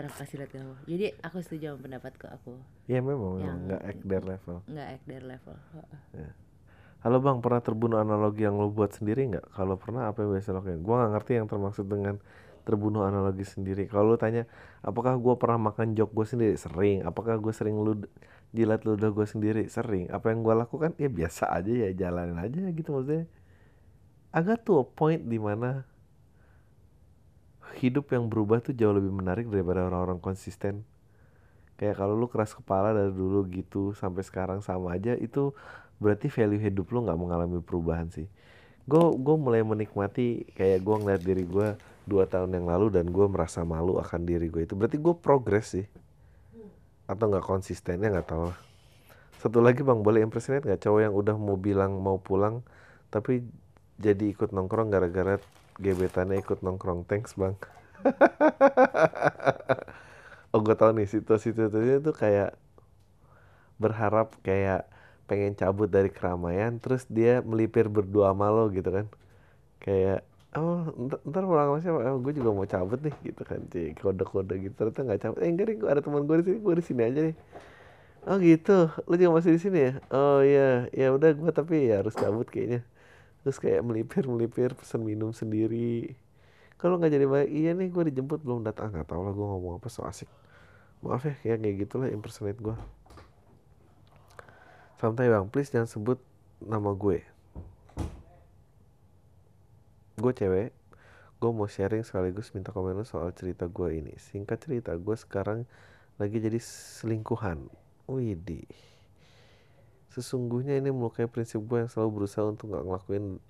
aku 0.00 0.24
kasih 0.24 0.36
lihat 0.40 0.52
kamu. 0.56 0.74
Jadi 0.88 1.06
aku 1.20 1.36
setuju 1.44 1.76
sama 1.76 1.80
pendapatku 1.84 2.26
aku. 2.32 2.52
Iya 2.88 3.04
memang 3.04 3.36
memang. 3.36 3.44
Yang- 3.44 3.60
nggak 3.68 3.82
their 4.08 4.24
level. 4.24 4.56
Nggak 4.64 4.88
their 5.04 5.24
level 5.28 5.56
Heeh. 5.76 6.32
Halo 7.02 7.18
bang, 7.18 7.42
pernah 7.42 7.58
terbunuh 7.60 7.98
analogi 7.98 8.46
yang 8.46 8.56
lo 8.56 8.70
buat 8.70 8.94
sendiri 8.94 9.26
nggak? 9.26 9.58
Kalau 9.58 9.74
pernah 9.74 10.08
apa 10.08 10.22
yang 10.22 10.38
biasa 10.38 10.54
lo 10.54 10.62
lakuin? 10.62 10.80
Gua 10.86 10.94
nggak 11.02 11.12
ngerti 11.18 11.32
yang 11.34 11.46
termaksud 11.50 11.86
dengan 11.90 12.16
terbunuh 12.62 13.06
analogi 13.06 13.46
sendiri. 13.46 13.86
Kalau 13.90 14.14
lo 14.14 14.16
tanya, 14.18 14.46
apakah 14.82 15.18
gua 15.18 15.34
pernah 15.38 15.70
makan 15.70 15.94
jok 15.98 16.10
gue 16.14 16.26
sendiri? 16.26 16.54
Sering. 16.58 17.02
Apakah 17.06 17.38
gue 17.38 17.52
sering 17.54 17.78
lu 17.78 17.98
jilat 18.54 18.82
ludah 18.86 19.10
gue 19.10 19.26
sendiri? 19.26 19.66
Sering. 19.66 20.10
Apa 20.10 20.30
yang 20.34 20.46
gua 20.46 20.66
lakukan? 20.66 20.94
Ya 20.96 21.10
biasa 21.10 21.50
aja 21.50 21.72
ya, 21.72 21.90
jalanin 21.94 22.38
aja 22.38 22.62
gitu 22.70 22.94
maksudnya. 22.94 23.26
Agak 24.32 24.64
tuh 24.64 24.86
point 24.96 25.20
di 25.20 25.36
mana 25.36 25.84
hidup 27.78 28.12
yang 28.12 28.28
berubah 28.28 28.60
tuh 28.60 28.76
jauh 28.76 28.92
lebih 28.92 29.12
menarik 29.12 29.48
daripada 29.48 29.88
orang-orang 29.88 30.20
konsisten. 30.20 30.84
Kayak 31.80 31.98
kalau 31.98 32.14
lu 32.14 32.28
keras 32.28 32.52
kepala 32.52 32.94
dari 32.94 33.10
dulu 33.10 33.48
gitu 33.48 33.96
sampai 33.96 34.22
sekarang 34.22 34.60
sama 34.60 34.94
aja 34.94 35.16
itu 35.16 35.56
berarti 35.98 36.28
value 36.28 36.60
hidup 36.60 36.90
lu 36.92 37.02
nggak 37.08 37.18
mengalami 37.18 37.58
perubahan 37.58 38.12
sih. 38.12 38.28
Gue 38.84 39.14
gue 39.16 39.36
mulai 39.38 39.62
menikmati 39.64 40.46
kayak 40.54 40.82
gue 40.82 40.96
ngeliat 41.00 41.22
diri 41.22 41.44
gue 41.46 41.68
dua 42.04 42.26
tahun 42.26 42.54
yang 42.54 42.66
lalu 42.66 42.90
dan 42.90 43.10
gue 43.10 43.26
merasa 43.30 43.62
malu 43.62 43.98
akan 43.98 44.26
diri 44.26 44.50
gue 44.50 44.66
itu. 44.66 44.74
Berarti 44.74 44.98
gue 44.98 45.14
progres 45.14 45.66
sih. 45.78 45.86
Atau 47.06 47.30
nggak 47.30 47.46
konsisten 47.46 48.02
ya 48.02 48.08
nggak 48.10 48.28
tahu. 48.28 48.50
lah. 48.50 48.58
Satu 49.42 49.58
lagi 49.58 49.82
bang 49.82 50.02
boleh 50.02 50.22
impersonate 50.22 50.66
nggak 50.66 50.82
cowok 50.86 51.00
yang 51.02 51.14
udah 51.14 51.34
mau 51.34 51.58
bilang 51.58 51.98
mau 51.98 52.22
pulang 52.22 52.62
tapi 53.10 53.42
jadi 53.98 54.32
ikut 54.32 54.54
nongkrong 54.54 54.88
gara-gara 54.88 55.38
gebetannya 55.78 56.42
ikut 56.42 56.62
nongkrong. 56.62 57.06
Thanks 57.06 57.34
bang. 57.34 57.54
oh 60.52 60.60
gue 60.60 60.74
tau 60.74 60.90
nih 60.94 61.08
situasi-situasinya 61.08 61.98
tuh 62.02 62.14
kayak 62.14 62.54
berharap 63.78 64.34
kayak 64.46 64.86
pengen 65.26 65.56
cabut 65.56 65.88
dari 65.88 66.12
keramaian 66.12 66.76
terus 66.76 67.08
dia 67.08 67.40
melipir 67.40 67.88
berdua 67.88 68.34
sama 68.34 68.68
gitu 68.70 68.90
kan 68.90 69.06
kayak 69.80 70.26
oh 70.52 70.84
ntar, 71.08 71.44
pulang 71.48 71.68
sama 71.72 71.78
siapa? 71.80 72.00
Oh, 72.12 72.18
gue 72.20 72.32
juga 72.36 72.50
mau 72.52 72.66
cabut 72.68 73.00
nih 73.00 73.14
gitu 73.24 73.42
kan 73.42 73.60
Cik, 73.72 74.04
kode-kode 74.04 74.54
gitu 74.60 74.74
ternyata 74.76 75.00
nggak 75.04 75.20
cabut. 75.24 75.38
Eh 75.40 75.48
enggak 75.48 75.66
nih 75.72 75.76
gue 75.80 75.88
ada 75.88 76.00
teman 76.04 76.22
gue 76.28 76.36
di 76.40 76.44
sini 76.44 76.58
gue 76.60 76.74
di 76.76 76.84
sini 76.84 77.02
aja 77.08 77.20
nih 77.24 77.36
oh 78.26 78.36
gitu. 78.38 78.78
Lu 79.08 79.14
juga 79.18 79.32
masih 79.34 79.52
di 79.56 79.60
sini 79.60 79.78
ya? 79.82 79.92
Oh 80.14 80.40
iya. 80.44 80.86
Ya 80.94 81.10
udah 81.10 81.30
gue 81.34 81.50
tapi 81.50 81.90
ya 81.90 82.04
harus 82.04 82.14
cabut 82.14 82.46
kayaknya. 82.46 82.86
Terus 83.42 83.58
kayak 83.58 83.82
melipir 83.82 84.24
melipir 84.30 84.70
pesan 84.78 85.02
minum 85.02 85.34
sendiri. 85.34 86.14
Kalau 86.78 86.98
nggak 86.98 87.12
jadi 87.14 87.26
baik 87.26 87.50
iya 87.50 87.70
nih 87.74 87.88
gue 87.90 88.02
dijemput. 88.14 88.42
Belum 88.46 88.62
datang 88.62 88.94
nggak 88.94 89.10
tahu 89.10 89.26
lah 89.26 89.32
gue 89.34 89.46
ngomong 89.46 89.82
apa 89.82 89.88
so 89.90 90.06
asik. 90.06 90.30
Maaf 91.02 91.26
ya 91.26 91.34
kayak 91.42 91.58
kayak 91.66 91.76
gitulah 91.86 92.08
impersonate 92.10 92.60
gue 92.62 92.76
santai 95.02 95.26
bang. 95.26 95.50
Please 95.50 95.74
jangan 95.74 95.90
sebut 95.90 96.22
nama 96.62 96.94
gue 96.94 97.31
gue 100.22 100.32
cewek 100.32 100.70
gue 101.42 101.50
mau 101.50 101.66
sharing 101.66 102.06
sekaligus 102.06 102.54
minta 102.54 102.70
komen 102.70 102.94
lu 102.94 103.02
soal 103.02 103.34
cerita 103.34 103.66
gue 103.66 103.98
ini. 103.98 104.14
Singkat 104.14 104.62
cerita 104.62 104.94
gue 104.94 105.16
sekarang 105.18 105.66
lagi 106.14 106.38
jadi 106.38 106.62
selingkuhan. 106.62 107.66
Widih. 108.06 108.70
Sesungguhnya 110.14 110.78
ini 110.78 110.94
melukai 110.94 111.26
prinsip 111.26 111.58
gue 111.66 111.82
yang 111.82 111.90
selalu 111.90 112.22
berusaha 112.22 112.46
untuk 112.46 112.70
nggak 112.70 112.86
ngelakuin 112.86 113.42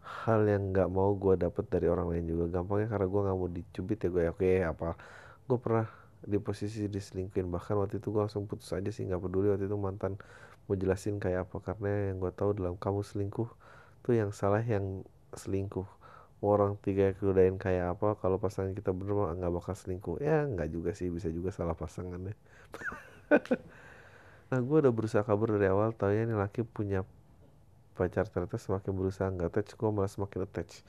hal 0.00 0.40
yang 0.48 0.72
nggak 0.72 0.88
mau 0.88 1.12
gue 1.12 1.36
dapet 1.36 1.68
dari 1.68 1.84
orang 1.92 2.16
lain 2.16 2.24
juga. 2.32 2.48
Gampangnya 2.48 2.88
karena 2.88 3.06
gue 3.12 3.20
nggak 3.28 3.36
mau 3.36 3.48
dicubit 3.52 3.98
ya 4.00 4.08
gue 4.08 4.22
oke 4.32 4.52
apa? 4.64 4.88
Gue 5.44 5.58
pernah 5.60 5.86
di 6.24 6.40
posisi 6.40 6.88
diselingkuhin. 6.88 7.52
Bahkan 7.52 7.76
waktu 7.76 8.00
itu 8.00 8.08
gue 8.08 8.24
langsung 8.24 8.48
putus 8.48 8.72
aja 8.72 8.88
sih 8.88 9.04
nggak 9.04 9.20
peduli. 9.20 9.52
Waktu 9.52 9.68
itu 9.68 9.76
mantan 9.76 10.16
mau 10.64 10.80
jelasin 10.80 11.20
kayak 11.20 11.44
apa. 11.44 11.60
Karena 11.60 12.08
yang 12.08 12.24
gue 12.24 12.32
tahu 12.32 12.56
dalam 12.56 12.80
kamu 12.80 13.04
selingkuh 13.04 13.52
tuh 14.00 14.14
yang 14.16 14.32
salah 14.32 14.64
yang 14.64 15.04
selingkuh. 15.36 15.88
Mau 16.42 16.58
orang 16.58 16.74
tiga 16.82 17.14
kegodain 17.14 17.54
kayak 17.54 17.94
apa 17.98 18.18
kalau 18.18 18.42
pasangan 18.42 18.74
kita 18.74 18.90
bener 18.90 19.14
mah 19.14 19.30
nggak 19.38 19.52
bakal 19.52 19.74
selingkuh. 19.78 20.18
Ya 20.18 20.42
nggak 20.46 20.68
juga 20.74 20.90
sih 20.92 21.08
bisa 21.08 21.30
juga 21.30 21.54
salah 21.54 21.78
pasangannya. 21.78 22.34
Nah 24.52 24.60
gue 24.60 24.84
udah 24.84 24.92
berusaha 24.92 25.24
kabur 25.24 25.56
dari 25.56 25.72
awal 25.72 25.96
taunya 25.96 26.28
ini 26.28 26.36
laki 26.36 26.60
punya 26.60 27.08
pacar 27.96 28.28
ternyata 28.28 28.60
semakin 28.60 28.92
berusaha 28.92 29.32
nggak 29.32 29.48
attach 29.48 29.72
gue 29.80 29.88
malah 29.88 30.12
semakin 30.12 30.44
attach. 30.44 30.84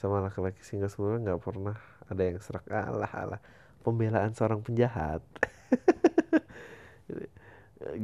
Sama 0.00 0.24
laki-laki 0.24 0.64
sehingga 0.64 0.88
sebelumnya 0.88 1.36
nggak 1.36 1.44
pernah 1.44 1.76
ada 2.08 2.22
yang 2.24 2.40
serak. 2.40 2.64
Alah 2.72 3.12
alah. 3.12 3.40
Pembelaan 3.84 4.32
seorang 4.32 4.64
penjahat. 4.64 5.20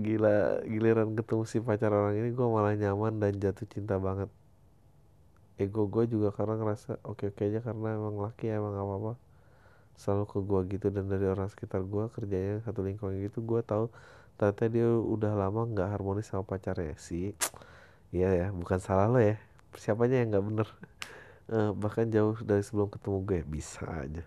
Gila 0.04 0.60
giliran 0.68 1.16
ketemu 1.16 1.42
si 1.48 1.56
pacar 1.64 1.88
orang 1.88 2.20
ini 2.20 2.36
gue 2.36 2.44
malah 2.44 2.76
nyaman 2.76 3.16
dan 3.16 3.32
jatuh 3.40 3.64
cinta 3.64 3.96
banget 3.96 4.28
ego 5.58 5.90
gue 5.90 6.04
juga 6.06 6.30
karena 6.30 6.54
ngerasa 6.58 7.02
oke 7.02 7.34
oke 7.34 7.42
aja 7.42 7.60
karena 7.66 7.88
emang 7.98 8.16
laki 8.22 8.46
emang 8.50 8.74
apa 8.78 8.94
apa 8.98 9.12
selalu 9.98 10.24
ke 10.30 10.38
gue 10.46 10.60
gitu 10.78 10.86
dan 10.94 11.10
dari 11.10 11.26
orang 11.26 11.50
sekitar 11.50 11.82
gue 11.82 12.04
kerjanya 12.14 12.62
satu 12.62 12.86
lingkungan 12.86 13.18
gitu 13.18 13.42
gue 13.42 13.60
tahu 13.66 13.90
ternyata 14.38 14.64
dia 14.70 14.86
udah 14.86 15.32
lama 15.34 15.66
nggak 15.66 15.88
harmonis 15.98 16.30
sama 16.30 16.46
pacarnya. 16.46 16.94
Sih 16.94 17.34
iya 18.14 18.30
ya 18.32 18.46
bukan 18.54 18.78
salah 18.78 19.10
lo 19.10 19.18
ya 19.18 19.36
siapanya 19.74 20.22
yang 20.22 20.28
nggak 20.34 20.46
bener. 20.46 20.68
Eh, 21.48 21.70
bahkan 21.74 22.06
jauh 22.12 22.36
dari 22.44 22.62
sebelum 22.62 22.88
ketemu 22.92 23.18
gue 23.24 23.40
bisa 23.48 23.82
aja. 23.88 24.22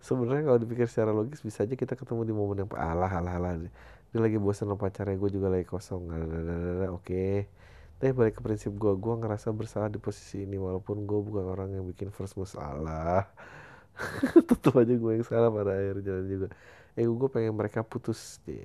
Sebenarnya 0.00 0.48
kalau 0.48 0.58
dipikir 0.62 0.86
secara 0.88 1.12
logis 1.12 1.42
bisa 1.44 1.66
aja 1.66 1.74
kita 1.76 1.94
ketemu 1.98 2.22
di 2.24 2.34
momen 2.34 2.64
yang 2.64 2.70
alah 2.78 3.10
alah 3.10 3.34
alah 3.36 3.52
dia 4.10 4.20
lagi 4.22 4.38
bosan 4.40 4.66
sama 4.70 4.80
pacarnya 4.80 5.16
gue 5.20 5.30
juga 5.34 5.48
lagi 5.52 5.66
kosong. 5.68 6.08
Dadadadada, 6.08 6.88
oke 6.94 7.46
tapi 8.00 8.16
balik 8.16 8.40
ke 8.40 8.42
prinsip 8.42 8.72
gue 8.72 8.92
gue 8.96 9.14
ngerasa 9.20 9.52
bersalah 9.52 9.92
di 9.92 10.00
posisi 10.00 10.48
ini 10.48 10.56
walaupun 10.56 11.04
gue 11.04 11.20
bukan 11.20 11.44
orang 11.52 11.76
yang 11.76 11.84
bikin 11.84 12.08
first 12.08 12.32
masalah 12.40 13.28
tetap 14.48 14.72
aja 14.80 14.94
gue 14.96 15.12
yang 15.20 15.26
salah 15.26 15.52
pada 15.52 15.76
akhir 15.76 16.00
jalan 16.04 16.26
juga. 16.26 16.48
Eh 16.96 17.06
gue 17.06 17.28
pengen 17.30 17.54
mereka 17.56 17.84
putus 17.84 18.40
deh. 18.48 18.64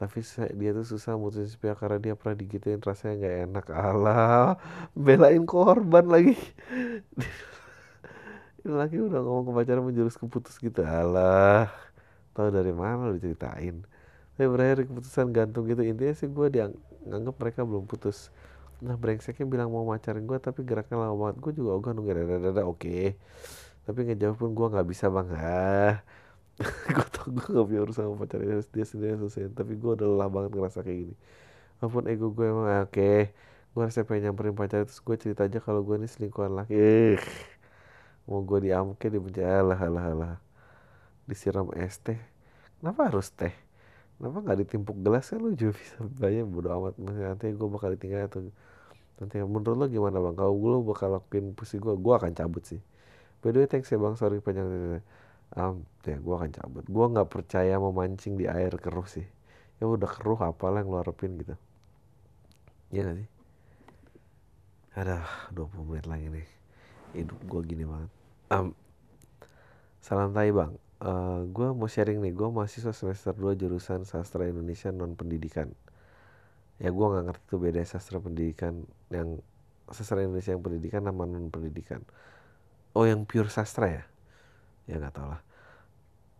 Tapi 0.00 0.18
dia 0.58 0.74
tuh 0.74 0.86
susah 0.88 1.14
mutusin 1.14 1.46
sepihak 1.46 1.78
karena 1.78 1.98
dia 2.00 2.14
pernah 2.18 2.34
digituin 2.34 2.80
rasanya 2.82 3.14
nggak 3.22 3.36
enak. 3.48 3.66
Alah 3.70 4.58
belain 4.96 5.44
korban 5.46 6.08
lagi. 6.08 6.34
Ini 8.62 8.72
lagi 8.72 8.96
udah 8.98 9.20
ngomong 9.20 9.50
ke 9.50 9.52
pacaran 9.62 9.84
menjurus 9.84 10.16
keputus 10.18 10.58
gitu. 10.58 10.82
Alah 10.82 11.70
tahu 12.32 12.48
dari 12.48 12.72
mana 12.72 13.12
lu 13.12 13.20
ceritain 13.20 13.84
tapi 14.32 14.48
berakhir 14.48 14.88
keputusan 14.88 15.28
gantung 15.30 15.68
gitu. 15.68 15.84
Intinya 15.84 16.14
sih 16.16 16.26
gue 16.26 16.48
dia 16.48 16.72
nganggap 17.08 17.34
mereka 17.38 17.60
belum 17.66 17.84
putus. 17.86 18.30
Nah 18.82 18.98
brengseknya 18.98 19.46
bilang 19.46 19.70
mau 19.70 19.86
pacarin 19.86 20.26
gue 20.26 20.38
tapi 20.42 20.66
geraknya 20.66 20.98
lama 20.98 21.14
banget. 21.14 21.36
Gue 21.38 21.52
juga 21.54 21.70
ogah 21.78 21.92
nunggu 21.94 22.12
dada 22.14 22.36
dada 22.38 22.62
oke. 22.66 23.14
Tapi 23.86 23.98
ngejawab 24.10 24.36
pun 24.38 24.50
gue 24.54 24.66
nggak 24.74 24.86
bisa 24.88 25.06
bang. 25.10 25.28
Ah. 25.34 25.94
Gue 26.94 27.06
tau 27.08 27.32
gue 27.32 27.48
gak 27.48 27.64
punya 27.64 27.80
urusan 27.80 28.04
sama 28.12 28.16
pacarnya 28.22 28.60
dia 28.60 28.84
sendiri 28.84 29.16
selesai 29.16 29.56
tapi 29.56 29.72
gue 29.72 29.96
udah 29.96 30.04
lelah 30.04 30.28
banget 30.28 30.52
ngerasa 30.52 30.84
kayak 30.84 30.98
gini. 31.08 31.14
Walaupun 31.80 32.04
ego 32.12 32.26
gue 32.30 32.46
emang 32.46 32.68
ah, 32.68 32.84
oke. 32.86 32.92
Okay. 32.92 33.18
gue 33.72 33.80
rasa 33.80 34.04
pengen 34.04 34.30
nyamperin 34.30 34.52
pacar 34.52 34.84
terus 34.84 35.00
gue 35.00 35.16
cerita 35.16 35.48
aja 35.48 35.56
kalau 35.64 35.80
gue 35.80 35.96
ini 35.96 36.04
selingkuhan 36.04 36.52
laki. 36.52 36.76
Eh 36.76 37.18
mau 38.28 38.44
gue 38.44 38.68
diamke 38.68 39.08
dibenci 39.08 39.40
alah 39.42 39.80
alah 39.80 40.04
alah 40.12 40.34
disiram 41.24 41.72
es 41.72 41.96
teh. 42.04 42.20
Kenapa 42.78 43.08
harus 43.08 43.32
teh 43.32 43.71
kenapa 44.22 44.38
nggak 44.38 44.58
ditimpuk 44.62 45.02
gelas 45.02 45.26
kan 45.34 45.42
lu 45.42 45.50
juga 45.58 45.74
bisa 45.74 45.98
banyak 45.98 46.46
bodo 46.46 46.70
amat. 46.78 46.94
Nanti 47.02 47.50
gue 47.50 47.68
bakal 47.68 47.98
ditinggal 47.98 48.30
atau 48.30 48.46
nanti 49.18 49.42
menurut 49.42 49.74
lo 49.74 49.86
gimana 49.90 50.22
bang? 50.22 50.38
Kalau 50.38 50.54
gue 50.54 50.70
bakal 50.86 51.18
lakuin 51.18 51.58
pusi 51.58 51.82
gue 51.82 51.90
gue 51.90 52.14
akan 52.14 52.30
cabut 52.30 52.62
sih. 52.62 52.78
By 53.42 53.50
the 53.50 53.66
way 53.66 53.66
thanks 53.66 53.90
ya 53.90 53.98
bang. 53.98 54.14
Sorry 54.14 54.38
panjang 54.38 55.02
um, 55.58 55.82
ya 56.06 56.22
gue 56.22 56.34
akan 56.38 56.54
cabut. 56.54 56.86
Gue 56.86 57.06
nggak 57.10 57.28
percaya 57.34 57.74
memancing 57.82 58.38
di 58.38 58.46
air 58.46 58.70
keruh 58.78 59.10
sih. 59.10 59.26
Ya 59.82 59.90
udah 59.90 60.06
keruh 60.06 60.38
apalah 60.38 60.86
yang 60.86 60.94
lo 60.94 61.02
harapin 61.02 61.34
gitu. 61.42 61.58
Ya 62.94 63.02
gak 63.02 63.18
sih? 63.18 63.28
Ada 64.94 65.26
20 65.50 65.82
menit 65.90 66.06
lagi 66.06 66.30
nih. 66.30 66.48
Hidup 67.18 67.42
gue 67.42 67.60
gini 67.66 67.82
banget. 67.82 68.10
Um, 68.54 68.70
salam 69.98 70.30
tai 70.30 70.54
bang 70.54 70.78
uh, 71.02 71.44
gue 71.46 71.68
mau 71.74 71.90
sharing 71.90 72.22
nih 72.22 72.32
gue 72.32 72.48
mahasiswa 72.48 72.94
semester 72.94 73.34
2 73.34 73.58
jurusan 73.58 74.06
sastra 74.06 74.46
Indonesia 74.46 74.94
non 74.94 75.18
pendidikan 75.18 75.68
ya 76.78 76.88
gue 76.90 77.06
nggak 77.06 77.24
ngerti 77.30 77.44
tuh 77.50 77.60
beda 77.62 77.82
sastra 77.84 78.18
pendidikan 78.18 78.86
yang 79.10 79.38
sastra 79.90 80.22
Indonesia 80.24 80.54
yang 80.54 80.62
pendidikan 80.64 81.02
sama 81.04 81.26
non 81.28 81.50
pendidikan 81.52 82.02
oh 82.92 83.04
yang 83.08 83.24
pure 83.24 83.48
sastra 83.48 83.86
ya? 83.88 84.04
Ya 84.88 85.00
nggak 85.00 85.14
tau 85.16 85.28
lah. 85.32 85.42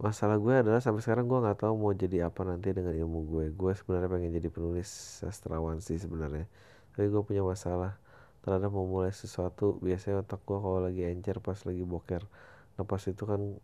Masalah 0.03 0.37
gue 0.37 0.55
adalah 0.67 0.81
sampai 0.83 1.01
sekarang 1.05 1.31
gue 1.31 1.39
nggak 1.39 1.63
tahu 1.63 1.75
mau 1.79 1.93
jadi 1.95 2.29
apa 2.29 2.43
nanti 2.43 2.75
dengan 2.75 2.93
ilmu 2.93 3.19
gue 3.29 3.45
gue 3.55 3.73
sebenarnya 3.73 4.11
pengen 4.11 4.31
jadi 4.35 4.49
penulis 4.53 4.89
sastrawan 5.23 5.79
sih 5.81 5.97
sebenarnya. 5.97 6.47
Tapi 6.93 7.07
gue 7.09 7.23
punya 7.25 7.43
masalah 7.47 7.97
terhadap 8.45 8.71
memulai 8.75 9.15
sesuatu. 9.15 9.79
Biasanya 9.81 10.27
otak 10.27 10.43
gue 10.45 10.59
kalau 10.59 10.81
lagi 10.83 11.07
encer 11.09 11.39
pas 11.41 11.59
lagi 11.65 11.85
boker 11.87 12.25
nah 12.73 12.89
pas 12.89 13.05
itu 13.05 13.29
kan 13.29 13.61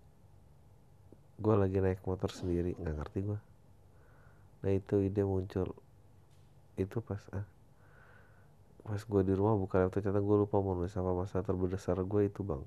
gue 1.38 1.54
lagi 1.54 1.78
naik 1.78 2.02
motor 2.02 2.30
sendiri 2.34 2.74
nggak 2.78 2.96
ngerti 2.98 3.18
gue 3.28 3.38
nah 4.58 4.70
itu 4.74 4.94
ide 5.06 5.22
muncul. 5.22 5.70
Itu 6.74 6.98
pas 7.02 7.22
ah 7.34 7.46
pas 8.88 9.02
gue 9.04 9.20
di 9.28 9.34
rumah 9.36 9.52
buka 9.60 9.84
laptop 9.84 10.00
ternyata 10.00 10.24
gue 10.24 10.36
lupa 10.48 10.56
mau 10.64 10.72
nulis 10.72 10.96
apa 10.96 11.12
masalah 11.12 11.44
terbesar 11.44 11.96
gue 12.02 12.22
itu 12.24 12.40
bang. 12.40 12.62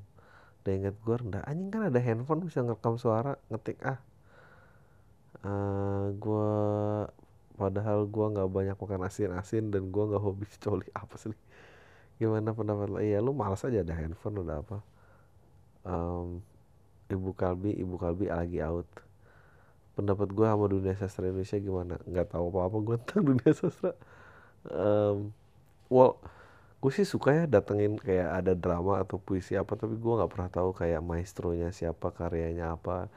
Udah 0.61 0.73
inget 0.77 0.95
gue 1.01 1.15
rendah. 1.17 1.43
Anjing 1.49 1.69
kan 1.73 1.83
ada 1.89 1.99
handphone 1.99 2.45
bisa 2.45 2.61
ngerekam 2.61 2.95
suara 3.01 3.33
ngetik 3.49 3.81
ah. 3.83 3.99
Uh, 5.41 6.13
gue 6.21 6.49
padahal 7.57 8.05
gue 8.05 8.25
nggak 8.33 8.49
banyak 8.49 8.77
makan 8.77 9.01
asin-asin 9.09 9.73
dan 9.73 9.89
gue 9.89 10.03
nggak 10.09 10.21
hobi 10.21 10.45
coli. 10.61 10.87
Apa 11.01 11.15
sih? 11.17 11.33
Gimana 12.21 12.53
pendapat 12.53 12.87
lo? 12.93 12.99
Iya 13.01 13.17
lu 13.25 13.33
malas 13.33 13.65
aja 13.65 13.81
ada 13.81 13.93
handphone 13.97 14.45
udah 14.45 14.57
apa? 14.61 14.77
Um, 15.85 16.45
ibu 17.13 17.31
kalbi 17.35 17.75
ibu 17.75 17.95
kalbi 17.99 18.31
lagi 18.31 18.59
out. 18.63 18.87
Pendapat 19.93 20.31
gue 20.31 20.47
sama 20.47 20.65
dunia 20.71 20.95
sastra 20.95 21.27
Indonesia 21.27 21.59
gimana? 21.59 21.95
Nggak 22.07 22.33
tahu 22.33 22.47
apa 22.51 22.59
apa 22.67 22.77
gue 22.79 22.95
tentang 23.03 23.23
dunia 23.27 23.51
sastra. 23.51 23.93
Um, 24.67 25.35
well 25.91 26.21
gue 26.81 26.89
sih 26.89 27.05
suka 27.05 27.29
ya 27.33 27.43
datengin 27.45 27.93
kayak 27.97 28.41
ada 28.41 28.53
drama 28.57 29.01
atau 29.05 29.21
puisi 29.21 29.53
apa 29.53 29.77
tapi 29.77 30.01
gue 30.01 30.13
nggak 30.17 30.31
pernah 30.33 30.49
tahu 30.49 30.69
kayak 30.73 31.01
maestronya 31.05 31.69
siapa 31.75 32.09
karyanya 32.15 32.79
apa. 32.79 33.11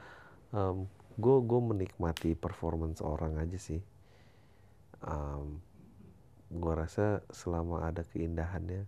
Um, 0.53 0.85
gue 1.15 1.37
gue 1.41 1.59
menikmati 1.63 2.35
performance 2.35 2.99
orang 2.99 3.39
aja 3.41 3.57
sih. 3.57 3.81
Um, 5.01 5.63
gue 6.51 6.73
rasa 6.75 7.25
selama 7.33 7.87
ada 7.87 8.05
keindahannya 8.05 8.85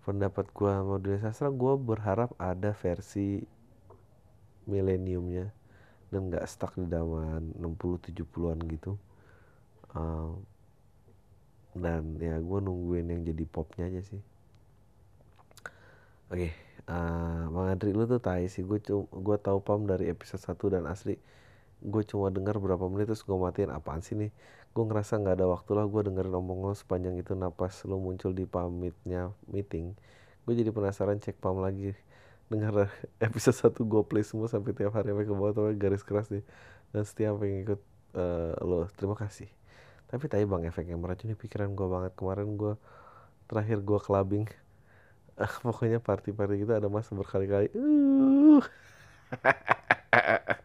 pendapat 0.00 0.48
gue 0.50 0.70
sama 0.70 0.96
dunia 0.96 1.20
sastra 1.20 1.52
gue 1.52 1.74
berharap 1.76 2.32
ada 2.40 2.72
versi 2.72 3.44
mileniumnya 4.70 5.50
dan 6.14 6.30
nggak 6.30 6.46
stuck 6.46 6.74
di 6.78 6.86
zaman 6.86 7.54
60 7.58 8.14
70-an 8.14 8.58
gitu. 8.70 8.94
Um, 9.90 10.46
dan 11.74 12.18
ya 12.18 12.38
gue 12.38 12.58
nungguin 12.58 13.10
yang 13.10 13.22
jadi 13.22 13.44
popnya 13.46 13.90
aja 13.90 14.02
sih. 14.02 14.22
Oke 16.30 16.50
okay, 16.50 16.52
uh, 16.86 17.50
bang 17.50 17.66
Andri 17.74 17.90
lu 17.94 18.06
tuh 18.06 18.22
tai 18.22 18.46
sih. 18.50 18.62
Gue 18.66 18.82
gue 18.82 19.36
tahu 19.38 19.58
pam 19.62 19.86
dari 19.86 20.10
episode 20.10 20.42
1 20.42 20.74
dan 20.78 20.84
asli. 20.90 21.18
Gue 21.80 22.02
cuma 22.06 22.28
dengar 22.30 22.58
berapa 22.58 22.86
menit 22.90 23.10
terus 23.10 23.22
gue 23.22 23.34
matiin 23.34 23.70
apaan 23.70 24.02
sih 24.02 24.18
nih? 24.18 24.30
Gue 24.70 24.84
ngerasa 24.86 25.18
nggak 25.18 25.34
ada 25.42 25.46
waktu 25.50 25.70
lah 25.74 25.86
gue 25.86 26.02
dengerin 26.10 26.34
omong 26.38 26.70
lo 26.70 26.74
sepanjang 26.74 27.18
itu 27.18 27.34
napas 27.34 27.82
lo 27.86 27.98
muncul 27.98 28.30
di 28.34 28.46
pamitnya 28.46 29.30
meeting. 29.50 29.94
Gue 30.46 30.54
jadi 30.58 30.70
penasaran 30.74 31.18
cek 31.22 31.38
pam 31.38 31.58
lagi 31.58 31.94
dengar 32.50 32.90
episode 33.26 33.54
1 33.54 33.78
gue 33.78 34.02
play 34.04 34.26
semua 34.26 34.50
sampai 34.50 34.74
tiap 34.74 34.92
hari 34.92 35.14
sampai 35.14 35.24
ke 35.24 35.32
bawah 35.32 35.54
tapi 35.54 35.78
garis 35.78 36.02
keras 36.02 36.28
nih. 36.34 36.42
Dan 36.90 37.06
setiap 37.06 37.38
yang 37.46 37.62
ikut 37.62 37.80
uh, 38.18 38.58
lo. 38.66 38.90
Terima 38.98 39.14
kasih. 39.14 39.46
Tapi 40.10 40.26
tadi 40.26 40.42
bang 40.42 40.66
efek 40.66 40.90
yang 40.90 40.98
meracuni 40.98 41.38
pikiran 41.38 41.70
gue 41.78 41.86
banget. 41.86 42.12
Kemarin 42.18 42.58
gue 42.58 42.74
terakhir 43.46 43.78
gue 43.86 43.98
clubbing 44.02 44.50
uh, 45.38 45.54
pokoknya 45.64 46.02
party 46.02 46.34
party 46.34 46.66
gitu 46.66 46.74
ada 46.74 46.90
mas 46.90 47.06
berkali-kali. 47.08 47.70
Uh. 47.72 48.60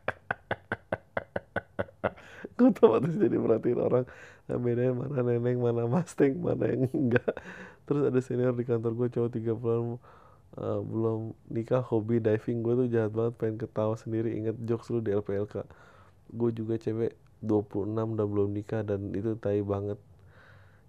gue 2.55 2.71
otomatis 2.71 3.13
jadi 3.13 3.38
merhatiin 3.38 3.77
orang. 3.77 4.05
Nah, 4.45 4.57
bedain 4.61 4.93
mana 4.93 5.25
neneng 5.25 5.57
mana 5.61 5.86
mustang 5.89 6.38
mana 6.38 6.65
yang 6.69 6.89
enggak. 6.93 7.33
Terus 7.86 8.09
ada 8.09 8.19
senior 8.21 8.53
di 8.57 8.65
kantor 8.65 8.93
gue 8.93 9.07
cowok 9.13 9.29
tiga 9.33 9.53
bulan 9.53 10.01
uh, 10.59 10.81
belum 10.81 11.35
nikah 11.51 11.83
hobi 11.83 12.23
diving 12.23 12.63
gue 12.63 12.73
tuh 12.85 12.87
jahat 12.91 13.11
banget 13.11 13.33
pengen 13.39 13.55
ketawa 13.59 13.95
sendiri. 13.99 14.35
Inget 14.35 14.57
jokes 14.63 14.87
lu 14.91 14.99
di 15.03 15.11
LPLK 15.15 15.65
gue 16.35 16.49
juga 16.51 16.75
cewek 16.81 17.13
26 17.45 18.17
udah 18.17 18.27
belum 18.27 18.49
nikah 18.55 18.81
dan 18.81 19.13
itu 19.13 19.37
tai 19.37 19.61
banget. 19.61 19.99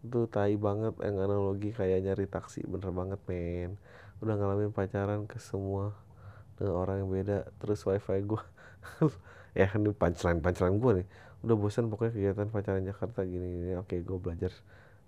Itu 0.01 0.31
tai 0.31 0.57
banget 0.57 0.97
yang 1.03 1.17
analogi 1.21 1.71
kayak 1.75 2.07
nyari 2.07 2.27
taksi. 2.31 2.65
Bener 2.65 2.91
banget 2.95 3.21
men. 3.29 3.77
Udah 4.25 4.35
ngalamin 4.39 4.73
pacaran 4.73 5.29
ke 5.29 5.37
semua 5.43 5.93
dengan 6.57 6.81
orang 6.81 7.05
yang 7.05 7.11
beda. 7.13 7.39
Terus 7.61 7.85
wifi 7.85 8.25
gue 8.25 8.43
ya 9.59 9.69
ini 9.77 9.93
punchline 9.93 10.41
punchline 10.41 10.77
gue 10.81 10.93
nih. 11.03 11.07
Udah 11.45 11.57
bosan 11.59 11.93
pokoknya 11.93 12.13
kegiatan 12.17 12.49
pacaran 12.49 12.83
Jakarta 12.87 13.27
gini 13.29 13.47
gini. 13.61 13.73
Oke 13.77 14.01
gue 14.01 14.19
belajar. 14.19 14.53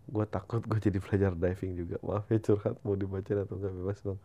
Gue 0.09 0.25
takut 0.29 0.61
gue 0.61 0.79
jadi 0.81 0.99
belajar 1.01 1.33
diving 1.33 1.73
juga. 1.79 1.97
Maaf 2.05 2.29
ya 2.29 2.39
curhat 2.43 2.77
mau 2.85 2.97
dibaca 2.99 3.33
atau 3.33 3.57
enggak 3.57 3.73
bebas 3.73 4.01
bang 4.05 4.21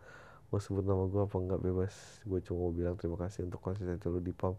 mau 0.53 0.61
sebut 0.61 0.85
nama 0.85 1.09
gue 1.09 1.17
apa 1.25 1.33
enggak 1.41 1.61
bebas. 1.65 2.21
Gue 2.29 2.37
cuma 2.45 2.69
mau 2.69 2.73
bilang 2.77 2.93
terima 2.93 3.17
kasih 3.17 3.49
untuk 3.49 3.57
konsistensi 3.57 4.05
lu 4.05 4.21
di 4.21 4.29
pam 4.29 4.53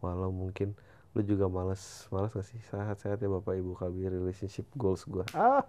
walau 0.00 0.32
mungkin 0.32 0.72
lu 1.12 1.20
juga 1.20 1.52
males. 1.52 2.08
Males 2.08 2.32
gak 2.32 2.48
sih? 2.48 2.56
Sehat-sehat 2.72 3.20
ya 3.20 3.28
bapak 3.28 3.60
ibu 3.60 3.76
kami 3.76 4.08
relationship 4.08 4.64
goals 4.72 5.04
gue 5.04 5.20
ah 5.36 5.68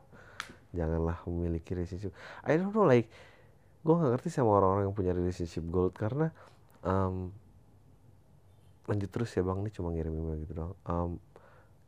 janganlah 0.71 1.19
memiliki 1.28 1.76
relationship. 1.76 2.15
I 2.47 2.55
don't 2.55 2.71
know 2.71 2.88
like 2.88 3.11
gue 3.84 3.93
gak 3.99 4.15
ngerti 4.15 4.32
sama 4.32 4.55
orang-orang 4.55 4.88
yang 4.88 4.95
punya 4.95 5.11
relationship 5.11 5.67
goal 5.67 5.91
karena 5.91 6.32
um, 6.80 7.36
lanjut 8.88 9.11
terus 9.11 9.36
ya 9.36 9.43
bang. 9.43 9.59
Ini 9.59 9.71
cuma 9.76 9.91
ngirim 9.91 10.15
email 10.15 10.39
gitu 10.39 10.55
dong 10.55 10.71
um, 10.88 11.19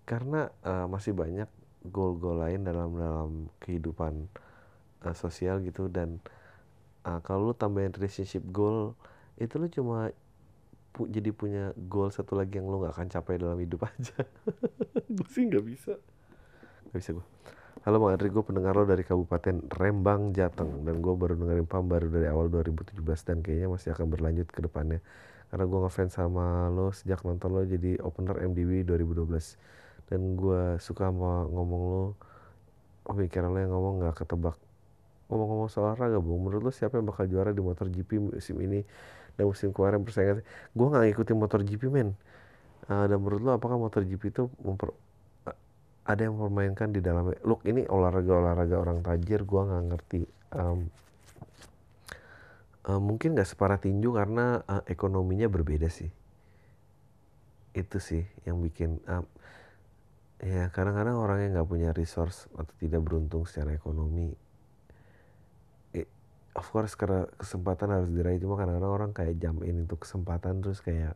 karena 0.03 0.51
uh, 0.67 0.91
masih 0.91 1.15
banyak 1.15 1.47
goal-goal 1.87 2.43
lain 2.43 2.67
dalam 2.67 2.99
dalam 2.99 3.31
kehidupan 3.63 4.27
uh, 5.07 5.15
sosial 5.15 5.63
gitu 5.63 5.87
dan 5.87 6.19
uh, 7.07 7.19
kalau 7.23 7.51
lu 7.51 7.53
tambahin 7.55 7.95
relationship 7.95 8.43
goal 8.51 8.99
itu 9.39 9.55
lu 9.55 9.71
cuma 9.71 10.11
pu 10.91 11.07
jadi 11.07 11.31
punya 11.31 11.71
goal 11.87 12.11
satu 12.11 12.35
lagi 12.35 12.59
yang 12.59 12.67
lo 12.67 12.83
nggak 12.83 12.93
akan 12.99 13.07
capai 13.07 13.39
dalam 13.39 13.55
hidup 13.55 13.87
aja. 13.87 14.27
Gue 15.15 15.27
sih 15.31 15.47
nggak 15.47 15.63
bisa. 15.63 15.95
Nggak 16.91 16.99
bisa 16.99 17.11
gue 17.15 17.27
halo 17.87 18.03
bang 18.03 18.19
Andri 18.19 18.35
gue 18.35 18.43
pendengar 18.43 18.75
lo 18.75 18.83
dari 18.83 19.07
Kabupaten 19.07 19.71
Rembang 19.71 20.35
Jateng. 20.35 20.83
Dan 20.83 20.99
gue 20.99 21.13
baru 21.15 21.39
dengerin 21.39 21.63
Pam 21.63 21.87
baru 21.87 22.11
dari 22.11 22.27
awal 22.27 22.51
2017 22.51 22.99
dan 23.23 23.39
kayaknya 23.39 23.71
masih 23.71 23.95
akan 23.95 24.11
berlanjut 24.11 24.51
ke 24.51 24.59
depannya. 24.59 24.99
Karena 25.47 25.63
gue 25.63 25.79
ngefans 25.87 26.11
sama 26.19 26.67
lo 26.67 26.91
sejak 26.91 27.23
nonton 27.23 27.47
lo 27.55 27.63
jadi 27.63 27.95
opener 28.03 28.43
MDW 28.43 28.83
2012 28.83 30.11
dan 30.11 30.35
gue 30.35 30.75
suka 30.83 31.07
sama 31.07 31.47
ngomong 31.47 31.81
lo 31.87 32.03
pemikiran 33.07 33.55
lo 33.55 33.59
yang 33.63 33.71
ngomong 33.71 33.93
nggak 34.03 34.15
ketebak 34.19 34.59
ngomong-ngomong 35.27 35.69
soal 35.71 35.91
olahraga 35.91 36.19
bung 36.23 36.47
menurut 36.47 36.67
lo 36.67 36.71
siapa 36.71 36.95
yang 36.99 37.07
bakal 37.07 37.27
juara 37.27 37.51
di 37.51 37.59
motor 37.59 37.91
GP 37.91 38.31
musim 38.31 38.57
ini 38.63 38.83
dan 39.35 39.45
musim 39.45 39.69
kemarin 39.75 40.01
persaingan? 40.01 40.41
Gue 40.73 40.87
nggak 40.89 41.03
ngikutin 41.13 41.37
motor 41.37 41.61
GP 41.61 41.83
men. 41.93 42.17
Uh, 42.87 43.05
dan 43.05 43.19
menurut 43.19 43.41
lo 43.43 43.51
apakah 43.59 43.75
motor 43.75 44.01
GP 44.07 44.31
itu 44.31 44.43
memper, 44.63 44.95
uh, 45.45 45.57
ada 46.07 46.21
yang 46.23 46.39
mempermainkan 46.39 46.89
di 46.89 47.03
dalamnya? 47.03 47.37
Look 47.43 47.67
ini 47.67 47.83
olahraga 47.85 48.33
olahraga 48.33 48.75
orang 48.79 49.03
tajir 49.03 49.43
gue 49.43 49.61
nggak 49.61 49.83
ngerti. 49.93 50.21
Um, 50.55 50.87
uh, 52.87 53.01
mungkin 53.03 53.35
nggak 53.35 53.45
separah 53.51 53.77
tinju 53.77 54.15
karena 54.15 54.63
uh, 54.65 54.83
ekonominya 54.87 55.51
berbeda 55.51 55.91
sih. 55.91 56.09
Itu 57.75 57.99
sih 57.99 58.25
yang 58.47 58.63
bikin 58.63 59.03
uh, 59.05 59.21
ya 60.41 60.69
kadang-kadang 60.69 61.17
orang 61.17 61.37
yang 61.45 61.51
nggak 61.57 61.69
punya 61.69 61.89
resource 61.93 62.45
atau 62.53 62.73
tidak 62.77 63.01
beruntung 63.01 63.49
secara 63.49 63.73
ekonomi 63.73 64.29
eh, 64.29 64.46
of 66.57 66.65
course 66.73 66.97
karena 66.97 67.29
kesempatan 67.37 67.93
harus 67.93 68.09
diraih. 68.09 68.41
Cuma 68.41 68.57
kadang-kadang 68.57 68.91
orang 68.91 69.11
kayak 69.13 69.37
jam 69.37 69.61
ini 69.61 69.85
untuk 69.85 70.03
kesempatan 70.03 70.65
terus 70.65 70.81
kayak 70.81 71.13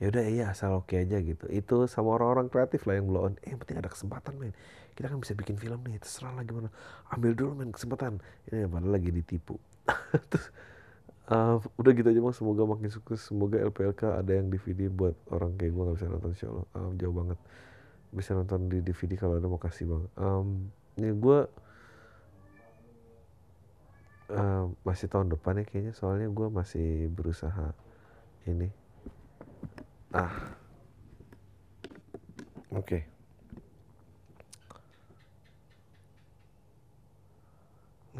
ya 0.00 0.06
udah 0.08 0.24
iya 0.24 0.44
asal 0.52 0.84
oke 0.84 0.92
aja 0.92 1.16
gitu. 1.20 1.48
Itu 1.48 1.88
sama 1.88 2.20
orang-orang 2.20 2.52
kreatif 2.52 2.84
lah 2.84 3.00
yang 3.00 3.08
blow 3.08 3.32
on 3.32 3.34
eh 3.40 3.56
penting 3.56 3.80
ada 3.80 3.88
kesempatan 3.88 4.36
men. 4.36 4.52
Kita 4.92 5.08
kan 5.08 5.18
bisa 5.20 5.32
bikin 5.32 5.56
film 5.56 5.80
nih 5.88 6.00
terserah 6.00 6.36
lah 6.36 6.44
gimana. 6.44 6.68
Ambil 7.08 7.32
dulu 7.32 7.64
men 7.64 7.72
kesempatan. 7.72 8.20
Ini 8.52 8.68
padahal 8.68 8.92
lagi 8.92 9.10
ditipu. 9.12 9.56
Terus 10.30 10.46
uh, 11.32 11.56
udah 11.80 11.90
gitu 11.96 12.08
aja 12.12 12.20
bang. 12.20 12.34
Semoga 12.36 12.62
makin 12.68 12.92
sukses. 12.92 13.20
Semoga 13.24 13.56
LPLK 13.64 14.20
ada 14.20 14.32
yang 14.36 14.52
DVD 14.52 14.92
buat 14.92 15.16
orang 15.32 15.56
kayak 15.56 15.72
gue 15.72 15.82
nggak 15.88 15.96
bisa 15.96 16.06
nonton 16.12 16.30
insya 16.36 16.48
Allah 16.52 16.92
jauh 17.00 17.16
banget. 17.16 17.38
Bisa 18.12 18.30
nonton 18.36 18.68
di 18.68 18.84
DVD 18.84 19.16
kalau 19.16 19.40
ada 19.40 19.48
mau 19.48 19.60
kasih 19.60 19.88
bang. 19.88 20.04
Um, 20.20 20.68
ini 21.00 21.16
gue 21.16 21.48
uh, 24.30 24.70
masih 24.86 25.06
tahun 25.10 25.28
depan 25.34 25.60
ya 25.60 25.64
kayaknya 25.66 25.92
soalnya 25.94 26.28
gue 26.30 26.48
masih 26.48 27.10
berusaha 27.10 27.74
ini. 28.46 28.70
Ah. 30.14 30.56
Oke. 32.70 32.86
Okay. 32.86 33.02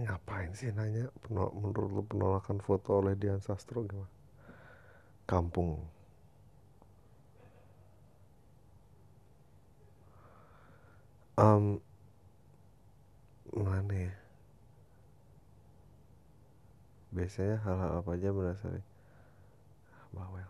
ngapain 0.00 0.48
sih 0.56 0.72
nanya? 0.72 1.12
Menurut 1.28 1.90
lu 1.92 2.02
penolakan 2.08 2.58
foto 2.64 3.04
oleh 3.04 3.12
Dian 3.20 3.42
Sastro 3.44 3.84
gimana? 3.84 4.08
Kampung. 5.28 5.84
Um, 11.40 11.80
mana 13.56 13.94
ya 13.96 14.19
biasanya 17.10 17.58
hal-hal 17.66 17.90
apa 18.02 18.10
aja 18.14 18.28
merasa 18.30 18.66
bawel 20.14 20.46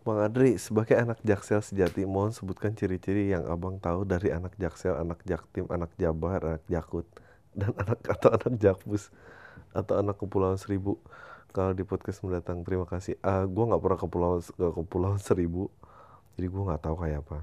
Bang 0.00 0.16
Adri, 0.16 0.56
sebagai 0.56 0.96
anak 0.96 1.20
jaksel 1.20 1.60
sejati, 1.60 2.08
mohon 2.08 2.32
sebutkan 2.32 2.72
ciri-ciri 2.72 3.36
yang 3.36 3.44
abang 3.44 3.76
tahu 3.76 4.08
dari 4.08 4.32
anak 4.32 4.56
jaksel, 4.56 4.96
anak 4.96 5.20
jaktim, 5.28 5.68
anak 5.68 5.92
jabar, 6.00 6.40
anak 6.40 6.64
jakut, 6.72 7.04
dan 7.52 7.76
anak 7.76 8.00
atau 8.08 8.32
anak 8.32 8.56
jakpus 8.56 9.12
atau 9.76 10.00
anak 10.00 10.16
kepulauan 10.16 10.56
seribu. 10.56 10.96
Kalau 11.52 11.76
di 11.76 11.84
podcast 11.84 12.24
mendatang, 12.24 12.64
terima 12.64 12.88
kasih. 12.88 13.20
Uh, 13.20 13.28
ah, 13.28 13.44
gue 13.44 13.64
nggak 13.68 13.82
pernah 13.84 13.98
ke 14.00 14.06
pulau 14.08 14.32
ke 14.40 14.66
kepulauan 14.72 15.20
seribu, 15.20 15.68
jadi 16.40 16.48
gue 16.48 16.62
nggak 16.64 16.80
tahu 16.80 16.96
kayak 16.96 17.20
apa. 17.20 17.38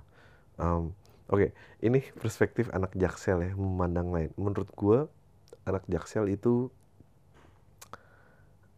Um, 0.58 0.98
Oke, 1.28 1.52
okay, 1.52 1.84
ini 1.84 2.00
perspektif 2.16 2.72
anak 2.72 2.96
jaksel 2.96 3.44
ya, 3.44 3.52
memandang 3.52 4.16
lain. 4.16 4.32
Menurut 4.40 4.72
gue, 4.72 5.12
anak 5.68 5.84
jaksel 5.92 6.32
itu 6.32 6.72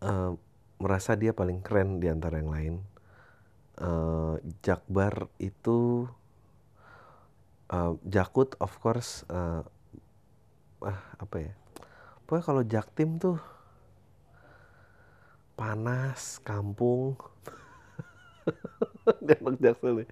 uh, 0.01 0.33
merasa 0.81 1.13
dia 1.13 1.31
paling 1.31 1.61
keren 1.61 2.01
di 2.01 2.09
antara 2.09 2.41
yang 2.41 2.51
lain. 2.51 2.75
Uh, 3.79 4.35
Jakbar 4.59 5.31
itu 5.39 6.03
uh, 7.71 7.95
Jakut 8.03 8.51
of 8.59 8.75
course 8.81 9.23
uh, 9.31 9.63
ah 10.83 11.01
apa 11.21 11.37
ya? 11.39 11.53
Pokoknya 12.25 12.43
kalau 12.43 12.63
Jaktim 12.65 13.21
tuh 13.21 13.37
panas 15.53 16.41
kampung. 16.41 17.15
Depok 19.25 19.55
Jaksel 19.61 20.03
nih. 20.03 20.09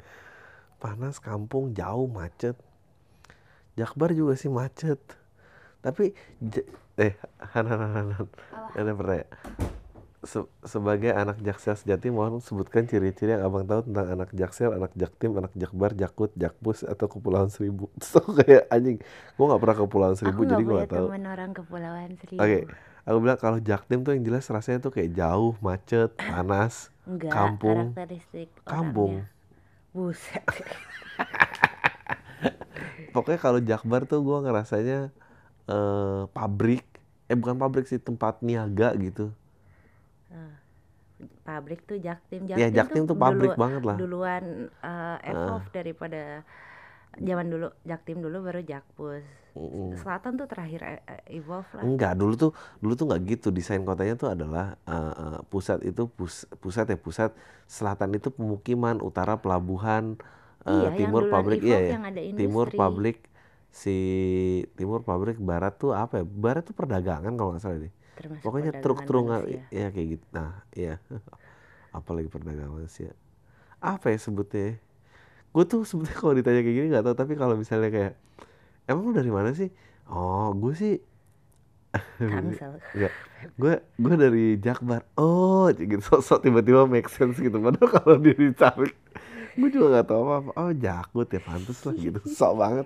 Panas 0.78 1.18
kampung 1.18 1.74
jauh 1.74 2.06
macet. 2.06 2.54
Jakbar 3.74 4.14
juga 4.14 4.38
sih 4.38 4.50
macet 4.50 5.02
tapi 5.82 6.14
eh 6.98 7.14
han 7.54 7.66
han 7.70 7.80
han 7.80 8.08
han 8.16 8.28
ada 8.74 8.92
pertanyaan 8.98 9.30
se 10.26 10.44
sebagai 10.66 11.14
anak 11.14 11.40
jaksel 11.40 11.78
sejati 11.78 12.12
mohon 12.12 12.44
sebutkan 12.44 12.84
ciri-ciri 12.84 13.38
yang 13.38 13.48
abang 13.48 13.64
tahu 13.64 13.86
tentang 13.86 14.18
anak 14.18 14.30
jaksel, 14.34 14.74
anak 14.74 14.92
jaktim, 14.98 15.38
anak 15.40 15.54
jakbar, 15.54 15.94
jakut, 15.94 16.34
jakpus 16.34 16.84
atau 16.84 17.06
kepulauan 17.06 17.54
seribu. 17.54 17.88
So 18.04 18.20
kayak 18.26 18.68
anjing, 18.68 18.98
gue 19.00 19.46
nggak 19.46 19.62
pernah 19.62 19.78
kepulauan 19.78 20.18
seribu 20.18 20.44
aku 20.44 20.52
jadi 20.52 20.64
gue 20.66 20.74
nggak 20.74 20.92
tahu. 20.92 21.08
orang 21.14 21.52
kepulauan 21.54 22.12
seribu. 22.18 22.42
Oke, 22.42 22.50
okay. 22.50 22.62
aku 23.06 23.18
bilang 23.24 23.40
kalau 23.40 23.58
jaktim 23.62 24.02
tuh 24.02 24.18
yang 24.18 24.26
jelas 24.26 24.44
rasanya 24.50 24.80
tuh 24.84 24.92
kayak 24.92 25.14
jauh, 25.14 25.54
macet, 25.64 26.12
panas, 26.34 26.90
Enggak, 27.06 27.32
kampung, 27.32 27.94
karakteristik 27.94 28.50
kampung. 28.66 29.24
Buset. 29.94 30.44
Pokoknya 33.14 33.40
kalau 33.40 33.60
jakbar 33.62 34.10
tuh 34.10 34.22
gue 34.22 34.38
ngerasanya 34.44 35.14
uh, 35.68 36.28
pabrik, 36.32 36.84
eh 37.28 37.38
bukan 37.38 37.56
pabrik 37.60 37.86
sih 37.86 38.00
tempat 38.00 38.42
niaga 38.44 38.92
gitu. 38.98 39.32
Pabrik 41.48 41.82
tuh 41.88 41.98
Jaktim. 41.98 42.46
Jaktim, 42.46 42.62
ya, 42.62 42.70
Jaktim 42.70 43.08
tuh, 43.08 43.16
tuh 43.16 43.18
pabrik 43.18 43.56
dulu, 43.56 43.62
banget 43.64 43.82
lah. 43.82 43.96
duluan 43.98 44.44
uh, 44.84 45.18
evolve 45.26 45.66
uh. 45.66 45.74
daripada 45.74 46.22
zaman 47.18 47.48
dulu. 47.50 47.68
Jaktim 47.88 48.18
dulu 48.22 48.38
baru 48.46 48.62
Jakpus. 48.62 49.26
Mm. 49.58 49.98
Selatan 49.98 50.38
tuh 50.38 50.46
terakhir 50.46 50.82
uh, 50.86 51.24
evolve 51.32 51.72
lah. 51.74 51.84
Enggak 51.88 52.14
dulu 52.20 52.34
tuh 52.38 52.52
dulu 52.84 52.94
tuh 52.94 53.06
nggak 53.10 53.22
gitu. 53.26 53.48
Desain 53.50 53.82
kotanya 53.82 54.14
tuh 54.20 54.30
adalah 54.30 54.78
uh, 54.86 55.14
uh, 55.16 55.40
pusat 55.50 55.82
itu 55.88 56.06
pus, 56.06 56.46
pusat 56.62 56.86
ya 56.94 57.00
pusat 57.00 57.32
selatan 57.66 58.14
itu 58.14 58.30
pemukiman 58.30 59.02
utara 59.02 59.40
pelabuhan 59.40 60.20
uh, 60.68 60.86
iya, 60.86 60.90
timur 60.94 61.32
pabrik. 61.32 61.64
iya 61.66 61.80
ya 61.96 61.98
timur 62.36 62.70
pabrik 62.70 63.24
si 63.78 63.98
timur 64.74 65.06
pabrik 65.06 65.38
barat 65.38 65.78
tuh 65.78 65.94
apa 65.94 66.22
ya 66.22 66.26
barat 66.26 66.66
tuh 66.66 66.74
perdagangan 66.74 67.30
kalau 67.38 67.54
nggak 67.54 67.62
salah 67.62 67.78
deh 67.78 67.94
Termasuk 68.18 68.42
pokoknya 68.42 68.72
truk 68.82 69.06
truk 69.06 69.26
ya 69.70 69.94
kayak 69.94 70.08
gitu 70.18 70.26
nah 70.34 70.66
iya 70.74 70.98
apalagi 71.98 72.26
perdagangan 72.26 72.74
manusia 72.74 73.14
apa 73.78 74.10
ya 74.10 74.18
sebutnya 74.18 74.82
gue 75.54 75.64
tuh 75.70 75.86
sebetulnya 75.86 76.18
kalau 76.18 76.34
ditanya 76.34 76.62
kayak 76.66 76.76
gini 76.82 76.88
nggak 76.90 77.06
tahu 77.06 77.16
tapi 77.16 77.34
kalau 77.38 77.54
misalnya 77.54 77.94
kayak 77.94 78.14
emang 78.90 79.04
lu 79.06 79.14
dari 79.14 79.30
mana 79.30 79.54
sih 79.54 79.70
oh 80.10 80.50
gue 80.58 80.74
sih 80.74 80.98
Enggak. 82.22 83.14
Gue 83.58 83.74
gue 83.82 84.14
dari 84.18 84.46
Jakbar. 84.60 85.08
Oh, 85.18 85.70
gitu 85.72 85.98
sosok 86.04 86.46
tiba-tiba 86.46 86.86
make 86.86 87.10
sense 87.10 87.42
gitu. 87.42 87.58
Padahal 87.58 87.90
kalau 87.90 88.16
dia 88.22 88.36
dicari 88.38 88.94
gue 89.58 89.70
juga 89.74 89.98
nggak 89.98 90.06
tahu 90.06 90.22
apa-apa. 90.22 90.52
Oh, 90.54 90.72
Jakut 90.78 91.26
ya 91.26 91.42
pantas 91.42 91.80
lah 91.82 91.96
gitu. 91.98 92.20
Sok 92.30 92.54
banget. 92.60 92.86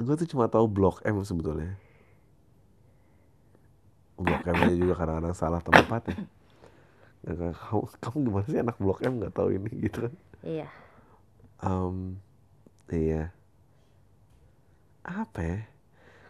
Gue 0.00 0.14
tuh 0.18 0.28
cuma 0.28 0.50
tahu 0.50 0.66
Blok 0.66 1.02
M 1.06 1.22
sebetulnya. 1.22 1.78
Blok 4.14 4.46
M 4.46 4.56
aja 4.62 4.74
juga 4.74 4.94
kadang-kadang 4.94 5.34
salah 5.34 5.60
tempat 5.62 6.02
ya. 6.10 6.16
Kamu 7.24 7.88
kamu 8.04 8.16
gimana 8.28 8.46
sih 8.46 8.60
anak 8.60 8.76
blok 8.76 9.00
M 9.00 9.16
nggak 9.16 9.32
tahu 9.32 9.56
ini 9.56 9.70
gitu 9.88 10.06
kan? 10.06 10.14
Iya. 10.44 10.68
Um, 11.64 12.20
iya. 12.92 13.32
Apa 15.00 15.40
ya? 15.40 15.60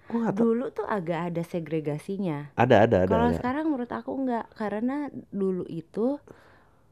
Gua 0.04 0.30
gak 0.30 0.36
dulu 0.36 0.68
tuh 0.70 0.86
agak 0.86 1.32
ada 1.32 1.42
segregasinya. 1.42 2.54
Ada 2.54 2.86
ada 2.86 2.96
ada 3.08 3.10
kalau 3.10 3.30
sekarang 3.34 3.64
menurut 3.72 3.90
aku 3.90 4.10
nggak 4.22 4.46
karena 4.54 5.08
dulu 5.32 5.64
itu 5.66 6.20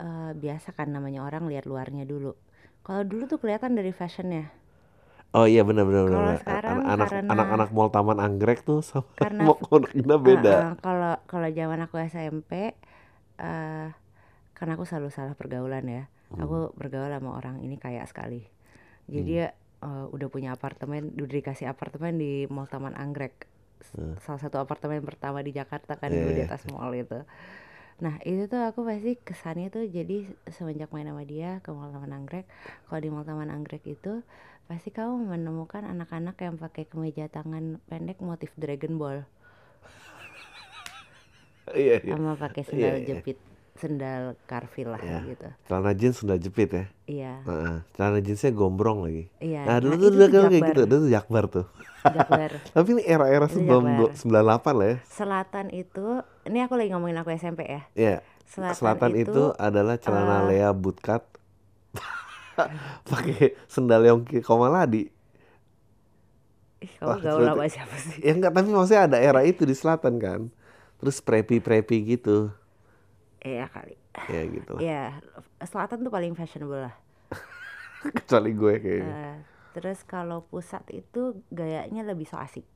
uh, 0.03 0.33
biasa 0.35 0.75
kan 0.75 0.91
namanya 0.91 1.23
orang 1.23 1.47
lihat 1.47 1.68
luarnya 1.68 2.03
dulu. 2.03 2.35
Kalau 2.83 3.07
dulu 3.07 3.31
tuh 3.31 3.39
kelihatan 3.39 3.79
dari 3.79 3.95
fashionnya 3.95 4.51
Oh 5.33 5.49
iya 5.49 5.64
benar 5.64 5.89
benar 5.89 6.05
benar. 6.09 6.39
Anak 6.85 7.09
anak 7.09 7.49
anak 7.49 7.68
mall 7.72 7.89
Taman 7.89 8.20
Anggrek 8.20 8.68
tuh 8.68 8.85
sama 8.85 9.09
karena, 9.16 9.49
mau 9.49 10.18
beda. 10.20 10.76
Kalau 10.85 11.16
uh, 11.16 11.18
kalau 11.24 11.49
zaman 11.49 11.80
aku 11.80 11.97
SMP 12.05 12.76
uh, 13.41 13.89
karena 14.62 14.78
aku 14.78 14.87
selalu 14.87 15.11
salah 15.11 15.35
pergaulan 15.35 15.83
ya 15.91 16.05
hmm. 16.33 16.39
aku 16.39 16.59
bergaul 16.78 17.11
sama 17.11 17.35
orang 17.35 17.59
ini 17.61 17.76
kaya 17.76 18.07
sekali 18.07 18.47
jadi 19.11 19.51
hmm. 19.51 19.85
uh, 19.85 20.07
udah 20.14 20.28
punya 20.30 20.55
apartemen 20.55 21.12
udah 21.18 21.35
dikasih 21.35 21.66
apartemen 21.66 22.16
di 22.16 22.47
Mall 22.47 22.70
Taman 22.70 22.95
Anggrek 22.95 23.51
hmm. 23.99 24.22
salah 24.22 24.41
satu 24.41 24.62
apartemen 24.62 25.03
pertama 25.03 25.43
di 25.43 25.51
Jakarta 25.51 25.99
kan 25.99 26.14
yeah. 26.14 26.30
di 26.30 26.43
iya. 26.43 26.47
atas 26.49 26.64
mall 26.70 26.95
itu 26.95 27.26
Nah 28.03 28.18
itu 28.26 28.51
tuh 28.51 28.59
aku 28.66 28.83
pasti 28.83 29.14
kesannya 29.14 29.70
tuh 29.70 29.87
jadi 29.87 30.26
semenjak 30.51 30.91
main 30.91 31.07
sama 31.07 31.22
dia 31.22 31.62
ke 31.62 31.70
Mall 31.70 31.95
Taman 31.95 32.11
Anggrek 32.11 32.51
Kalau 32.91 32.99
di 32.99 33.09
Mall 33.14 33.22
Taman 33.22 33.47
Anggrek 33.47 33.87
itu 33.87 34.26
pasti 34.73 34.89
kamu 34.89 35.29
menemukan 35.29 35.85
anak-anak 35.85 36.33
yang 36.39 36.57
pakai 36.57 36.89
kemeja 36.89 37.29
tangan 37.29 37.77
pendek 37.85 38.16
motif 38.20 38.49
Dragon 38.57 38.97
Ball 38.97 39.29
Iya, 41.68 42.01
iya. 42.01 42.14
Sama 42.16 42.33
pakai 42.35 42.62
Iya, 42.62 42.66
sendal 42.66 42.97
iya. 42.97 43.07
jepit, 43.07 43.39
sendal 43.75 44.23
karfil 44.45 44.89
lah 44.89 44.99
Iya. 44.99 45.20
gitu 45.27 45.49
Celana 45.62 45.93
jeans 45.93 46.16
sudah 46.16 46.37
jepit 46.37 46.68
ya. 46.68 46.85
Iya, 47.07 47.33
Heeh. 47.45 47.77
Celana 47.93 48.18
jeansnya 48.18 48.51
gombrong 48.51 48.99
lagi. 49.03 49.25
iya 49.39 49.62
Nah 49.62 49.77
dulu 49.79 49.93
Nah 49.93 50.01
tuh 50.01 50.09
udah 50.11 50.29
kayak 50.29 50.62
gitu, 50.66 50.83
itu 50.83 50.97
tuh 50.99 51.11
Jakbar 51.11 51.45
tuh. 51.47 51.66
Jakbar 52.03 52.51
Tapi 52.75 52.89
ini 52.91 53.03
era-era 53.05 53.47
sebelum 53.47 53.85
Jakbar 53.87 54.09
do- 54.09 54.12
98 54.16 54.75
lah 54.75 54.87
ya. 54.89 54.97
Selatan 55.07 55.66
itu, 55.70 56.07
ini 56.43 56.59
aku 56.61 56.75
lagi 56.75 56.91
ngomongin 56.91 57.18
aku 57.20 57.31
SMP 57.31 57.61
ya 57.62 57.83
Iya. 57.93 58.16
Selatan, 58.45 58.75
Selatan 58.75 59.11
itu, 59.14 59.29
itu 59.29 59.45
adalah 59.55 59.97
celana 59.97 60.37
eh, 60.45 60.59
Lea 60.59 60.70
bootcut 60.73 61.23
pakai 63.11 63.57
sendal 63.66 64.03
Yongki 64.05 64.40
Komaladi. 64.40 65.09
Ih 66.82 66.92
kamu 66.98 67.09
Wah, 67.09 67.18
gaul 67.22 67.42
sama 67.46 67.66
siapa 67.70 67.94
sih? 67.94 68.18
ya 68.18 68.34
enggak 68.34 68.53
tapi 68.53 68.68
maksudnya 68.68 69.03
ada 69.07 69.18
era 69.22 69.40
itu 69.46 69.62
di 69.62 69.74
selatan 69.74 70.18
kan. 70.18 70.40
Terus 70.98 71.18
preppy-preppy 71.22 71.96
gitu. 72.18 72.50
Iya 73.42 73.66
kali 73.70 73.98
Ya 74.30 74.42
gitu. 74.46 74.74
Iya, 74.76 75.18
selatan 75.64 76.05
tuh 76.05 76.12
paling 76.12 76.36
fashionable 76.36 76.86
lah 76.90 76.94
Kecuali 78.18 78.50
gue 78.53 78.74
kayaknya. 78.78 79.14
Eh, 79.14 79.36
Terus 79.72 80.05
kalau 80.05 80.44
pusat 80.44 80.84
itu 80.92 81.40
gayanya 81.48 82.05
lebih 82.05 82.28
so 82.28 82.36
asik 82.36 82.66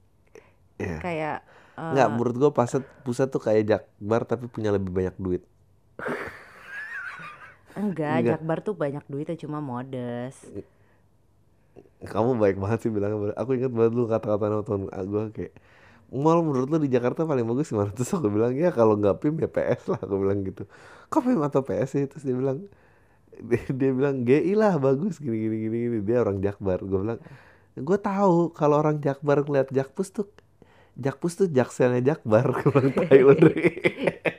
Iya. 0.77 0.99
Kayak 1.01 1.37
Enggak, 1.77 2.09
eh, 2.09 2.13
menurut 2.13 2.35
gue 2.41 2.51
pusat 2.53 2.83
pusat 3.05 3.29
tuh 3.29 3.41
kayak 3.41 3.69
Jakbar 3.69 4.25
tapi 4.25 4.49
punya 4.49 4.73
lebih 4.73 4.91
banyak 4.93 5.17
duit. 5.21 5.43
Enggak, 7.77 8.25
Enggak. 8.25 8.41
Jakbar 8.41 8.59
tuh 8.65 8.75
banyak 8.75 9.05
duitnya 9.07 9.37
cuma 9.37 9.61
modest. 9.61 10.41
Kamu 12.01 12.41
baik 12.41 12.57
banget 12.57 12.89
sih 12.89 12.93
bilang 12.93 13.33
Aku 13.37 13.57
ingat 13.57 13.73
banget 13.73 13.93
lu 13.93 14.09
kata-kata 14.09 14.65
temen 14.65 14.89
gue 14.89 15.23
kayak 15.37 15.55
Mall 16.07 16.39
menurut 16.41 16.71
lu 16.71 16.79
di 16.79 16.89
Jakarta 16.89 17.27
paling 17.27 17.45
bagus 17.45 17.69
gimana? 17.75 17.91
Terus 17.97 18.15
aku 18.15 18.31
bilang 18.31 18.55
ya 18.55 18.71
kalau 18.71 18.95
nggak 18.97 19.19
PIM 19.21 19.43
ya 19.43 19.51
PS 19.51 19.91
lah 19.91 20.01
Aku 20.07 20.15
bilang 20.23 20.39
gitu. 20.47 20.65
Kok 21.11 21.21
PIM 21.21 21.41
atau 21.43 21.61
PS 21.67 21.89
sih? 21.99 22.05
Terus 22.07 22.23
dia 22.25 22.37
bilang 22.39 22.59
dia, 23.37 23.65
dia 23.69 23.91
bilang 23.93 24.17
GI 24.25 24.55
lah 24.57 24.81
bagus 24.81 25.21
gini 25.21 25.37
gini 25.37 25.57
gini 25.67 25.77
gini. 25.89 25.99
Dia 26.07 26.23
orang 26.25 26.39
Jakbar. 26.41 26.79
Gue 26.81 26.99
bilang 27.03 27.21
gue 27.77 27.99
tahu 28.01 28.55
kalau 28.55 28.81
orang 28.81 29.03
Jakbar 29.03 29.45
ngeliat 29.45 29.69
Jakpus 29.75 30.09
tuh 30.15 30.27
Jakpus 30.97 31.33
tuh 31.43 31.49
jakselnya 31.51 32.01
Jakbar. 32.15 32.55
Gue 32.55 32.71
bilang 32.71 32.91
tai 32.95 33.21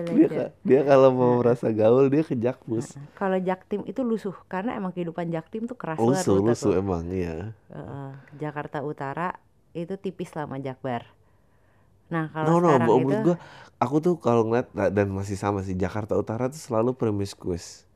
lu, 0.00 0.14
Dri." 0.16 0.16
Lucu, 0.16 0.26
dia 0.28 0.28
ka- 0.36 0.52
dia 0.68 0.80
kalau 0.88 1.10
mau 1.18 1.32
merasa 1.40 1.66
gaul 1.80 2.06
dia 2.12 2.22
ke 2.24 2.34
Jakpus. 2.44 2.86
Kalau 3.18 3.38
Jaktim 3.48 3.82
itu 3.88 4.00
lusuh 4.02 4.34
Karena 4.52 4.76
emang 4.78 4.92
kehidupan 4.94 5.28
Jaktim 5.34 5.62
tuh 5.70 5.76
keras 5.78 6.02
banget 6.08 6.26
lusuh 6.26 6.38
lusuh 6.46 6.72
emang 6.80 7.04
iya. 7.12 7.54
Heeh. 7.72 8.12
Jakarta 8.42 8.78
Utara 8.84 9.28
itu 9.72 9.94
tipis 10.04 10.30
lah 10.36 10.44
sama 10.44 10.58
Jakbar. 10.60 11.02
Nah 12.12 12.26
No 12.46 12.52
kalau 12.52 12.54
no, 12.64 12.70
sekarang 12.70 12.86
bu- 12.86 12.98
itu 13.02 13.02
menurut 13.06 13.20
gua 13.26 13.36
aku 13.84 13.96
tuh 14.04 14.14
kalau 14.26 14.42
ngeliat 14.46 14.68
nah, 14.78 14.88
dan 14.96 15.08
masih 15.18 15.38
sama 15.38 15.60
sih 15.66 15.76
Jakarta 15.78 16.12
Utara 16.22 16.44
tuh 16.50 16.58
selalu 16.66 16.90
promiscuous, 17.00 17.86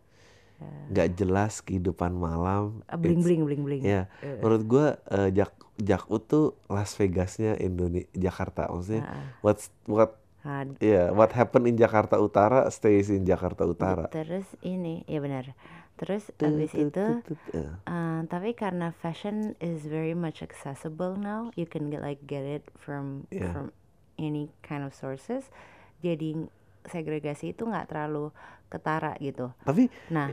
nggak 0.91 1.09
jelas 1.19 1.55
kehidupan 1.67 2.13
malam. 2.15 2.83
eh, 2.93 2.97
bling 2.99 3.23
bling 3.25 3.43
bling 3.47 3.63
bling. 3.67 3.85
Ya, 3.85 4.09
Eh, 4.23 4.39
menurut 4.41 4.63
gua 4.67 4.87
eh, 5.13 5.31
Jak 5.35 5.53
Jakut 5.77 6.23
tuh 6.25 6.57
Las 6.73 6.97
Vegasnya 6.97 7.61
Indonesia 7.61 8.09
Jakarta. 8.17 8.73
Maksudnya 8.73 9.05
heeh. 9.05 9.27
what's 9.45 9.69
what 9.85 10.17
Nah, 10.47 10.63
ya 10.79 11.11
what 11.11 11.35
happen 11.35 11.67
in 11.67 11.75
Jakarta 11.75 12.17
Utara 12.17 12.71
stays 12.71 13.11
in 13.11 13.27
Jakarta 13.27 13.67
Utara. 13.67 14.07
terus 14.07 14.47
ini 14.63 15.03
ya 15.05 15.19
benar 15.19 15.59
terus 15.97 16.31
Tut, 16.31 16.47
abis 16.47 16.71
tut, 16.71 16.87
itu 16.87 17.05
tut, 17.25 17.41
ya. 17.51 17.83
uh, 17.83 18.21
tapi 18.25 18.55
karena 18.55 18.95
fashion 18.95 19.59
is 19.59 19.83
very 19.83 20.15
much 20.15 20.39
accessible 20.39 21.19
now 21.19 21.51
you 21.59 21.67
can 21.67 21.91
get 21.91 21.99
like 21.99 22.23
get 22.25 22.47
it 22.47 22.63
from 22.77 23.27
Yeah. 23.29 23.51
from 23.51 23.75
any 24.15 24.55
kind 24.63 24.87
of 24.87 24.95
sources 24.95 25.51
jadi 25.99 26.47
segregasi 26.85 27.51
itu 27.51 27.67
nggak 27.67 27.91
terlalu 27.91 28.31
ketara 28.69 29.19
gitu 29.19 29.51
Tapi 29.67 29.91
nah 30.09 30.31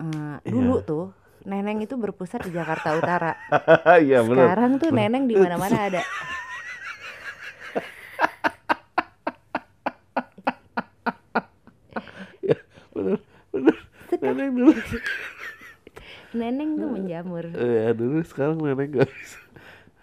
uh, 0.00 0.40
Iya. 0.40 0.48
dulu 0.48 0.80
tuh 0.80 1.06
neneng 1.44 1.78
itu 1.78 1.94
berpusat 1.94 2.42
di 2.42 2.50
Jakarta 2.50 2.96
Utara 2.96 3.36
iya 4.00 4.24
sekarang 4.24 4.80
tuh 4.80 4.90
neneng 4.90 5.28
di 5.28 5.36
mana-mana 5.36 5.92
ada 5.92 6.00
Benar, 12.96 13.20
benar. 13.52 13.76
Neneng 14.16 14.50
dulu. 14.56 14.72
neneng 16.36 16.70
tuh 16.76 16.88
menjamur 16.90 17.44
Ya 17.54 17.90
dulu 17.96 18.20
sekarang 18.24 18.56
nenek 18.60 18.88
gak 18.92 19.08
bisa. 19.08 19.40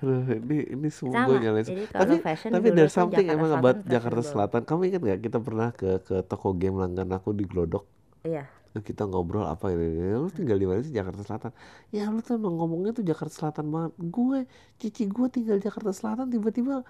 Aduh, 0.04 0.20
ini 0.36 0.58
ini 0.68 0.88
semua 0.92 1.24
gue 1.32 1.40
nyalain. 1.40 1.64
Tapi 1.88 2.16
fashion 2.20 2.52
tapi 2.52 2.76
there's 2.76 2.92
tuh 2.92 3.08
something 3.08 3.24
Jakarta 3.24 3.40
emang 3.40 3.52
Selatan 3.56 3.64
about 3.64 3.78
Jakarta. 3.88 4.22
Selatan. 4.22 4.62
Kamu 4.68 4.82
ingat 4.92 5.02
nggak 5.02 5.22
kita 5.24 5.40
pernah 5.40 5.72
ke 5.72 5.90
ke 6.04 6.16
toko 6.28 6.52
game 6.52 6.76
langganan 6.76 7.16
aku 7.16 7.32
di 7.32 7.48
Glodok. 7.48 7.88
iya 8.28 8.44
Terus 8.76 8.84
Kita 8.84 9.06
ngobrol 9.06 9.46
apa 9.46 9.70
ini, 9.70 10.02
"Ya, 10.02 10.18
lu 10.18 10.28
tinggal 10.34 10.58
di 10.60 10.66
mana 10.68 10.84
sih 10.84 10.92
Jakarta 10.92 11.22
Selatan? 11.24 11.52
Ya 11.94 12.10
lu 12.12 12.20
tuh 12.20 12.36
emang 12.36 12.58
ngomongnya 12.60 12.92
tuh 12.92 13.06
Jakarta 13.06 13.32
Selatan 13.32 13.72
banget. 13.72 13.92
Gue, 14.02 14.40
cici 14.82 15.08
gue 15.08 15.28
tinggal 15.32 15.62
Jakarta 15.64 15.96
Selatan 15.96 16.28
tiba-tiba 16.28 16.84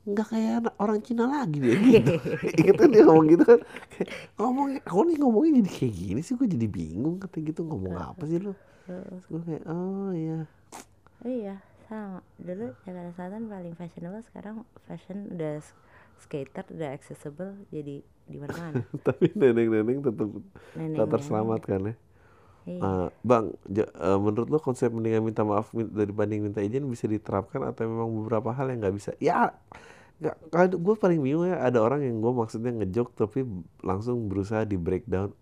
nggak 0.00 0.26
kayak 0.32 0.52
anak 0.64 0.74
orang 0.80 0.98
Cina 1.04 1.24
lagi 1.28 1.60
dia 1.60 1.76
gitu. 1.76 2.12
Ingat 2.64 2.76
kan 2.80 2.88
dia 2.88 3.02
ngomong 3.04 3.26
gitu 3.28 3.44
kan? 3.44 3.60
Ngomong, 4.40 4.66
kok 4.80 5.04
nih 5.04 5.16
ngomongnya 5.20 5.52
jadi 5.60 5.70
kayak 5.70 5.94
gini 5.94 6.20
sih? 6.24 6.32
Gue 6.34 6.48
jadi 6.48 6.66
bingung 6.66 7.20
kata 7.20 7.36
gitu 7.40 7.60
ngomong 7.64 7.94
apa 8.00 8.22
sih 8.24 8.40
lu? 8.40 8.56
Terus 8.88 9.24
gue 9.28 9.40
kayak, 9.44 9.64
oh 9.68 10.10
iya. 10.10 10.40
Iya, 11.20 11.56
sama. 11.84 12.24
Dulu 12.40 12.72
Jakarta 12.82 13.12
Selatan 13.12 13.42
paling 13.46 13.74
fashionable, 13.76 14.24
sekarang 14.24 14.64
fashion 14.88 15.28
udah 15.36 15.60
skater, 16.16 16.64
udah 16.72 16.90
accessible, 16.90 17.52
jadi 17.68 18.00
di 18.00 18.36
mana-mana. 18.40 18.80
Tapi 19.06 19.36
neneng-neneng 19.36 20.00
tetap 20.00 20.28
tak 20.96 21.06
Neneng-neneng. 21.06 21.10
terselamatkan 21.12 21.80
ya. 21.92 21.94
Iya. 22.68 22.80
Eh, 22.80 23.08
bang, 23.24 23.44
eh, 23.72 24.18
menurut 24.20 24.48
lo 24.52 24.58
konsep 24.60 24.92
mendingan 24.92 25.24
minta 25.24 25.42
maaf 25.42 25.72
min- 25.72 25.88
dibanding 25.90 26.40
minta 26.44 26.60
izin 26.60 26.84
bisa 26.88 27.08
diterapkan 27.08 27.64
atau 27.64 27.88
memang 27.88 28.08
beberapa 28.20 28.52
hal 28.52 28.68
yang 28.72 28.84
nggak 28.84 28.94
bisa? 28.96 29.10
Ya, 29.20 29.56
nggak. 30.20 30.36
Gue 30.76 30.94
paling 30.96 31.20
bingung 31.24 31.48
ya 31.48 31.56
ada 31.64 31.80
orang 31.80 32.04
yang 32.04 32.20
gue 32.20 32.32
maksudnya 32.32 32.72
ngejok 32.76 33.08
tapi 33.16 33.48
langsung 33.80 34.28
berusaha 34.28 34.68
di 34.68 34.76
breakdown. 34.76 35.32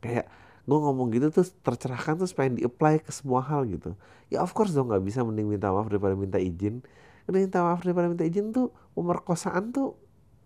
Kayak 0.00 0.26
gue 0.62 0.78
ngomong 0.78 1.10
gitu 1.12 1.28
terus 1.34 1.52
tercerahkan 1.60 2.16
terus 2.22 2.32
pengen 2.32 2.56
di-apply 2.62 3.02
ke 3.04 3.12
semua 3.12 3.42
hal 3.44 3.68
gitu. 3.68 3.92
Ya 4.32 4.40
of 4.40 4.54
course 4.56 4.72
dong 4.72 4.88
nggak 4.88 5.04
bisa 5.04 5.20
mending 5.26 5.48
minta 5.50 5.68
maaf 5.74 5.92
daripada 5.92 6.16
minta 6.16 6.38
izin. 6.40 6.80
Karena 7.28 7.38
minta 7.44 7.60
maaf 7.62 7.80
daripada 7.84 8.08
minta 8.08 8.24
izin 8.24 8.50
tuh 8.54 8.72
pemerkosaan 8.96 9.70
tuh 9.76 9.94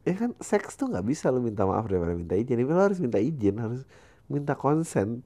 ya 0.07 0.15
kan 0.15 0.35
seks 0.39 0.79
tuh 0.79 0.91
nggak 0.91 1.07
bisa 1.07 1.31
lo 1.31 1.39
minta 1.39 1.63
maaf 1.69 1.87
daripada 1.87 2.13
minta 2.19 2.35
izin. 2.35 2.59
Tapi 2.59 2.73
lo 2.75 2.83
harus 2.83 2.99
minta 2.99 3.19
izin, 3.23 3.55
harus 3.63 3.83
minta 4.27 4.59
consent 4.59 5.23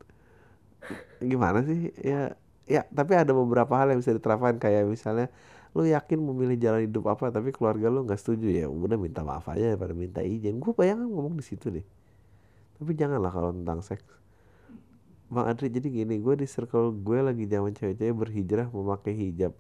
gimana 1.23 1.65
sih? 1.65 1.93
Ya 2.01 2.35
ya 2.71 2.87
tapi 2.91 3.19
ada 3.19 3.35
beberapa 3.35 3.75
hal 3.77 3.93
yang 3.95 4.01
bisa 4.03 4.15
diterapkan. 4.15 4.57
Kayak 4.63 4.89
misalnya 4.89 5.27
lu 5.71 5.87
yakin 5.87 6.19
memilih 6.19 6.59
jalan 6.59 6.83
hidup 6.83 7.07
apa 7.15 7.31
tapi 7.31 7.55
keluarga 7.55 7.87
lu 7.87 8.03
nggak 8.03 8.19
setuju 8.19 8.51
ya 8.51 8.67
udah 8.67 8.99
minta 8.99 9.23
maaf 9.23 9.47
aja 9.51 9.75
daripada 9.75 9.95
minta 9.95 10.21
izin. 10.25 10.59
Gue 10.59 10.75
bayangin 10.75 11.11
ngomong 11.11 11.39
di 11.39 11.45
situ 11.47 11.71
deh. 11.71 11.87
Tapi 12.81 12.93
janganlah 12.97 13.31
kalau 13.31 13.51
tentang 13.55 13.85
seks. 13.85 14.07
Bang 15.31 15.47
Adri 15.47 15.71
jadi 15.71 15.87
gini 15.87 16.19
gue 16.19 16.35
di 16.43 16.47
circle 16.51 16.91
gue 16.91 17.23
lagi 17.23 17.47
zaman 17.47 17.71
cewek-cewek 17.71 18.15
berhijrah 18.19 18.67
memakai 18.75 19.15
hijab 19.15 19.55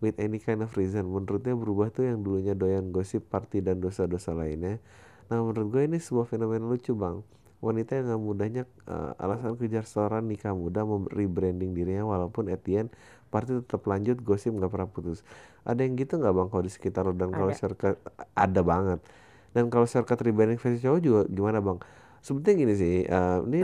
with 0.00 0.16
any 0.16 0.40
kind 0.40 0.64
of 0.64 0.72
reason. 0.72 1.04
Menurutnya 1.04 1.52
berubah 1.52 1.92
tuh 1.92 2.08
yang 2.08 2.24
dulunya 2.24 2.56
doyan 2.56 2.88
gosip 2.88 3.28
party 3.28 3.60
dan 3.60 3.76
dosa-dosa 3.76 4.32
lainnya. 4.32 4.80
Nah 5.28 5.44
menurut 5.44 5.68
gue 5.68 5.82
ini 5.84 6.00
sebuah 6.00 6.24
fenomena 6.32 6.64
lucu 6.64 6.96
bang 6.96 7.20
wanita 7.62 7.94
yang 7.94 8.10
gak 8.10 8.22
mudahnya 8.26 8.62
eh, 8.66 9.22
alasan 9.22 9.54
kejar 9.54 9.86
seorang 9.86 10.26
nikah 10.26 10.50
muda 10.50 10.82
rebranding 11.14 11.72
dirinya 11.72 12.02
walaupun 12.02 12.50
at 12.50 12.66
the 12.66 12.82
end 12.82 12.90
party 13.32 13.62
tetap 13.64 13.86
lanjut 13.88 14.20
gosip 14.20 14.52
nggak 14.52 14.68
pernah 14.68 14.88
putus. 14.90 15.24
Ada 15.64 15.86
yang 15.86 15.96
gitu 15.96 16.20
nggak 16.20 16.34
bang 16.36 16.48
kalau 16.52 16.62
di 16.66 16.72
sekitar 16.74 17.08
lo? 17.08 17.16
Dan 17.16 17.32
kalau 17.32 17.48
circle 17.54 17.96
ada 18.36 18.60
banget. 18.60 19.00
Dan 19.56 19.72
kalau 19.72 19.88
circle 19.88 20.20
rebranding 20.20 20.60
versi 20.60 20.84
cowok 20.84 21.00
juga 21.00 21.20
gimana 21.30 21.64
bang? 21.64 21.78
Sebetulnya 22.22 22.54
gini 22.66 22.74
sih 22.76 22.94
eh, 23.06 23.38
ini 23.48 23.60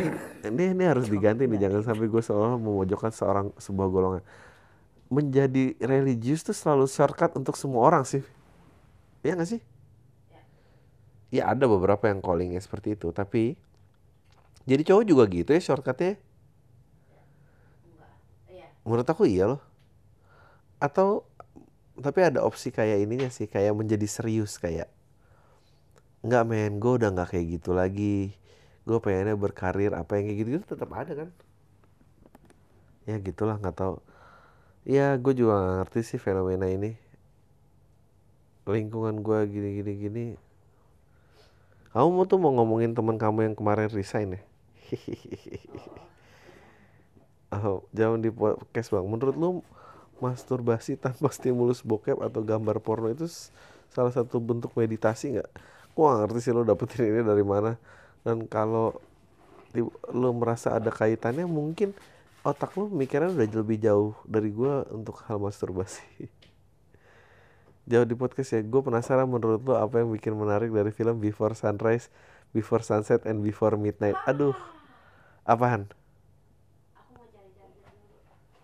ini 0.49 0.63
ini 0.73 0.85
harus 0.89 1.11
diganti 1.11 1.45
nih 1.45 1.69
jangan 1.69 1.93
sampai 1.93 2.07
gue 2.09 2.23
seolah 2.23 2.57
memojokkan 2.57 3.13
seorang 3.13 3.47
sebuah 3.61 3.89
golongan. 3.93 4.23
Menjadi 5.13 5.77
religius 5.85 6.47
tuh 6.47 6.57
selalu 6.57 6.89
shortcut 6.89 7.37
untuk 7.37 7.59
semua 7.61 7.85
orang 7.85 8.07
sih. 8.07 8.25
Ya 9.21 9.37
nggak 9.37 9.51
sih? 9.53 9.61
Ya 11.29 11.53
ada 11.53 11.69
beberapa 11.69 12.09
yang 12.09 12.25
callingnya 12.25 12.63
seperti 12.63 12.97
itu 12.97 13.13
tapi 13.13 13.61
jadi 14.69 14.83
cowok 14.85 15.05
juga 15.09 15.25
gitu 15.33 15.51
ya 15.57 15.61
shortcutnya? 15.65 16.21
Menurut 18.85 19.09
aku 19.09 19.25
iya 19.25 19.49
loh. 19.49 19.63
Atau 20.77 21.25
tapi 21.97 22.21
ada 22.21 22.45
opsi 22.45 22.69
kayak 22.69 23.09
ininya 23.09 23.33
sih 23.33 23.49
kayak 23.49 23.73
menjadi 23.73 24.05
serius 24.05 24.61
kayak 24.61 24.87
nggak 26.23 26.45
men 26.47 26.77
gue 26.77 26.93
udah 27.01 27.09
nggak 27.17 27.33
kayak 27.33 27.47
gitu 27.61 27.73
lagi. 27.73 28.37
Gue 28.85 29.01
pengennya 29.01 29.41
berkarir 29.41 29.97
apa 29.97 30.21
yang 30.21 30.29
kayak 30.29 30.39
gitu 30.41 30.49
gitu 30.61 30.65
tetap 30.77 30.93
ada 30.93 31.13
kan? 31.17 31.29
Ya 33.09 33.17
gitulah 33.17 33.57
nggak 33.57 33.77
tahu. 33.77 33.97
Ya 34.85 35.17
gue 35.21 35.33
juga 35.33 35.61
gak 35.61 35.75
ngerti 35.85 36.01
sih 36.17 36.21
fenomena 36.21 36.69
ini. 36.69 36.97
Lingkungan 38.69 39.21
gue 39.25 39.39
gini 39.49 39.69
gini 39.81 39.93
gini. 39.97 40.27
Kamu 41.93 42.09
mau 42.09 42.25
tuh 42.29 42.37
mau 42.37 42.53
ngomongin 42.53 42.93
teman 42.93 43.17
kamu 43.17 43.53
yang 43.53 43.55
kemarin 43.57 43.89
resign 43.89 44.37
ya 44.37 44.48
oh, 47.55 47.85
jangan 47.93 48.21
di 48.21 48.31
podcast 48.33 48.93
bang 48.93 49.07
menurut 49.07 49.37
lu 49.37 49.51
masturbasi 50.19 50.99
tanpa 50.99 51.31
stimulus 51.31 51.87
bokep 51.87 52.19
atau 52.19 52.43
gambar 52.43 52.83
porno 52.83 53.09
itu 53.11 53.31
salah 53.89 54.11
satu 54.11 54.43
bentuk 54.43 54.75
meditasi 54.75 55.39
nggak? 55.39 55.51
Gua 55.95 56.15
gak 56.15 56.31
ngerti 56.31 56.51
sih 56.51 56.53
lo 56.55 56.67
dapetin 56.67 57.07
ini 57.07 57.23
dari 57.23 57.43
mana. 57.43 57.79
Dan 58.23 58.51
kalau 58.51 58.99
lo 60.11 60.31
merasa 60.35 60.75
ada 60.75 60.91
kaitannya 60.91 61.47
mungkin 61.47 61.95
otak 62.43 62.75
lo 62.75 62.91
mikirnya 62.91 63.35
udah 63.35 63.47
lebih 63.63 63.79
jauh 63.79 64.15
dari 64.27 64.51
gua 64.51 64.83
untuk 64.91 65.23
hal 65.27 65.39
masturbasi. 65.39 66.03
jauh 67.89 68.05
di 68.05 68.15
podcast 68.15 68.53
ya. 68.53 68.61
Gue 68.61 68.85
penasaran 68.85 69.25
menurut 69.25 69.65
lo 69.65 69.81
apa 69.81 70.05
yang 70.05 70.13
bikin 70.13 70.37
menarik 70.37 70.71
dari 70.71 70.93
film 70.93 71.17
Before 71.19 71.57
Sunrise, 71.57 72.13
Before 72.53 72.85
Sunset, 72.85 73.25
and 73.25 73.41
Before 73.41 73.75
Midnight. 73.81 74.21
Aduh, 74.29 74.53
apaan? 75.49 75.89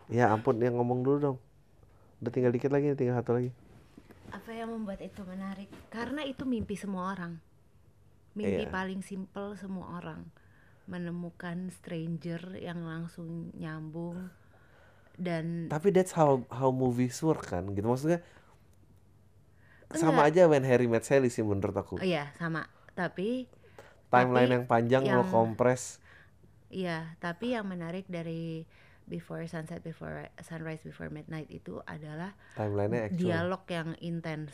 Ya 0.06 0.28
ampun, 0.28 0.60
yang 0.60 0.76
ngomong 0.76 1.00
dulu 1.00 1.16
dong. 1.18 1.38
Udah 2.20 2.30
tinggal 2.30 2.52
dikit 2.52 2.68
lagi, 2.68 2.92
tinggal 2.92 3.16
satu 3.18 3.34
lagi. 3.34 3.50
Apa 4.30 4.52
yang 4.52 4.68
membuat 4.68 5.00
itu 5.00 5.24
menarik? 5.24 5.72
Karena 5.88 6.20
itu 6.22 6.44
mimpi 6.44 6.76
semua 6.76 7.16
orang. 7.16 7.40
Mimpi 8.36 8.68
Iya. 8.68 8.70
paling 8.70 9.00
simple 9.00 9.56
semua 9.56 9.96
orang. 9.96 10.28
Menemukan 10.84 11.72
stranger 11.72 12.60
yang 12.60 12.84
langsung 12.84 13.48
nyambung 13.56 14.28
dan 15.16 15.72
Tapi 15.72 15.88
that's 15.88 16.12
how 16.12 16.44
how 16.52 16.68
movies 16.68 17.16
work 17.24 17.48
kan, 17.48 17.64
gitu 17.72 17.88
maksudnya. 17.88 18.20
Sama 19.94 20.26
Enggak. 20.28 20.36
aja 20.36 20.42
when 20.50 20.66
Harry 20.66 20.84
met 20.84 21.06
Sally 21.06 21.32
sih 21.32 21.40
menurut 21.40 21.72
aku. 21.72 21.96
Oh 21.96 22.04
iya 22.04 22.28
sama. 22.36 22.68
Tapi 22.92 23.48
Timeline 24.12 24.46
tapi 24.46 24.54
yang 24.60 24.64
panjang 24.68 25.02
lo 25.08 25.24
yang- 25.24 25.32
kompres. 25.32 26.03
Iya, 26.66 27.14
tapi 27.18 27.52
yang 27.52 27.64
menarik 27.64 28.06
dari 28.06 28.64
Before 29.04 29.44
Sunset, 29.44 29.80
Before 29.80 30.32
Sunrise, 30.40 30.80
Before 30.80 31.08
Midnight 31.08 31.48
itu 31.48 31.78
adalah 31.84 32.32
Timelinenya 32.52 33.06
actual. 33.06 33.20
dialog 33.20 33.62
yang 33.68 33.88
intens 34.00 34.52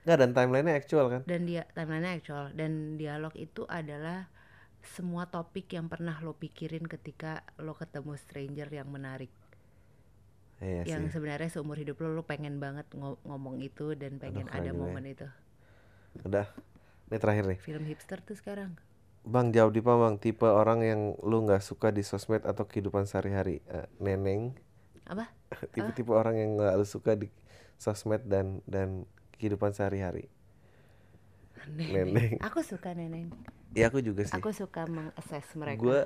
Nggak 0.00 0.16
dan 0.18 0.30
timelinenya 0.32 0.74
actual 0.74 1.06
kan. 1.08 1.22
dan 1.24 1.40
dia 1.44 1.68
timeline 1.70 2.08
actual 2.10 2.48
dan 2.50 2.96
dialog 2.96 3.36
itu 3.36 3.68
adalah 3.68 4.32
semua 4.80 5.28
topik 5.28 5.68
yang 5.68 5.86
pernah 5.86 6.16
lo 6.18 6.32
pikirin 6.32 6.88
ketika 6.88 7.44
lo 7.56 7.76
ketemu 7.76 8.16
stranger 8.16 8.68
yang 8.70 8.88
menarik 8.88 9.28
Iya 10.58 10.84
yang 10.86 11.04
sih. 11.04 11.12
sebenarnya 11.14 11.48
seumur 11.48 11.76
hidup 11.76 12.00
lo 12.00 12.08
lo 12.10 12.22
pengen 12.22 12.56
banget 12.56 12.88
ngo- 12.90 13.20
ngomong 13.22 13.60
itu 13.60 13.92
dan 13.92 14.16
pengen 14.16 14.44
keren 14.44 14.56
ada 14.56 14.70
juga 14.70 14.76
ya. 14.78 14.80
momen 14.82 15.04
itu 15.06 15.28
Udah. 16.22 16.48
Ini 17.06 17.16
terakhir 17.16 17.44
nih. 17.44 17.58
film 17.58 17.84
hipster 17.84 18.18
tuh 18.20 18.34
sekarang 18.34 18.72
Bang 19.20 19.52
jawab 19.52 19.76
di 19.76 19.84
bang 19.84 20.16
tipe 20.16 20.48
orang 20.48 20.80
yang 20.80 21.00
lu 21.20 21.44
nggak 21.44 21.60
suka 21.60 21.92
di 21.92 22.00
sosmed 22.00 22.40
atau 22.48 22.64
kehidupan 22.64 23.04
sehari-hari. 23.04 23.60
Eh, 23.68 23.86
neneng. 24.00 24.56
apa 25.10 25.28
Tipe-tipe 25.74 26.14
orang 26.14 26.38
yang 26.38 26.50
nggak 26.56 26.74
lu 26.78 26.86
suka 26.86 27.18
di 27.18 27.28
sosmed 27.76 28.24
dan 28.24 28.64
dan 28.64 29.04
kehidupan 29.36 29.76
sehari-hari. 29.76 30.30
Neneng. 31.68 32.40
aku 32.40 32.64
suka 32.64 32.96
neneng 32.96 33.28
Ya 33.76 33.86
aku 33.92 34.00
juga 34.02 34.24
sih. 34.26 34.32
aku 34.34 34.50
suka 34.50 34.88
mengakses 34.88 35.44
mereka 35.54 35.78
Gue 35.78 36.00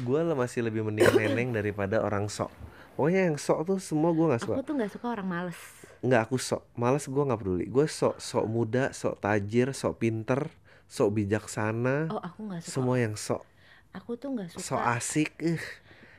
gue 0.00 0.20
masih 0.32 0.64
lebih 0.64 0.86
mending 0.86 1.10
neneng 1.12 1.50
daripada 1.52 2.00
orang 2.00 2.30
sok. 2.30 2.48
Pokoknya 2.94 3.32
yang 3.32 3.36
sok 3.36 3.58
tuh 3.66 3.78
semua 3.82 4.14
gue 4.14 4.26
nggak 4.30 4.42
suka. 4.44 4.54
aku 4.56 4.64
tuh 4.64 4.74
nggak 4.78 4.92
suka 4.92 5.06
orang 5.10 5.28
males 5.28 5.60
Nggak 6.00 6.20
aku 6.28 6.36
sok, 6.40 6.64
males 6.80 7.04
gue 7.04 7.22
nggak 7.28 7.40
peduli. 7.40 7.64
Gue 7.68 7.84
sok 7.84 8.16
sok 8.16 8.44
muda, 8.48 8.88
sok 8.96 9.20
tajir, 9.20 9.76
sok 9.76 10.00
pinter, 10.00 10.48
sok 10.90 11.14
bijaksana. 11.14 12.10
oh 12.10 12.18
aku 12.18 12.50
nggak 12.50 12.60
suka 12.66 12.72
Semua 12.74 12.98
yang 12.98 13.14
sok 13.14 13.46
aku 13.90 14.14
tuh 14.14 14.34
nggak 14.34 14.50
suka 14.50 14.62
sok 14.62 14.82
asik. 14.92 15.30
Eh, 15.38 15.58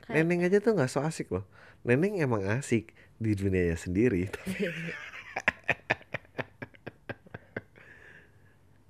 Kayak- 0.04 0.16
Neneng 0.24 0.40
aja 0.44 0.58
tuh 0.60 0.72
nggak 0.72 0.88
sok 0.88 1.04
asik 1.06 1.28
loh. 1.30 1.44
Neneng 1.84 2.20
emang 2.20 2.44
asik 2.48 2.92
di 3.16 3.32
dunianya 3.32 3.76
sendiri. 3.76 4.28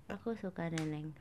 aku 0.10 0.36
suka 0.38 0.70
neneng 0.70 1.14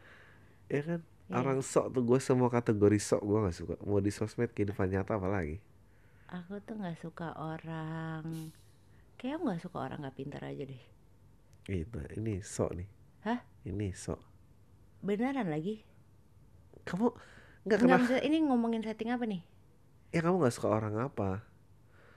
ya 0.68 0.82
kan? 0.84 1.00
Iya. 1.30 1.36
Orang 1.36 1.62
sok 1.62 1.94
tuh 1.94 2.02
gue 2.02 2.18
semua 2.18 2.50
kategori 2.50 2.98
sok 2.98 3.22
gue 3.22 3.38
nggak 3.38 3.54
suka. 3.54 3.74
Mau 3.86 4.02
di 4.02 4.10
sosmed 4.10 4.50
kehidupan 4.50 4.90
nyata 4.90 5.14
apalagi. 5.14 5.62
aku 6.30 6.62
tuh 6.62 6.78
nggak 6.78 6.98
suka 7.02 7.34
orang 7.34 8.54
kayak 9.18 9.42
nggak 9.42 9.58
suka 9.58 9.82
orang 9.82 10.06
nggak 10.06 10.14
pintar 10.14 10.42
aja 10.46 10.62
deh 10.62 10.82
Itu 11.66 11.98
ini 12.14 12.38
sok 12.40 12.70
nih. 12.78 12.88
Hah? 13.26 13.40
Ini 13.62 13.90
sok. 13.92 14.29
Beneran 15.00 15.48
lagi 15.48 15.82
Kamu 16.84 17.12
nggak 17.62 17.78
Enggak, 17.78 17.98
maksudnya 18.00 18.22
ini 18.24 18.36
ngomongin 18.42 18.82
setting 18.82 19.10
apa 19.10 19.24
nih 19.24 19.42
Ya 20.10 20.20
kamu 20.20 20.40
nggak 20.40 20.54
suka 20.54 20.68
orang 20.70 20.96
apa? 20.98 21.44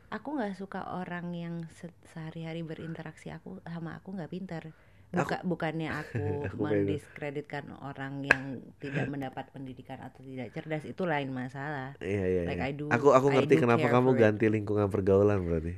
aku 0.08 0.38
nggak 0.38 0.54
suka 0.54 0.94
orang 0.94 1.34
yang 1.34 1.56
se- 1.74 1.90
sehari-hari 2.06 2.62
berinteraksi 2.62 3.34
aku 3.34 3.58
sama 3.66 3.98
aku 3.98 4.14
nggak 4.14 4.30
pintar 4.30 4.64
Aku- 5.10 5.26
Buka, 5.26 5.38
bukannya 5.42 5.90
aku 6.02 6.22
Aku 6.46 6.56
pengen- 6.64 6.86
mendiskreditkan 6.86 7.66
orang 7.82 8.22
yang 8.22 8.44
tidak 8.78 9.10
mendapat 9.10 9.50
pendidikan 9.50 9.98
atau 10.00 10.22
tidak 10.22 10.54
cerdas 10.54 10.86
itu 10.86 11.02
lain 11.04 11.30
masalah 11.30 11.98
Iya 11.98 12.26
iya. 12.26 12.42
Like 12.46 12.62
iya. 12.62 12.70
I 12.70 12.74
do- 12.74 12.90
aku 12.90 13.10
aku 13.10 13.28
I 13.30 13.34
ngerti 13.38 13.54
do 13.58 13.62
kenapa 13.62 13.86
kamu 13.90 14.10
it. 14.14 14.18
ganti 14.20 14.46
lingkungan 14.48 14.88
pergaulan 14.90 15.42
berarti. 15.42 15.74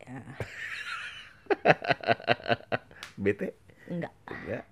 ya, 0.00 0.20
Bete? 3.20 3.48
enggak 3.86 4.12
Enggak. 4.24 4.64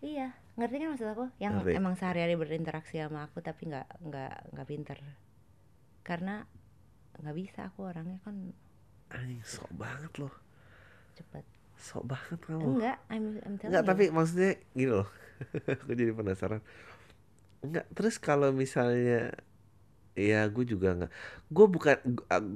iya 0.00 0.28
ngerti 0.54 0.76
kan 0.80 0.88
maksud 0.94 1.08
aku 1.10 1.24
yang 1.42 1.54
Ngerti. 1.58 1.72
emang 1.74 1.94
sehari-hari 1.98 2.34
berinteraksi 2.38 3.02
sama 3.02 3.26
aku 3.26 3.42
tapi 3.42 3.66
nggak 3.70 3.86
nggak 4.06 4.34
nggak 4.54 4.68
pinter 4.70 4.98
karena 6.06 6.46
nggak 7.20 7.36
bisa 7.40 7.60
aku 7.70 7.80
orangnya 7.90 8.18
kan 8.22 8.36
Anjing 9.14 9.42
sok 9.46 9.70
banget 9.74 10.12
loh. 10.18 10.34
cepet 11.14 11.44
Sok 11.76 12.04
banget 12.06 12.38
kamu. 12.46 12.64
enggak 12.78 12.96
I'm, 13.10 13.24
I'm 13.44 13.54
telling 13.58 13.70
Enggak, 13.70 13.84
you. 13.84 13.90
tapi 13.90 14.04
maksudnya 14.10 14.50
gini 14.72 14.90
loh. 14.90 15.08
aku 15.82 15.90
jadi 15.92 16.12
penasaran. 16.14 16.60
Enggak, 17.64 17.86
terus 17.96 18.16
kalau 18.20 18.50
misalnya 18.52 19.32
ya 20.14 20.46
gue 20.54 20.64
juga 20.66 20.88
enggak. 20.94 21.12
Gue 21.50 21.66
bukan 21.66 21.96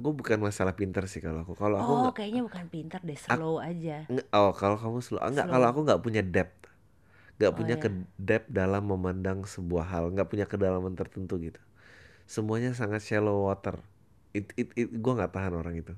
gue 0.03 0.13
bukan 0.15 0.39
masalah 0.39 0.73
pinter 0.79 1.03
sih 1.11 1.19
kalau 1.25 1.43
aku. 1.43 1.53
Kalau 1.55 1.77
aku 1.83 1.93
oh 1.93 1.97
enggak, 1.99 2.15
kayaknya 2.17 2.41
bukan 2.47 2.65
pintar 2.73 3.01
deh 3.03 3.19
slow 3.19 3.59
aja 3.59 4.07
enggak 4.09 4.27
oh 4.31 4.51
kalau 4.55 4.77
kamu 4.79 4.99
slow 5.05 5.21
enggak 5.23 5.47
Slow. 5.47 5.53
kalau 5.53 5.67
aku 5.71 5.79
enggak 5.87 6.01
punya 6.05 6.21
depth. 6.25 6.58
Enggak 7.39 7.53
Oh, 7.55 7.57
punya 7.57 7.75
iya. 7.75 7.83
ke 7.83 7.89
depth 8.19 8.47
dalam 8.51 8.83
memandang 8.85 9.47
sebuah 9.47 9.85
hal, 9.87 10.11
enggak 10.11 10.27
punya 10.27 10.45
kedalaman 10.45 10.93
tertentu 10.93 11.39
gitu. 11.39 11.61
Semuanya 12.27 12.75
sangat 12.75 13.01
shallow 13.01 13.47
water. 13.49 13.79
It, 14.35 14.53
it, 14.59 14.69
it 14.77 14.87
gue 14.91 15.13
nggak 15.17 15.33
tahan 15.33 15.55
orang 15.55 15.79
itu. 15.79 15.93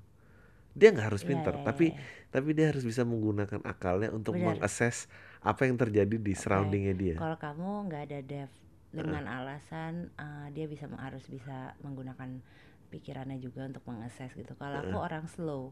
Dia 0.71 0.95
nggak 0.95 1.07
harus 1.11 1.23
Iya, 1.23 1.29
pinter, 1.35 1.53
iya, 1.59 1.65
tapi 1.67 1.85
iya. 1.91 1.99
tapi 2.31 2.49
dia 2.55 2.71
harus 2.71 2.87
bisa 2.87 3.03
menggunakan 3.03 3.59
akalnya 3.67 4.09
untuk 4.15 4.39
mengakses 4.39 5.11
apa 5.43 5.67
yang 5.67 5.75
terjadi 5.75 6.15
di 6.15 6.31
surroundingnya 6.31 6.95
dia. 6.95 7.15
kalau 7.19 7.35
kamu 7.35 7.89
nggak 7.89 8.03
ada 8.07 8.19
depth 8.23 8.55
dengan 8.97 9.25
alasan 9.27 10.13
uh, 10.15 10.47
dia 10.53 10.69
bisa 10.71 10.87
harus 10.95 11.25
bisa 11.27 11.75
menggunakan 11.83 12.39
pikirannya 12.87 13.39
juga 13.39 13.67
untuk 13.67 13.83
mengakses 13.87 14.31
gitu 14.31 14.53
kalau 14.55 14.79
aku 14.79 14.95
orang 14.95 15.25
slow 15.27 15.71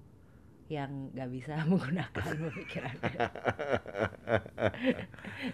yang 0.70 1.10
nggak 1.18 1.30
bisa 1.34 1.58
menggunakan 1.70 2.26
pemikirannya 2.38 3.18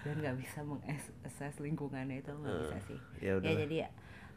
dan 0.03 0.16
nggak 0.20 0.38
bisa 0.43 0.59
mengakses 0.68 1.55
lingkungannya 1.63 2.20
itu 2.20 2.32
nggak 2.36 2.55
bisa 2.68 2.78
sih 2.91 2.99
Ya 3.24 3.39
ya 3.39 3.53
jadi 3.63 3.88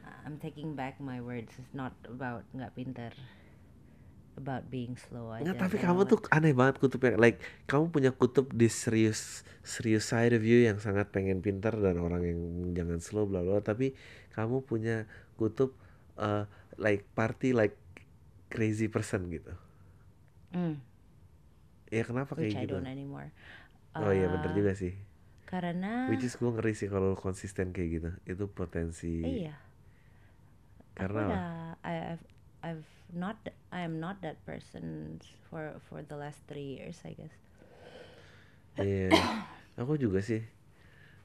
uh, 0.07 0.19
I'm 0.23 0.39
taking 0.39 0.79
back 0.79 1.03
my 1.03 1.19
words 1.19 1.51
it's 1.59 1.75
not 1.75 1.99
about 2.07 2.47
nggak 2.55 2.79
pinter 2.79 3.11
about 4.39 4.71
being 4.71 4.95
slow 4.95 5.35
aja 5.35 5.43
Nggak, 5.43 5.67
tapi 5.67 5.77
kamu 5.83 6.01
tuh 6.07 6.23
aneh 6.31 6.55
banget 6.55 6.79
kutubnya. 6.79 7.19
Like 7.19 7.43
kamu 7.67 7.91
punya 7.91 8.15
kutub 8.15 8.47
di 8.55 8.71
serius 8.71 9.43
serius 9.67 10.07
side 10.07 10.31
of 10.31 10.47
you 10.47 10.63
yang 10.63 10.79
sangat 10.79 11.11
pengen 11.11 11.43
pintar 11.43 11.75
dan 11.75 11.99
orang 11.99 12.23
yang 12.23 12.41
jangan 12.71 13.03
slow 13.03 13.27
bla 13.27 13.43
bla. 13.43 13.59
Tapi 13.59 13.99
kamu 14.39 14.63
punya 14.63 15.11
kutub 15.35 15.75
uh, 16.23 16.47
like 16.79 17.03
party 17.19 17.51
like 17.51 17.75
crazy 18.47 18.87
person 18.87 19.27
gitu. 19.27 19.51
Hmm, 20.53 20.73
Ya 21.89 22.03
kenapa 22.09 22.33
which 22.37 22.53
kayak 22.53 22.57
I 22.57 22.65
gitu? 22.65 22.79
don't 22.79 22.87
anymore 22.87 23.31
Oh 24.03 24.13
iya 24.15 24.27
bener 24.33 24.51
Uh, 24.51 24.59
juga 24.59 24.73
sih. 24.81 24.93
karena 25.49 25.95
Which 26.11 26.25
is 26.29 26.35
gue 26.41 26.51
ngeri 26.55 26.73
sih 26.81 26.89
kalau 26.95 27.11
konsisten 27.25 27.67
kayak 27.77 27.89
gitu. 27.97 28.11
Itu 28.33 28.45
potensi. 28.59 29.15
Iya. 29.23 29.55
Karena 30.99 31.23
aku 31.23 31.23
udah 31.25 31.43
I- 31.85 32.05
I've 32.15 32.27
I've 32.63 32.89
not 33.15 33.39
I 33.73 33.81
am 33.87 34.01
not 34.01 34.21
that 34.27 34.37
person 34.45 35.19
for 35.49 35.79
for 35.89 36.03
the 36.03 36.17
last 36.19 36.43
three 36.51 36.77
years 36.77 36.99
I 37.07 37.15
guess. 37.15 37.35
Iya. 38.79 39.09
Aku 39.81 39.95
juga 40.03 40.19
sih. 40.29 40.41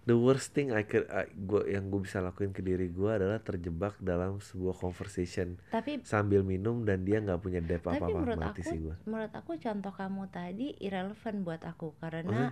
The 0.03 0.13
worst 0.13 0.51
thing 0.51 0.69
I 0.69 0.83
could 0.83 1.07
I- 1.07 1.31
gua 1.33 1.63
yang 1.65 1.87
gue 1.87 2.01
bisa 2.01 2.19
lakuin 2.19 2.49
ke 2.49 2.59
diri 2.59 2.87
gue 2.87 3.07
adalah 3.07 3.39
terjebak 3.39 3.95
dalam 3.97 4.37
sebuah 4.37 4.75
conversation 4.75 5.55
tapi 5.69 6.03
sambil 6.03 6.41
minum 6.41 6.83
dan 6.83 7.01
dia 7.01 7.17
nggak 7.17 7.39
punya 7.39 7.59
depth 7.59 7.85
tapi 7.85 7.97
apa 7.97 8.05
apa 8.05 8.13
menurut 8.13 8.35
mati 8.37 8.59
aku 8.59 8.61
sih 8.65 8.79
gue 8.79 8.95
menurut 9.03 9.33
aku 9.33 9.51
contoh 9.57 9.93
kamu 9.93 10.23
tadi 10.29 10.67
irrelevant 10.77 11.37
buat 11.41 11.61
aku 11.63 11.95
karena 11.97 12.51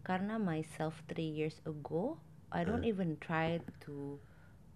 karena 0.00 0.34
myself 0.36 0.98
three 1.06 1.28
years 1.28 1.58
ago 1.64 2.18
I 2.48 2.62
don't 2.62 2.82
Eh. 2.82 2.90
even 2.90 3.14
try 3.16 3.60
to 3.84 4.18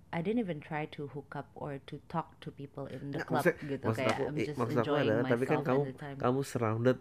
I 0.08 0.20
didn't 0.20 0.38
even 0.40 0.60
try 0.60 0.84
to 0.92 1.08
hook 1.08 1.32
up 1.32 1.48
or 1.54 1.80
to 1.88 1.96
talk 2.06 2.36
to 2.38 2.52
people 2.52 2.84
in 2.86 3.10
the 3.10 3.24
club 3.24 3.42
maksud- 3.42 3.56
gitu 3.62 3.80
maksud 3.82 3.98
kayak 3.98 4.12
aku, 4.12 4.22
I'm 4.22 4.36
just 4.36 4.54
maksud 4.54 4.76
aku 4.76 4.84
enjoying 4.84 5.08
adalah 5.08 5.24
tapi 5.26 5.44
kan 5.44 5.56
myself 5.56 5.66
kamu 5.66 5.80
at 5.80 5.88
the 5.88 5.96
time. 5.98 6.16
kamu 6.20 6.40
surrounded 6.44 6.98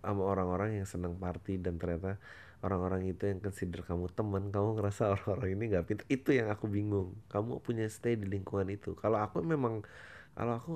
sama 0.00 0.22
orang-orang 0.26 0.70
yang 0.74 0.84
senang 0.84 1.14
party 1.14 1.54
dan 1.56 1.76
ternyata 1.76 2.18
orang-orang 2.60 3.08
itu 3.08 3.24
yang 3.24 3.40
consider 3.40 3.80
kamu 3.80 4.12
teman 4.12 4.52
kamu 4.52 4.76
ngerasa 4.76 5.16
orang-orang 5.16 5.48
ini 5.56 5.64
nggak 5.72 5.84
pintar. 5.88 6.06
Itu 6.12 6.30
yang 6.36 6.52
aku 6.52 6.68
bingung. 6.68 7.16
Kamu 7.32 7.64
punya 7.64 7.88
stay 7.88 8.20
di 8.20 8.28
lingkungan 8.28 8.68
itu. 8.68 8.92
Kalau 9.00 9.16
aku 9.20 9.40
memang 9.40 9.80
kalau 10.36 10.60
aku 10.60 10.74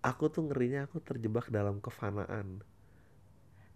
aku 0.00 0.24
tuh 0.30 0.46
ngerinya 0.46 0.86
aku 0.86 1.02
terjebak 1.02 1.50
dalam 1.50 1.82
kefanaan. 1.82 2.62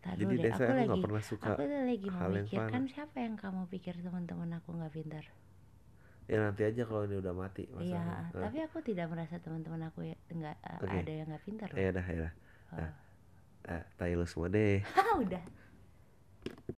Tar 0.05 0.20
jadi 0.20 0.34
deh, 0.36 0.42
desa 0.53 0.62
aku 0.68 0.80
nggak 0.84 1.05
pernah 1.09 1.22
suka 1.24 1.51
aku 1.57 1.64
lagi 1.64 2.09
hal 2.12 2.30
yang 2.36 2.49
fana. 2.53 2.84
siapa 2.92 3.16
yang 3.24 3.34
kamu 3.40 3.62
pikir 3.72 3.95
teman-teman 4.05 4.61
aku 4.61 4.76
nggak 4.76 4.92
pintar. 4.95 5.24
Ya 6.24 6.40
nanti 6.40 6.64
aja 6.64 6.88
kalau 6.88 7.05
ini 7.05 7.20
udah 7.20 7.34
mati 7.36 7.68
iya. 7.84 8.01
Nah, 8.01 8.49
tapi 8.49 8.64
aku 8.64 8.80
tidak 8.80 9.12
merasa 9.12 9.36
teman-teman 9.42 9.92
aku 9.92 10.09
ya 10.09 10.16
nggak 10.32 10.57
Oke. 10.80 10.97
ada 11.05 11.12
yang 11.12 11.28
nggak 11.28 11.45
pintar 11.45 11.68
ya 11.74 11.90
dah 11.90 12.07
ya 12.07 12.18
dah. 12.28 12.32
Oh. 12.74 12.90
nah, 13.64 13.82
ah, 13.84 14.09
lu 14.09 14.26
semua 14.28 14.49
deh. 14.49 14.80
Ah, 14.97 15.16
udah 15.24 15.45